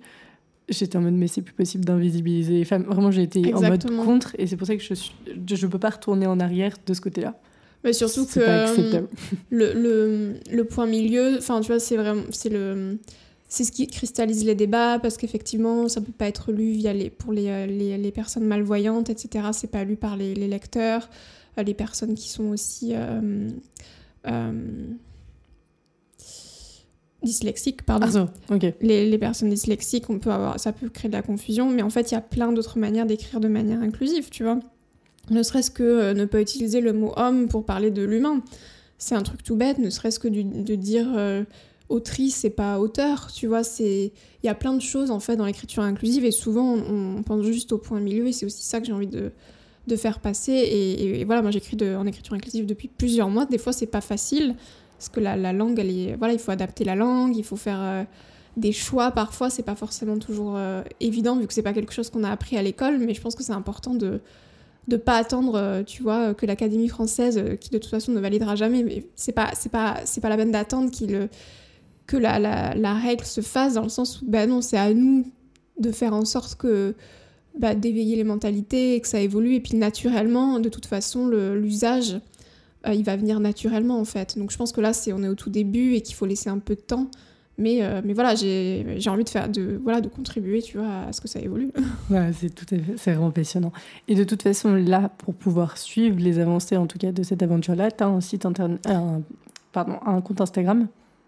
[0.70, 2.84] j'étais en mode Mais c'est plus possible d'invisibiliser les femmes.
[2.84, 4.02] Vraiment, j'ai été Exactement.
[4.02, 4.36] en mode contre.
[4.38, 5.14] Et c'est pour ça que je, suis,
[5.50, 7.40] je, peux pas retourner en arrière de ce côté-là.
[7.84, 9.08] Mais surtout que pas euh, acceptable.
[9.50, 12.24] le, le, le point milieu, enfin, tu vois, c'est vraiment.
[12.32, 12.98] C'est le.
[13.50, 17.10] C'est ce qui cristallise les débats parce qu'effectivement, ça peut pas être lu via les,
[17.10, 19.48] pour les, euh, les, les personnes malvoyantes, etc.
[19.54, 21.10] C'est pas lu par les, les lecteurs,
[21.58, 23.48] euh, les personnes qui sont aussi euh,
[24.28, 24.52] euh,
[27.24, 28.06] dyslexiques, pardon.
[28.08, 28.74] Ah, ça, ok.
[28.82, 31.90] les, les personnes dyslexiques, on peut avoir, ça peut créer de la confusion, mais en
[31.90, 34.60] fait, il y a plein d'autres manières d'écrire de manière inclusive, tu vois.
[35.30, 38.42] Ne serait-ce que ne pas utiliser le mot homme pour parler de l'humain.
[38.98, 41.44] C'est un truc tout bête, ne serait-ce que du- de dire euh,
[41.90, 43.64] autrice et pas auteur, tu vois.
[43.64, 44.12] c'est
[44.44, 47.46] Il y a plein de choses, en fait, dans l'écriture inclusive, et souvent, on, pense
[47.46, 49.32] juste au point milieu, et c'est aussi ça que j'ai envie de,
[49.88, 50.52] de faire passer.
[50.52, 53.46] Et, voilà, moi, j'écris en écriture inclusive depuis plusieurs mois.
[53.46, 54.56] Des fois, c'est pas facile,
[54.98, 56.16] parce que la, la langue, elle est...
[56.16, 57.82] Voilà, il faut adapter la langue, il faut faire...
[57.82, 58.04] euh,
[58.58, 62.10] des choix parfois c'est pas forcément toujours euh, évident vu que c'est pas quelque chose
[62.10, 64.20] qu'on a appris à l'école mais je pense que c'est important de
[64.88, 68.56] de pas attendre euh, tu vois que l'académie française qui de toute façon ne validera
[68.56, 71.30] jamais mais c'est pas c'est pas c'est pas la peine d'attendre qu'il
[72.08, 75.30] que la, règle se fasse dans le sens où bah non c'est à nous
[75.80, 76.96] de faire en sorte que
[77.60, 82.20] bah, d'éveiller les mentalités et que ça évolue et puis naturellement de toute façon l'usage
[82.88, 85.28] euh, il va venir naturellement en fait donc je pense que là c'est on est
[85.28, 87.10] au tout début et qu'il faut laisser un peu de temps
[87.60, 91.12] mais, euh, mais voilà, j'ai envie de faire de voilà de contribuer, tu vois, à
[91.12, 91.72] ce que ça évolue.
[92.12, 93.74] Ouais, c'est vraiment passionnant.
[94.08, 97.42] Et de toute façon, là, pour pouvoir suivre les avancées, en tout cas, de cette
[97.42, 98.88] aventure-là, tu as un site internet,
[99.72, 100.88] pardon, un compte Instagram?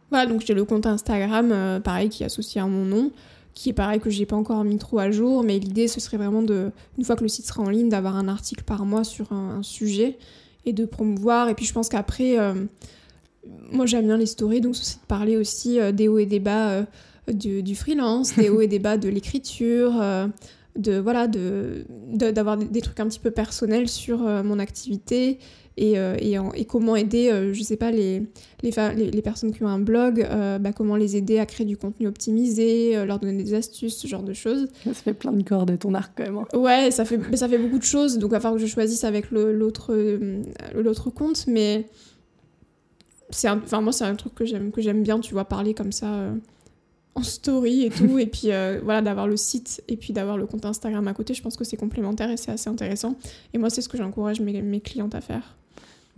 [0.10, 3.12] Voilà, donc j'ai le compte Instagram, euh, pareil, qui est associé à mon nom,
[3.54, 6.18] qui est pareil que j'ai pas encore mis trop à jour, mais l'idée ce serait
[6.18, 9.04] vraiment de, une fois que le site sera en ligne, d'avoir un article par mois
[9.04, 10.18] sur un, un sujet
[10.66, 11.50] et de promouvoir.
[11.50, 12.54] Et puis je pense qu'après, euh,
[13.72, 16.40] moi j'aime bien les stories, donc c'est de parler aussi euh, des hauts et des
[16.40, 16.86] bas
[17.32, 19.94] du, du freelance, des hauts et des bas de l'écriture.
[20.76, 25.38] de voilà de d'avoir des, des trucs un petit peu personnels sur mon activité
[25.82, 28.24] et, euh, et, en- et comment aider euh, je sais pas les
[28.62, 31.46] les, fa- les, les personnes qui ont un blog euh, bah, comment les aider à
[31.46, 35.32] créer du contenu optimisé leur donner des astuces ce genre de choses Ça fait plein
[35.32, 36.38] de cordes à ton arc, quand même.
[36.38, 36.58] hein.
[36.58, 39.04] ouais ça fait ça fait beaucoup de choses donc il va falloir que je choisisse
[39.04, 41.86] avec l'autre compte mais
[43.30, 45.92] c'est enfin moi c'est un truc que j'aime que j'aime bien tu vois parler comme
[45.92, 46.34] ça euh,
[47.16, 50.46] en story et tout et puis euh, voilà d'avoir le site et puis d'avoir le
[50.48, 53.16] compte Instagram à côté je pense que c'est complémentaire et c'est assez intéressant
[53.54, 55.56] et moi c'est ce que j'encourage mes, mes clientes à faire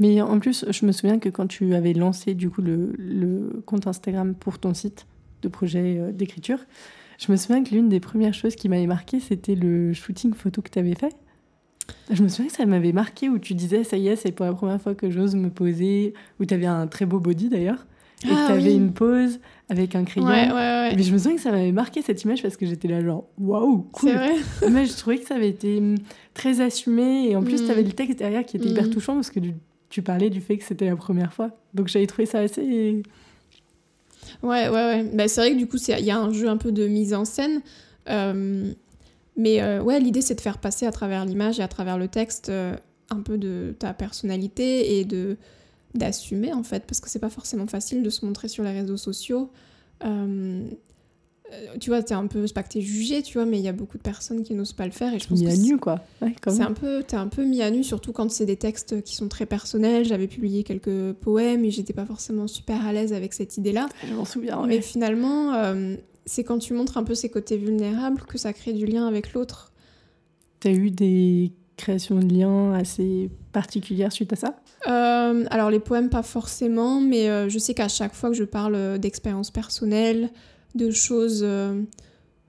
[0.02, 3.62] Mais en plus, je me souviens que quand tu avais lancé du coup le, le
[3.66, 5.06] compte Instagram pour ton site
[5.44, 6.58] de projet euh, d'écriture,
[7.20, 10.62] je me souviens que l'une des premières choses qui m'avait marqué, c'était le shooting photo
[10.62, 11.14] que tu avais fait.
[12.12, 14.46] Je me souviens que ça m'avait marqué où tu disais, ça y est, c'est pour
[14.46, 17.86] la première fois que j'ose me poser, où tu avais un très beau body d'ailleurs,
[18.24, 18.76] et Ah que tu avais oui.
[18.76, 20.28] une pose avec un crayon.
[20.28, 22.66] ouais ouais ouais Mais je me souviens que ça m'avait marqué cette image parce que
[22.66, 24.12] j'étais là genre, waouh, c'est cool.
[24.14, 24.36] vrai
[24.72, 25.96] Mais je trouvais que ça avait été hum,
[26.34, 27.66] très assumé et en plus Mm.
[27.66, 28.90] tu avais le texte derrière qui était hyper Mm.
[28.92, 29.54] touchant parce que tu,
[29.92, 31.52] tu parlais du fait que c'était la première fois.
[31.74, 33.04] Donc j'avais trouvé ça assez
[34.42, 35.04] Ouais, ouais, ouais.
[35.14, 37.14] Bah, c'est vrai que du coup, il y a un jeu un peu de mise
[37.14, 37.62] en scène.
[38.10, 38.72] Euh,
[39.38, 42.08] mais euh, ouais, l'idée, c'est de faire passer à travers l'image et à travers le
[42.08, 42.76] texte euh,
[43.10, 45.38] un peu de ta personnalité et de
[45.94, 48.96] d'assumer en fait, parce que c'est pas forcément facile de se montrer sur les réseaux
[48.96, 49.52] sociaux.
[51.80, 53.68] Tu vois, t'es un peu, c'est pas que t'es jugé, tu vois, mais il y
[53.68, 55.78] a beaucoup de personnes qui n'osent pas le faire et je pense mis à nu
[55.78, 56.00] quoi.
[56.48, 59.16] c'est un peu, t'es un peu mis à nu, surtout quand c'est des textes qui
[59.16, 60.06] sont très personnels.
[60.06, 63.88] J'avais publié quelques poèmes et j'étais pas forcément super à l'aise avec cette idée-là.
[64.08, 64.66] Je m'en souviens.
[64.66, 65.54] Mais finalement,
[66.26, 69.34] c'est quand tu montres un peu ses côtés vulnérables que ça crée du lien avec
[69.34, 69.72] l'autre.
[70.60, 74.56] T'as eu des créations de liens assez particulières suite à ça?
[74.88, 78.44] Euh, Alors les poèmes pas forcément, mais euh, je sais qu'à chaque fois que je
[78.44, 80.30] parle euh, d'expériences personnelles,
[80.76, 81.46] de choses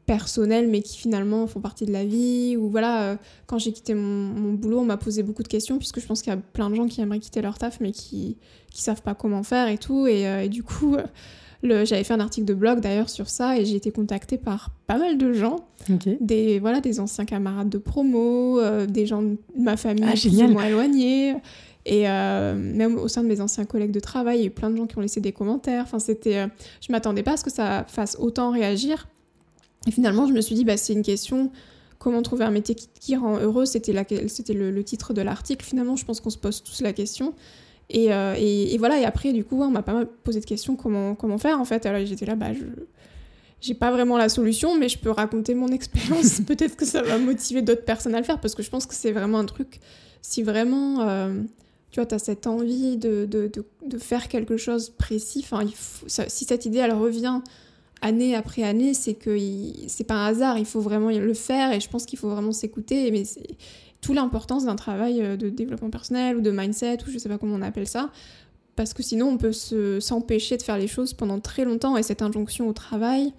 [0.07, 4.53] personnelles mais qui finalement font partie de la vie, ou voilà, quand j'ai quitté mon,
[4.53, 6.75] boulot, on m'a posé beaucoup de questions puisque je pense qu'il y a plein de
[6.75, 8.37] gens qui aimeraient quitter leur taf mais qui,
[8.71, 10.97] qui savent pas comment faire et tout, et du coup
[11.63, 14.99] j'avais fait un article de blog d'ailleurs sur ça et j'ai été contactée par pas
[14.99, 15.57] mal de gens,
[16.21, 20.43] des, voilà, des anciens camarades de promo, euh, des gens de ma famille ah, plus
[20.43, 21.37] ou moins éloignés.
[21.85, 24.51] Et euh, même au sein de mes anciens collègues de travail, il y a eu
[24.51, 25.83] plein de gens qui ont laissé des commentaires.
[25.83, 26.47] Enfin, c'était, euh,
[26.81, 29.09] je m'attendais pas à ce que ça fasse autant réagir.
[29.89, 31.51] Et finalement, je me suis dit, bah, c'est une question
[32.03, 33.65] comment trouver un métier qui, rend heureux?
[33.65, 33.95] C'était,
[34.27, 35.65] c'était le, titre de l'article.
[35.65, 37.33] Finalement, je pense qu'on se pose tous la question.
[37.95, 41.15] Euh, et, et, voilà, et après, du coup, on m'a pas posé de questions comment,
[41.15, 41.87] comment faire en fait?
[41.87, 42.65] Alors j'étais là, bah, je
[43.61, 46.41] j'ai pas vraiment la solution, mais je peux raconter mon expérience.
[46.41, 48.95] Peut-être que ça va motiver d'autres personnes à le faire parce que je pense que
[48.95, 49.79] c'est vraiment un truc.
[50.21, 51.07] Si vraiment,
[51.93, 53.51] tu vois, tu as cette envie de, de,
[53.87, 55.59] de, faire quelque chose précis, faut,
[56.09, 57.43] si cette idée elle revient
[58.01, 59.39] année après année, c'est que
[59.87, 62.53] c'est pas un hasard, il faut vraiment le faire et je pense qu'il faut vraiment
[62.53, 63.11] s'écouter.
[63.11, 63.23] Mais
[64.01, 67.39] tout l'importance d'un travail euh, de développement personnel ou de mindset ou je sais pas
[67.39, 68.11] comment on appelle ça.
[68.75, 71.99] Parce que sinon on peut s'empêcher de faire les choses pendant très longtemps.
[71.99, 73.35] Et cette injonction au travail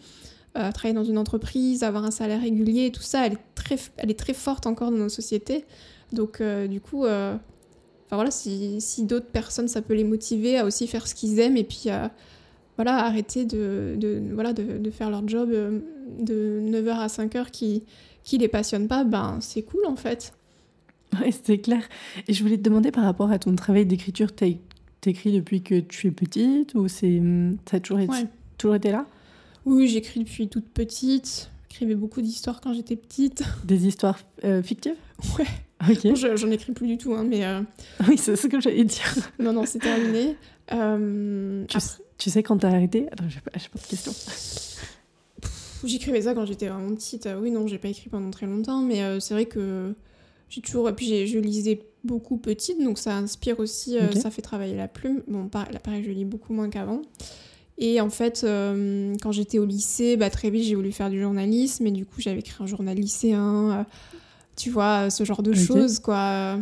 [0.56, 4.12] euh, travailler dans une entreprise avoir un salaire régulier tout ça elle est très elle
[4.12, 5.66] est très forte encore dans nos sociétés.
[6.12, 7.06] Donc euh, du coup
[8.14, 11.40] enfin voilà si, si d'autres personnes ça peut les motiver à aussi faire ce qu'ils
[11.40, 11.86] aiment et puis
[12.78, 17.84] voilà arrêter de, de voilà de, de, faire leur job de 9h à 5h qui
[18.24, 20.34] qui les passionne pas ben c'est cool en fait
[21.22, 21.84] Oui, c'est clair.
[22.28, 26.08] Et je voulais te demander par rapport à ton travail d'écriture, t'écris depuis que tu
[26.08, 27.22] es petite ou c'est
[27.70, 28.28] ça a toujours été,
[28.58, 29.06] toujours été là?
[29.66, 31.50] Oui, j'écris depuis toute petite.
[31.74, 33.42] J'écrivais beaucoup d'histoires quand j'étais petite.
[33.64, 34.94] Des histoires euh, fictives?
[35.40, 35.48] Ouais.
[35.90, 36.16] Ok.
[36.36, 37.44] J'en écris plus du tout, hein, mais.
[37.44, 37.62] Euh,
[38.08, 39.12] oui, c'est ce que j'allais dire.
[39.40, 40.38] non, non, c'est terminé.
[40.72, 41.78] Euh, tu,
[42.20, 43.08] tu, sais quand t'as arrêté?
[43.12, 44.14] Attends, j'ai pas, pas de questions.
[45.84, 47.28] J'écrivais ça quand j'étais vraiment petite.
[47.42, 49.96] Oui, non, j'ai pas écrit pendant très longtemps, mais c'est vrai que
[50.50, 54.76] j'ai toujours et puis je lisais beaucoup petite donc ça inspire aussi ça fait travailler
[54.76, 57.02] la plume bon pareil je lis beaucoup moins qu'avant
[57.78, 61.22] et en fait euh, quand j'étais au lycée bah, très vite j'ai voulu faire du
[61.22, 61.88] journalisme.
[61.88, 63.84] Et du coup j'avais écrit un journal lycéen euh,
[64.56, 66.58] tu vois ce genre de choses quoi.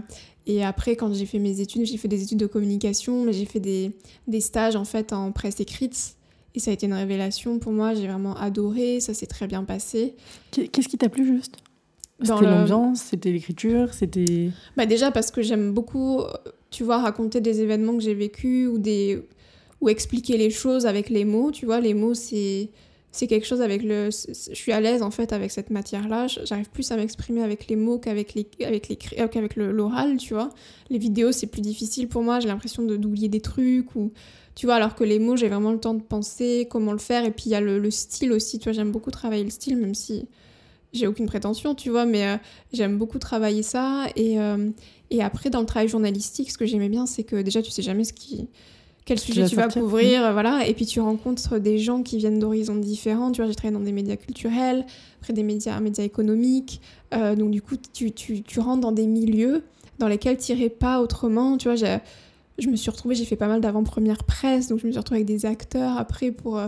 [0.48, 3.46] Et après quand j'ai fait mes études j'ai fait des études de communication mais j'ai
[3.46, 3.92] fait des,
[4.28, 6.16] des stages en fait en presse écrite.
[6.54, 7.94] Et ça a été une révélation pour moi.
[7.94, 9.00] J'ai vraiment adoré.
[9.00, 10.16] Ça s'est très bien passé.
[10.52, 11.56] Qu'est-ce qui t'a plu juste?
[12.22, 14.52] C'était l'ambiance, c'était l'écriture, c'était...
[14.78, 16.22] Bah déjà parce que j'aime beaucoup,
[16.70, 19.24] tu vois, raconter des événements que j'ai vécus ou, des...
[19.82, 22.70] ou expliquer les choses avec les mots, tu vois, les mots c'est...
[23.14, 24.10] C'est quelque chose avec le...
[24.10, 26.28] Je suis à l'aise en fait avec cette matière-là.
[26.28, 28.48] J'arrive plus à m'exprimer avec les mots qu'avec les...
[28.64, 28.98] avec les...
[29.20, 30.48] Euh, qu'avec l'oral, tu vois.
[30.90, 32.40] Les vidéos, c'est plus difficile pour moi.
[32.40, 34.14] J'ai l'impression d'oublier des trucs ou...
[34.56, 37.26] Tu vois, alors que les mots, j'ai vraiment le temps de penser comment le faire.
[37.26, 38.60] Et puis il y a le, le style aussi.
[38.60, 40.30] Tu vois, j'aime beaucoup travailler le style, même si
[40.94, 42.38] j'ai aucune prétention, tu vois, mais euh,
[42.72, 44.08] j'aime beaucoup travailler ça.
[44.16, 44.70] Et, euh,
[45.10, 47.82] et après, dans le travail journalistique, ce que j'aimais bien, c'est que déjà, tu sais
[47.82, 48.48] jamais ce qui,
[49.06, 50.34] quel sujet tu vas couvrir, mmh.
[50.34, 50.68] voilà.
[50.68, 53.32] Et puis, tu rencontres des gens qui viennent d'horizons différents.
[53.32, 54.86] Tu vois, j'ai travaillé dans des médias culturels,
[55.20, 56.82] après des médias, médias économiques.
[57.14, 59.64] Euh, donc, du coup, tu, tu, tu, rentres dans des milieux
[60.00, 61.58] dans lesquels tu n'irais pas autrement.
[61.58, 64.92] Tu vois, je me suis retrouvée, j'ai fait pas mal d'avant-première presse, donc je me
[64.92, 66.60] suis retrouvée avec des acteurs après pour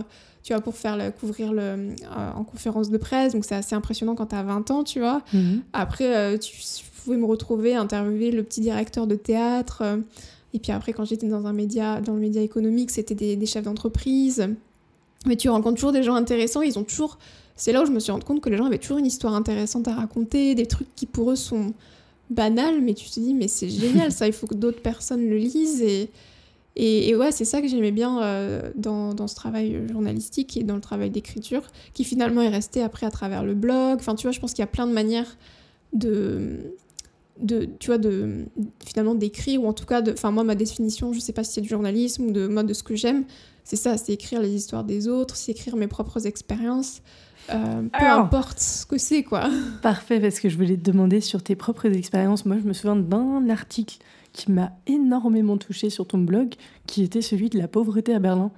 [0.44, 1.94] tu vois, pour faire le, couvrir le, euh,
[2.36, 3.32] en conférence de presse.
[3.32, 5.22] Donc c'est assez impressionnant quand tu as 20 ans, tu vois.
[5.32, 5.62] Mhm.
[5.72, 6.52] Après, euh, tu
[7.02, 9.82] pouvais me retrouver, interviewer le petit directeur de théâtre.
[10.54, 13.46] Et puis après, quand j'étais dans un média, dans le média économique, c'était des, des,
[13.46, 14.48] chefs d'entreprise.
[15.26, 16.62] Mais tu rencontres toujours des gens intéressants.
[16.62, 17.18] Ils ont toujours.
[17.56, 19.34] C'est là où je me suis rendu compte que les gens avaient toujours une histoire
[19.34, 21.72] intéressante à raconter, des trucs qui pour eux sont
[22.30, 25.36] banals, mais tu te dis, mais c'est génial, ça, il faut que d'autres personnes le
[25.36, 25.82] lisent.
[25.82, 26.10] Et,
[26.76, 30.74] et, ouais, c'est ça que j'aimais bien euh, dans, dans, ce travail journalistique et dans
[30.74, 31.62] le travail d'écriture,
[31.94, 33.98] qui finalement est resté après à travers le blog.
[34.00, 35.36] Enfin, tu vois, je pense qu'il y a plein de manières
[35.92, 36.58] de,
[37.40, 38.44] de tu vois de
[38.84, 41.54] finalement d'écrire ou en tout cas de enfin moi ma définition je sais pas si
[41.54, 43.24] c'est du journalisme ou de mode de ce que j'aime
[43.64, 47.02] c'est ça c'est écrire les histoires des autres c'est écrire mes propres expériences
[47.50, 49.50] euh, peu importe ce que c'est quoi.
[49.82, 52.46] Parfait parce que je voulais te demander sur tes propres expériences.
[52.46, 53.98] Moi je me souviens d'un article
[54.32, 56.54] qui m'a énormément touché sur ton blog
[56.86, 58.50] qui était celui de la pauvreté à Berlin.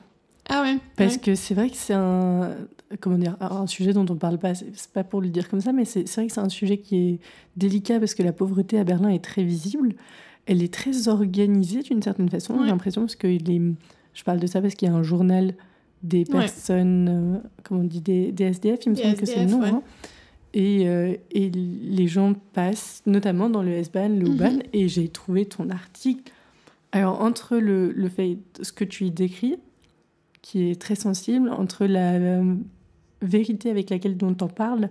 [0.49, 2.55] Ah ouais parce que c'est vrai que c'est un
[3.01, 5.73] comment dire, un sujet dont on parle pas, c'est pas pour le dire comme ça,
[5.73, 7.19] mais c'est vrai que c'est un sujet qui est
[7.57, 9.95] délicat parce que la pauvreté à Berlin est très visible.
[10.47, 13.61] Elle est très organisée d'une certaine façon, j'ai l'impression, parce que est,
[14.15, 15.55] je parle de ça parce qu'il y a un journal
[16.03, 19.51] des personnes, euh, comment on dit, des, des, SDF, il me semble que c'est le
[19.51, 19.63] nom.
[19.65, 19.83] Hein.
[20.55, 24.63] Et, euh, et, les gens passent, notamment dans le S-Bahn, le U-Bahn, mhm.
[24.73, 26.33] et j'ai trouvé ton article.
[26.93, 29.57] Alors, entre le, le fait, ce que tu y décris,
[30.43, 32.41] qui est très sensible, entre la,
[33.23, 34.91] vérité avec laquelle on t'en parle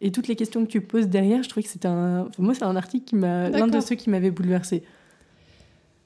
[0.00, 2.28] et toutes les questions que tu poses derrière, je trouvais que c'était un.
[2.38, 3.48] moi, c'est un article qui m'a.
[3.48, 4.82] L'un de ceux qui m'avait bouleversé.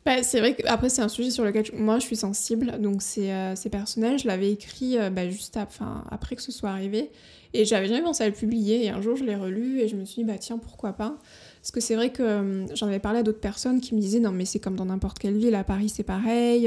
[0.06, 3.32] Bah, c'est vrai qu'après, c'est un sujet sur lequel moi je suis sensible, donc c'est
[3.32, 4.18] euh, personnel.
[4.18, 7.10] Je l'avais écrit euh, bah, juste après que ce soit arrivé
[7.52, 8.86] et j'avais jamais pensé à le publier.
[8.86, 11.18] Et un jour, je l'ai relu et je me suis dit, bah tiens, pourquoi pas?
[11.60, 14.20] Parce que c'est vrai que euh, j'en avais parlé à d'autres personnes qui me disaient,
[14.20, 16.66] non, mais c'est comme dans n'importe quelle ville, à Paris c'est pareil.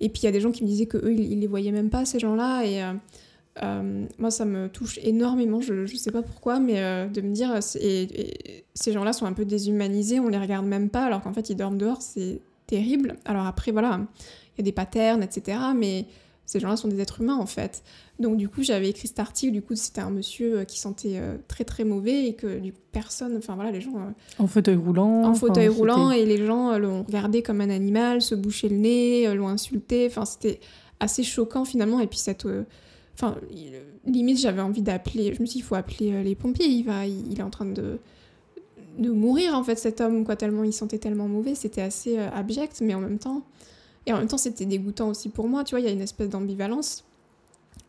[0.00, 1.70] et puis il y a des gens qui me disaient qu'eux, ils, ils les voyaient
[1.72, 2.64] même pas, ces gens-là.
[2.64, 2.82] Et
[3.62, 7.32] euh, moi, ça me touche énormément, je ne sais pas pourquoi, mais euh, de me
[7.32, 11.32] dire, et, ces gens-là sont un peu déshumanisés, on les regarde même pas, alors qu'en
[11.32, 13.16] fait, ils dorment dehors, c'est terrible.
[13.24, 14.00] Alors après, voilà,
[14.54, 16.06] il y a des patterns, etc., mais
[16.46, 17.82] ces gens-là sont des êtres humains, en fait.
[18.18, 21.20] Donc, du coup, j'avais écrit cet article, du coup, c'était un monsieur euh, qui sentait
[21.46, 23.92] très, très mauvais, et que, du coup, personne, enfin, voilà, les gens...
[24.38, 28.34] en fauteuil roulant En fauteuil roulant, et les gens l'ont regardé comme un animal, se
[28.34, 30.60] boucher le nez, l'ont insulté, enfin, c'était
[31.00, 32.46] assez choquant, finalement, et puis cette
[33.20, 33.34] Enfin,
[34.06, 35.34] limite, j'avais envie d'appeler.
[35.34, 36.66] Je me suis dit, il faut appeler euh, les pompiers.
[36.66, 37.98] Il, va, il, est en train de,
[38.96, 41.56] de mourir, en fait, cet homme, quoi, tellement il sentait tellement mauvais.
[41.56, 43.42] C'était assez euh, abject, mais en même temps.
[44.06, 45.64] Et en même temps, c'était dégoûtant aussi pour moi.
[45.64, 47.04] Tu vois, il y a une espèce d'ambivalence.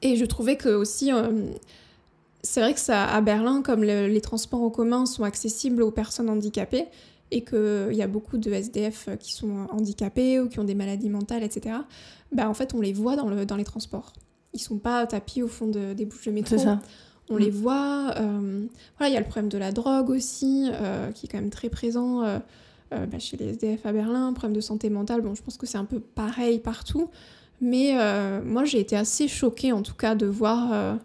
[0.01, 1.13] Et je trouvais que aussi.
[1.13, 1.51] Euh,
[2.41, 6.29] c'est vrai que ça, à Berlin, comme les transports en commun sont accessibles aux personnes
[6.29, 6.85] handicapées,
[7.31, 11.09] et qu'il y a beaucoup de SDF qui sont handicapés ou qui ont des maladies
[11.09, 11.75] mentales, etc.,
[12.31, 14.13] bah, en fait, on les voit dans, le, dans les transports
[14.53, 16.57] ils sont pas tapis au fond des bouches de métro.
[16.57, 16.79] Ça.
[17.29, 17.55] On les mm.
[17.55, 18.13] voit.
[18.17, 18.65] Euh,
[18.97, 21.51] voilà, il y a le problème de la drogue aussi, euh, qui est quand même
[21.51, 22.39] très présent euh,
[22.91, 24.33] bah, chez les SDF à Berlin.
[24.33, 27.09] Problème de santé mentale, bon, je pense que c'est un peu pareil partout.
[27.61, 27.93] Mais
[28.45, 30.97] moi, j'ai été assez choquée, en tout cas, de voir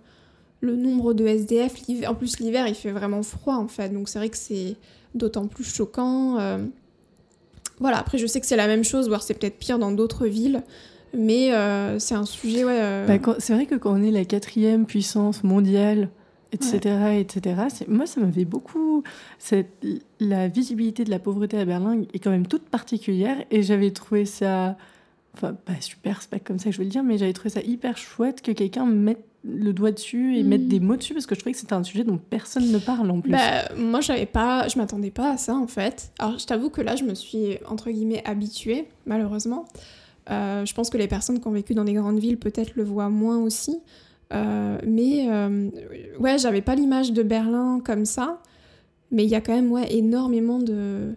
[0.61, 1.75] le nombre de SDF.
[2.07, 3.89] En plus, l'hiver, il fait vraiment froid, en fait.
[3.89, 4.77] Donc, c'est vrai que c'est
[5.17, 6.39] d'autant plus choquant.
[7.81, 10.29] Voilà, après, je sais que c'est la même chose, voire c'est peut-être pire dans d'autres
[10.29, 10.63] villes.
[11.15, 12.79] Mais euh, c'est un sujet, ouais.
[12.79, 16.11] Euh, bah, c'est vrai que quand on est la quatrième puissance mondiale,
[16.53, 17.57] etc., etc.,
[17.89, 19.03] moi, ça m'avait beaucoup.
[20.21, 24.25] La visibilité de la pauvreté à Berlin est quand même toute particulière et j'avais trouvé
[24.25, 24.77] ça.
[25.37, 27.51] Enfin, pas super, c'est pas comme ça que je veux le dire, mais j'avais trouvé
[27.51, 30.69] ça hyper chouette que quelqu'un mette le doigt dessus et mette mm.
[30.69, 33.11] des mots dessus parce que je trouvais que c'était un sujet dont personne ne parle
[33.11, 33.33] en plus.
[33.33, 36.13] Bah, moi, j'avais pas, je m'attendais pas à ça en fait.
[36.19, 39.67] Alors, je t'avoue que là, je me suis entre guillemets habituée, malheureusement.
[40.31, 42.85] Euh, je pense que les personnes qui ont vécu dans des grandes villes peut-être le
[42.85, 43.81] voient moins aussi.
[44.33, 45.71] Euh, mais euh,
[46.19, 48.41] ouais, j'avais pas l'image de Berlin comme ça.
[49.11, 51.15] Mais il y a quand même ouais, énormément de,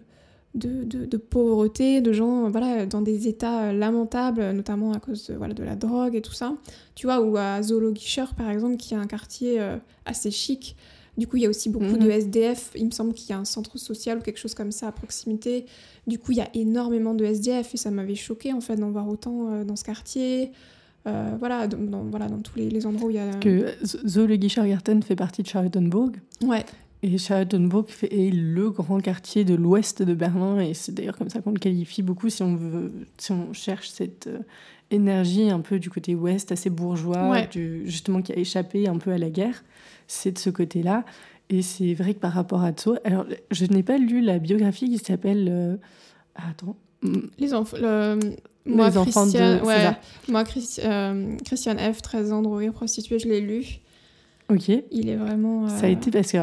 [0.54, 5.54] de, de, pauvreté, de gens voilà, dans des états lamentables, notamment à cause de, voilà,
[5.54, 6.54] de la drogue et tout ça.
[6.94, 9.58] Tu vois, ou à Zoologischer, par exemple, qui est un quartier
[10.04, 10.76] assez chic,
[11.18, 12.10] du coup, il y a aussi beaucoup de mhm.
[12.10, 12.70] SDF.
[12.76, 14.92] Il me semble qu'il y a un centre social ou quelque chose comme ça à
[14.92, 15.66] proximité.
[16.06, 18.90] Du coup, il y a énormément de SDF et ça m'avait choqué en fait d'en
[18.90, 20.52] voir autant euh, dans ce quartier.
[21.06, 23.34] Euh, voilà, dans, voilà, dans tous les, endroits où il y a.
[23.34, 26.12] Que Zoologischer-Garten fait partie de Charlottenburg.
[26.42, 26.64] Ouais.
[27.02, 31.40] Et Charlottenburg est le grand quartier de l'ouest de Berlin et c'est d'ailleurs comme ça
[31.40, 34.40] qu'on le qualifie beaucoup si on veut, si on cherche cette euh,
[34.90, 37.36] énergie un peu du côté ouest, assez bourgeois,
[37.84, 39.62] justement qui a échappé un peu à la guerre
[40.08, 41.04] c'est de ce côté-là.
[41.50, 44.90] Et c'est vrai que par rapport à Tso, alors je n'ai pas lu la biographie
[44.90, 45.48] qui s'appelle.
[45.48, 45.76] Euh,
[46.34, 46.76] attends.
[47.38, 47.76] Les enfants.
[48.66, 49.64] Moi, Les enfants de.
[49.64, 49.96] Ouais,
[50.28, 50.44] moi,
[50.84, 53.64] euh, Christian F., 13 ans, drogué, prostituée, je l'ai lu.
[54.50, 54.68] Ok.
[54.90, 55.68] Il est vraiment.
[55.68, 56.38] Ça a été parce que.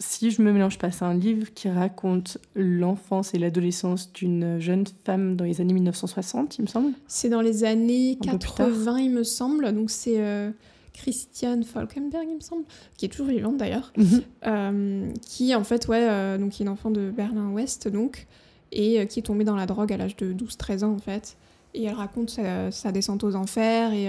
[0.00, 4.84] Si je me mélange pas, c'est un livre qui raconte l'enfance et l'adolescence d'une jeune
[5.04, 6.92] femme dans les années 1960, il me semble.
[7.06, 9.70] C'est dans les années 80, il me semble.
[9.74, 10.50] Donc c'est euh,
[10.94, 12.64] Christiane Falkenberg, il me semble,
[12.96, 14.22] qui est toujours vivante d'ailleurs, mhm.
[14.46, 18.26] euh, qui en fait, ouais, euh, donc qui est une enfant de Berlin-Ouest, donc,
[18.72, 21.36] et qui est tombée dans la drogue à l'âge de 12-13 ans, en fait.
[21.74, 22.40] Et elle raconte
[22.70, 24.08] sa, descente aux enfers, et,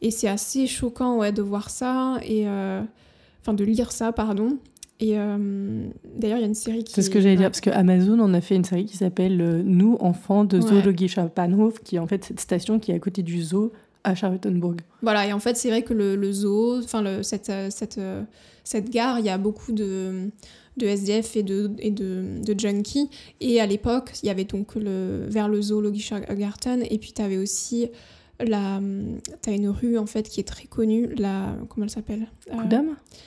[0.00, 2.46] et c'est assez choquant, ouais, de voir ça, et
[3.40, 4.58] enfin, de lire ça, pardon.
[5.04, 6.92] Et d'ailleurs, il y a une série qui.
[6.92, 9.62] C'est ce que j'allais dire, parce que Amazon, on a fait une série qui s'appelle
[9.64, 13.22] Nous, enfants de Zoologie Bahnhof, qui est en fait cette station qui est à côté
[13.22, 13.72] du zoo
[14.04, 14.80] à Charlottenburg.
[15.02, 18.00] Voilà, et en fait, c'est vrai que le, le zoo, enfin, cette, cette,
[18.64, 20.30] cette gare, il y a beaucoup de
[20.76, 23.10] de SDF et de, et de, de junkies.
[23.40, 27.22] Et à l'époque, il y avait donc le, vers le zoologische Garten, et puis tu
[27.22, 27.88] avais aussi
[28.40, 28.80] la
[29.40, 32.56] t'as une rue en fait qui est très connue la comment elle s'appelle euh,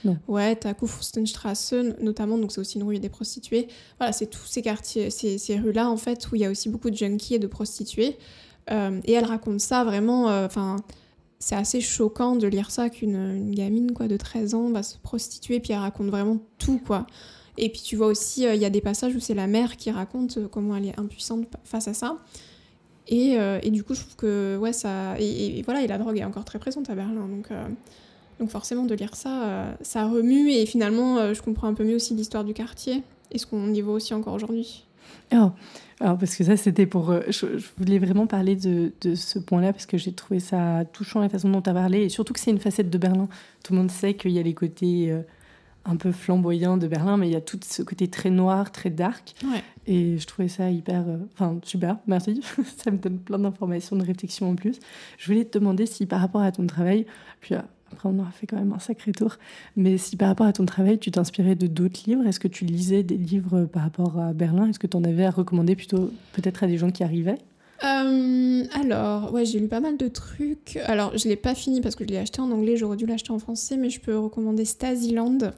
[0.03, 0.17] non.
[0.27, 3.67] Ouais t'as Kurfürstenstrasse notamment donc c'est aussi une rue des prostituées.
[3.99, 6.51] Voilà c'est tous ces quartiers ces, ces rues là en fait où il y a
[6.51, 8.17] aussi beaucoup de junkies et de prostituées.
[8.71, 10.77] Euh, et elle raconte ça vraiment euh, enfin
[11.37, 15.59] c'est assez choquant de lire ça qu'une gamine quoi de 13 ans va se prostituer
[15.59, 17.05] puis elle raconte vraiment tout quoi.
[17.57, 19.77] Et puis tu vois aussi, euh, il y a des passages où c'est la mère
[19.77, 22.17] qui raconte euh, comment elle est impuissante face à ça.
[23.07, 25.19] Et, euh, et du coup, je trouve que, ouais, ça.
[25.19, 27.27] Et, voilà, la drogue est encore très présente à Berlin.
[27.27, 27.49] Donc,
[28.39, 30.51] donc forcément, de lire ça, ça remue.
[30.51, 33.81] Et finalement, je comprends un peu mieux aussi l'histoire du quartier et ce qu'on y
[33.81, 34.85] voit aussi encore aujourd'hui.
[35.31, 35.53] Alors,
[35.99, 37.13] parce que ça, c'était pour.
[37.29, 37.45] Je,
[37.77, 41.61] voulais vraiment parler de ce point-là, parce que j'ai trouvé ça touchant la façon dont
[41.61, 43.27] tu as parlé, et surtout que c'est une facette de Berlin.
[43.63, 45.15] Tout le monde sait qu'il y a les côtés
[45.85, 48.89] un peu flamboyant de Berlin, mais il y a tout ce côté très noir, très
[48.89, 49.35] dark.
[49.87, 51.07] Et je trouvais ça hyper.
[51.07, 52.41] Euh, enfin, super, merci.
[52.77, 54.79] ça me donne plein d'informations, de réflexions en plus.
[55.17, 57.05] Je voulais te demander si par rapport à ton travail,
[57.39, 57.59] puis euh,
[57.91, 59.37] après on aura fait quand même un sacré tour,
[59.75, 62.65] mais si par rapport à ton travail, tu t'inspirais de d'autres livres, est-ce que tu
[62.65, 64.67] lisais des livres par rapport à Berlin?
[64.69, 67.37] Est-ce que tu en avais à recommander plutôt peut-être à des gens qui arrivaient?
[67.83, 70.77] Euh, alors, ouais, j'ai lu pas mal de trucs.
[70.85, 73.31] Alors, je l'ai pas fini parce que je l'ai acheté en anglais, j'aurais dû l'acheter
[73.31, 75.51] en français, mais je peux recommander Stasiland,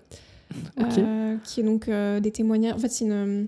[0.80, 2.74] euh, qui est donc euh, des témoignages.
[2.74, 3.48] En fait, c'est une.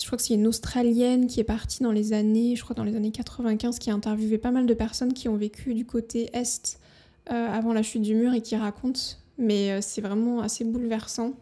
[0.00, 2.84] Je crois que c'est une Australienne qui est partie dans les années, je crois dans
[2.84, 6.30] les années 95, qui a interviewé pas mal de personnes qui ont vécu du côté
[6.32, 6.78] est
[7.26, 9.00] avant la chute du mur et qui racontent.
[9.38, 11.32] Mais c'est vraiment assez bouleversant.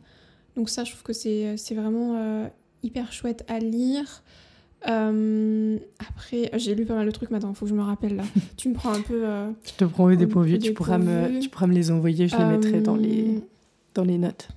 [0.56, 2.48] Donc ça, je trouve que c'est vraiment
[2.82, 4.22] hyper chouette à lire.
[4.88, 8.16] Euh, après, j'ai lu pas mal de trucs maintenant, il faut que je me rappelle
[8.16, 8.24] là.
[8.56, 9.26] tu me prends un peu.
[9.26, 12.36] Euh, je te prends au dépourvu, tu pourras, me, tu pourras me les envoyer, je
[12.36, 13.40] les mettrai dans les, euh,
[13.94, 14.48] dans les notes.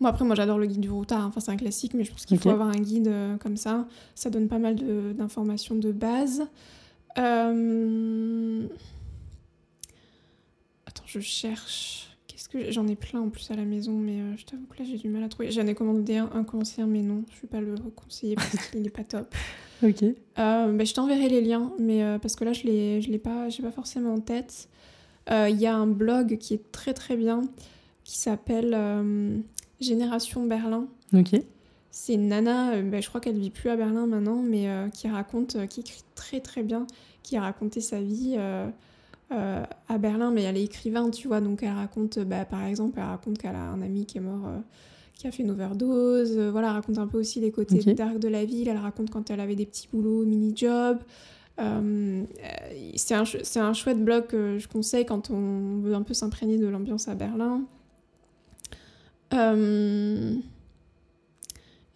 [0.00, 2.24] Bon, après, moi j'adore le guide du routard, enfin, c'est un classique, mais je pense
[2.24, 3.86] qu'il faut avoir un guide comme ça.
[4.14, 4.76] Ça donne pas mal
[5.14, 6.42] d'informations de, base.
[7.16, 7.44] Attends,
[11.06, 12.09] je cherche
[12.50, 14.84] que j'en ai plein en plus à la maison, mais euh, je t'avoue que là
[14.84, 15.50] j'ai du mal à trouver.
[15.50, 18.56] J'en ai commandé un, un conseiller, mais non, je ne vais pas le conseiller parce
[18.70, 19.32] qu'il n'est pas top.
[19.82, 20.02] Ok.
[20.02, 23.18] Euh, bah, je t'enverrai les liens, mais euh, parce que là je l'ai, je l'ai
[23.18, 24.68] pas, j'ai pas forcément en tête.
[25.30, 27.42] Il y a un blog qui est très très bien,
[28.02, 28.76] qui s'appelle
[29.80, 30.88] Génération Berlin.
[31.14, 31.40] Ok.
[31.92, 35.68] C'est une nana, bah, je crois qu'elle vit plus à Berlin maintenant, mais qui raconte,
[35.68, 36.88] qui écrit très très bien,
[37.22, 38.36] qui a raconté sa vie.
[39.32, 42.98] Euh, à Berlin, mais elle est écrivain, tu vois, donc elle raconte, bah, par exemple,
[42.98, 44.58] elle raconte qu'elle a un ami qui est mort, euh,
[45.14, 48.18] qui a fait une overdose, euh, voilà, elle raconte un peu aussi les côtés dark
[48.18, 50.98] de la ville, elle raconte quand elle avait des petits boulots, mini-jobs.
[51.58, 56.66] c'est un, un, chouette blog que je conseille quand on veut un peu s'imprégner de
[56.66, 57.62] l'ambiance à Berlin.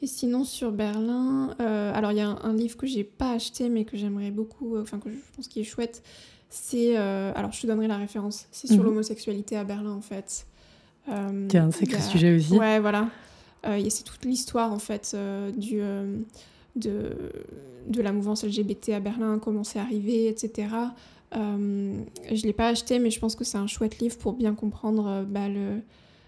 [0.02, 3.69] Et sinon, sur Berlin, alors il y a un, un, livre que j'ai pas acheté,
[3.69, 6.05] mais que j'aimerais beaucoup, enfin que je pense qu'il est chouette,
[6.55, 6.97] c'est.
[6.97, 8.47] Euh, alors, je te donnerai la référence.
[8.52, 8.85] C'est sur mhm.
[8.85, 10.47] l'homosexualité à Berlin, en fait.
[11.09, 12.56] Euh, c'est un sacré sujet aussi.
[12.56, 13.09] Ouais, voilà.
[13.66, 15.16] Euh, c'est toute l'histoire, en fait,
[15.56, 15.81] du,
[16.76, 17.32] de,
[17.89, 20.68] de la mouvance LGBT à Berlin, comment c'est arrivé, etc.
[21.32, 24.55] je ne l'ai pas acheté, mais je pense que c'est un chouette livre pour bien
[24.55, 25.48] comprendre bah,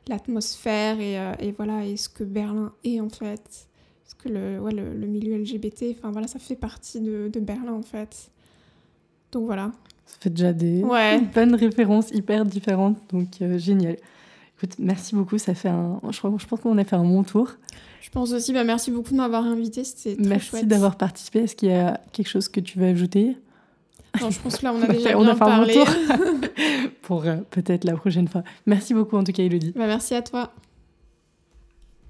[0.08, 3.68] l'atmosphère et, et, voilà, et ce que Berlin est, en fait.
[4.02, 7.40] Parce que le, ouais, le, le milieu LGBT, enfin voilà, ça fait partie de, de
[7.40, 8.30] Berlin, en fait.
[9.30, 9.70] Donc voilà.
[10.06, 10.84] Ça fait déjà des
[11.34, 13.96] bonnes références hyper différentes, donc euh, génial.
[14.56, 16.00] Écoute, merci beaucoup, ça fait un...
[16.10, 17.50] je, je pense qu'on a fait un bon tour.
[18.00, 21.40] Je pense aussi, bah, merci beaucoup de m'avoir invité, c'était très Merci d'avoir participé.
[21.40, 23.36] Est-ce qu'il y a quelque chose que tu veux ajouter?
[24.20, 25.76] Non, je pense que là, on a déjà on a fait parlé.
[25.76, 26.50] Un bon tour
[27.02, 28.42] pour euh, peut-être la prochaine fois.
[28.64, 29.72] Merci beaucoup en tout cas, Elodie.
[29.74, 30.52] Bah, merci à toi.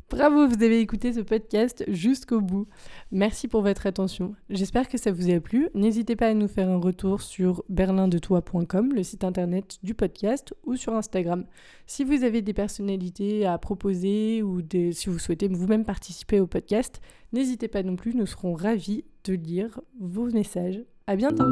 [0.08, 2.68] Bravo, vous avez écouté ce podcast jusqu'au bout.
[3.10, 4.36] Merci pour votre attention.
[4.48, 5.68] J'espère que ça vous a plu.
[5.74, 10.76] N'hésitez pas à nous faire un retour sur berlindetoi.com, le site internet du podcast, ou
[10.76, 11.44] sur Instagram.
[11.88, 14.60] Si vous avez des personnalités à proposer ou
[14.92, 17.00] si vous souhaitez vous-même participer au podcast,
[17.32, 20.84] n'hésitez pas non plus, nous serons ravis de lire vos messages.
[21.08, 21.44] À bientôt!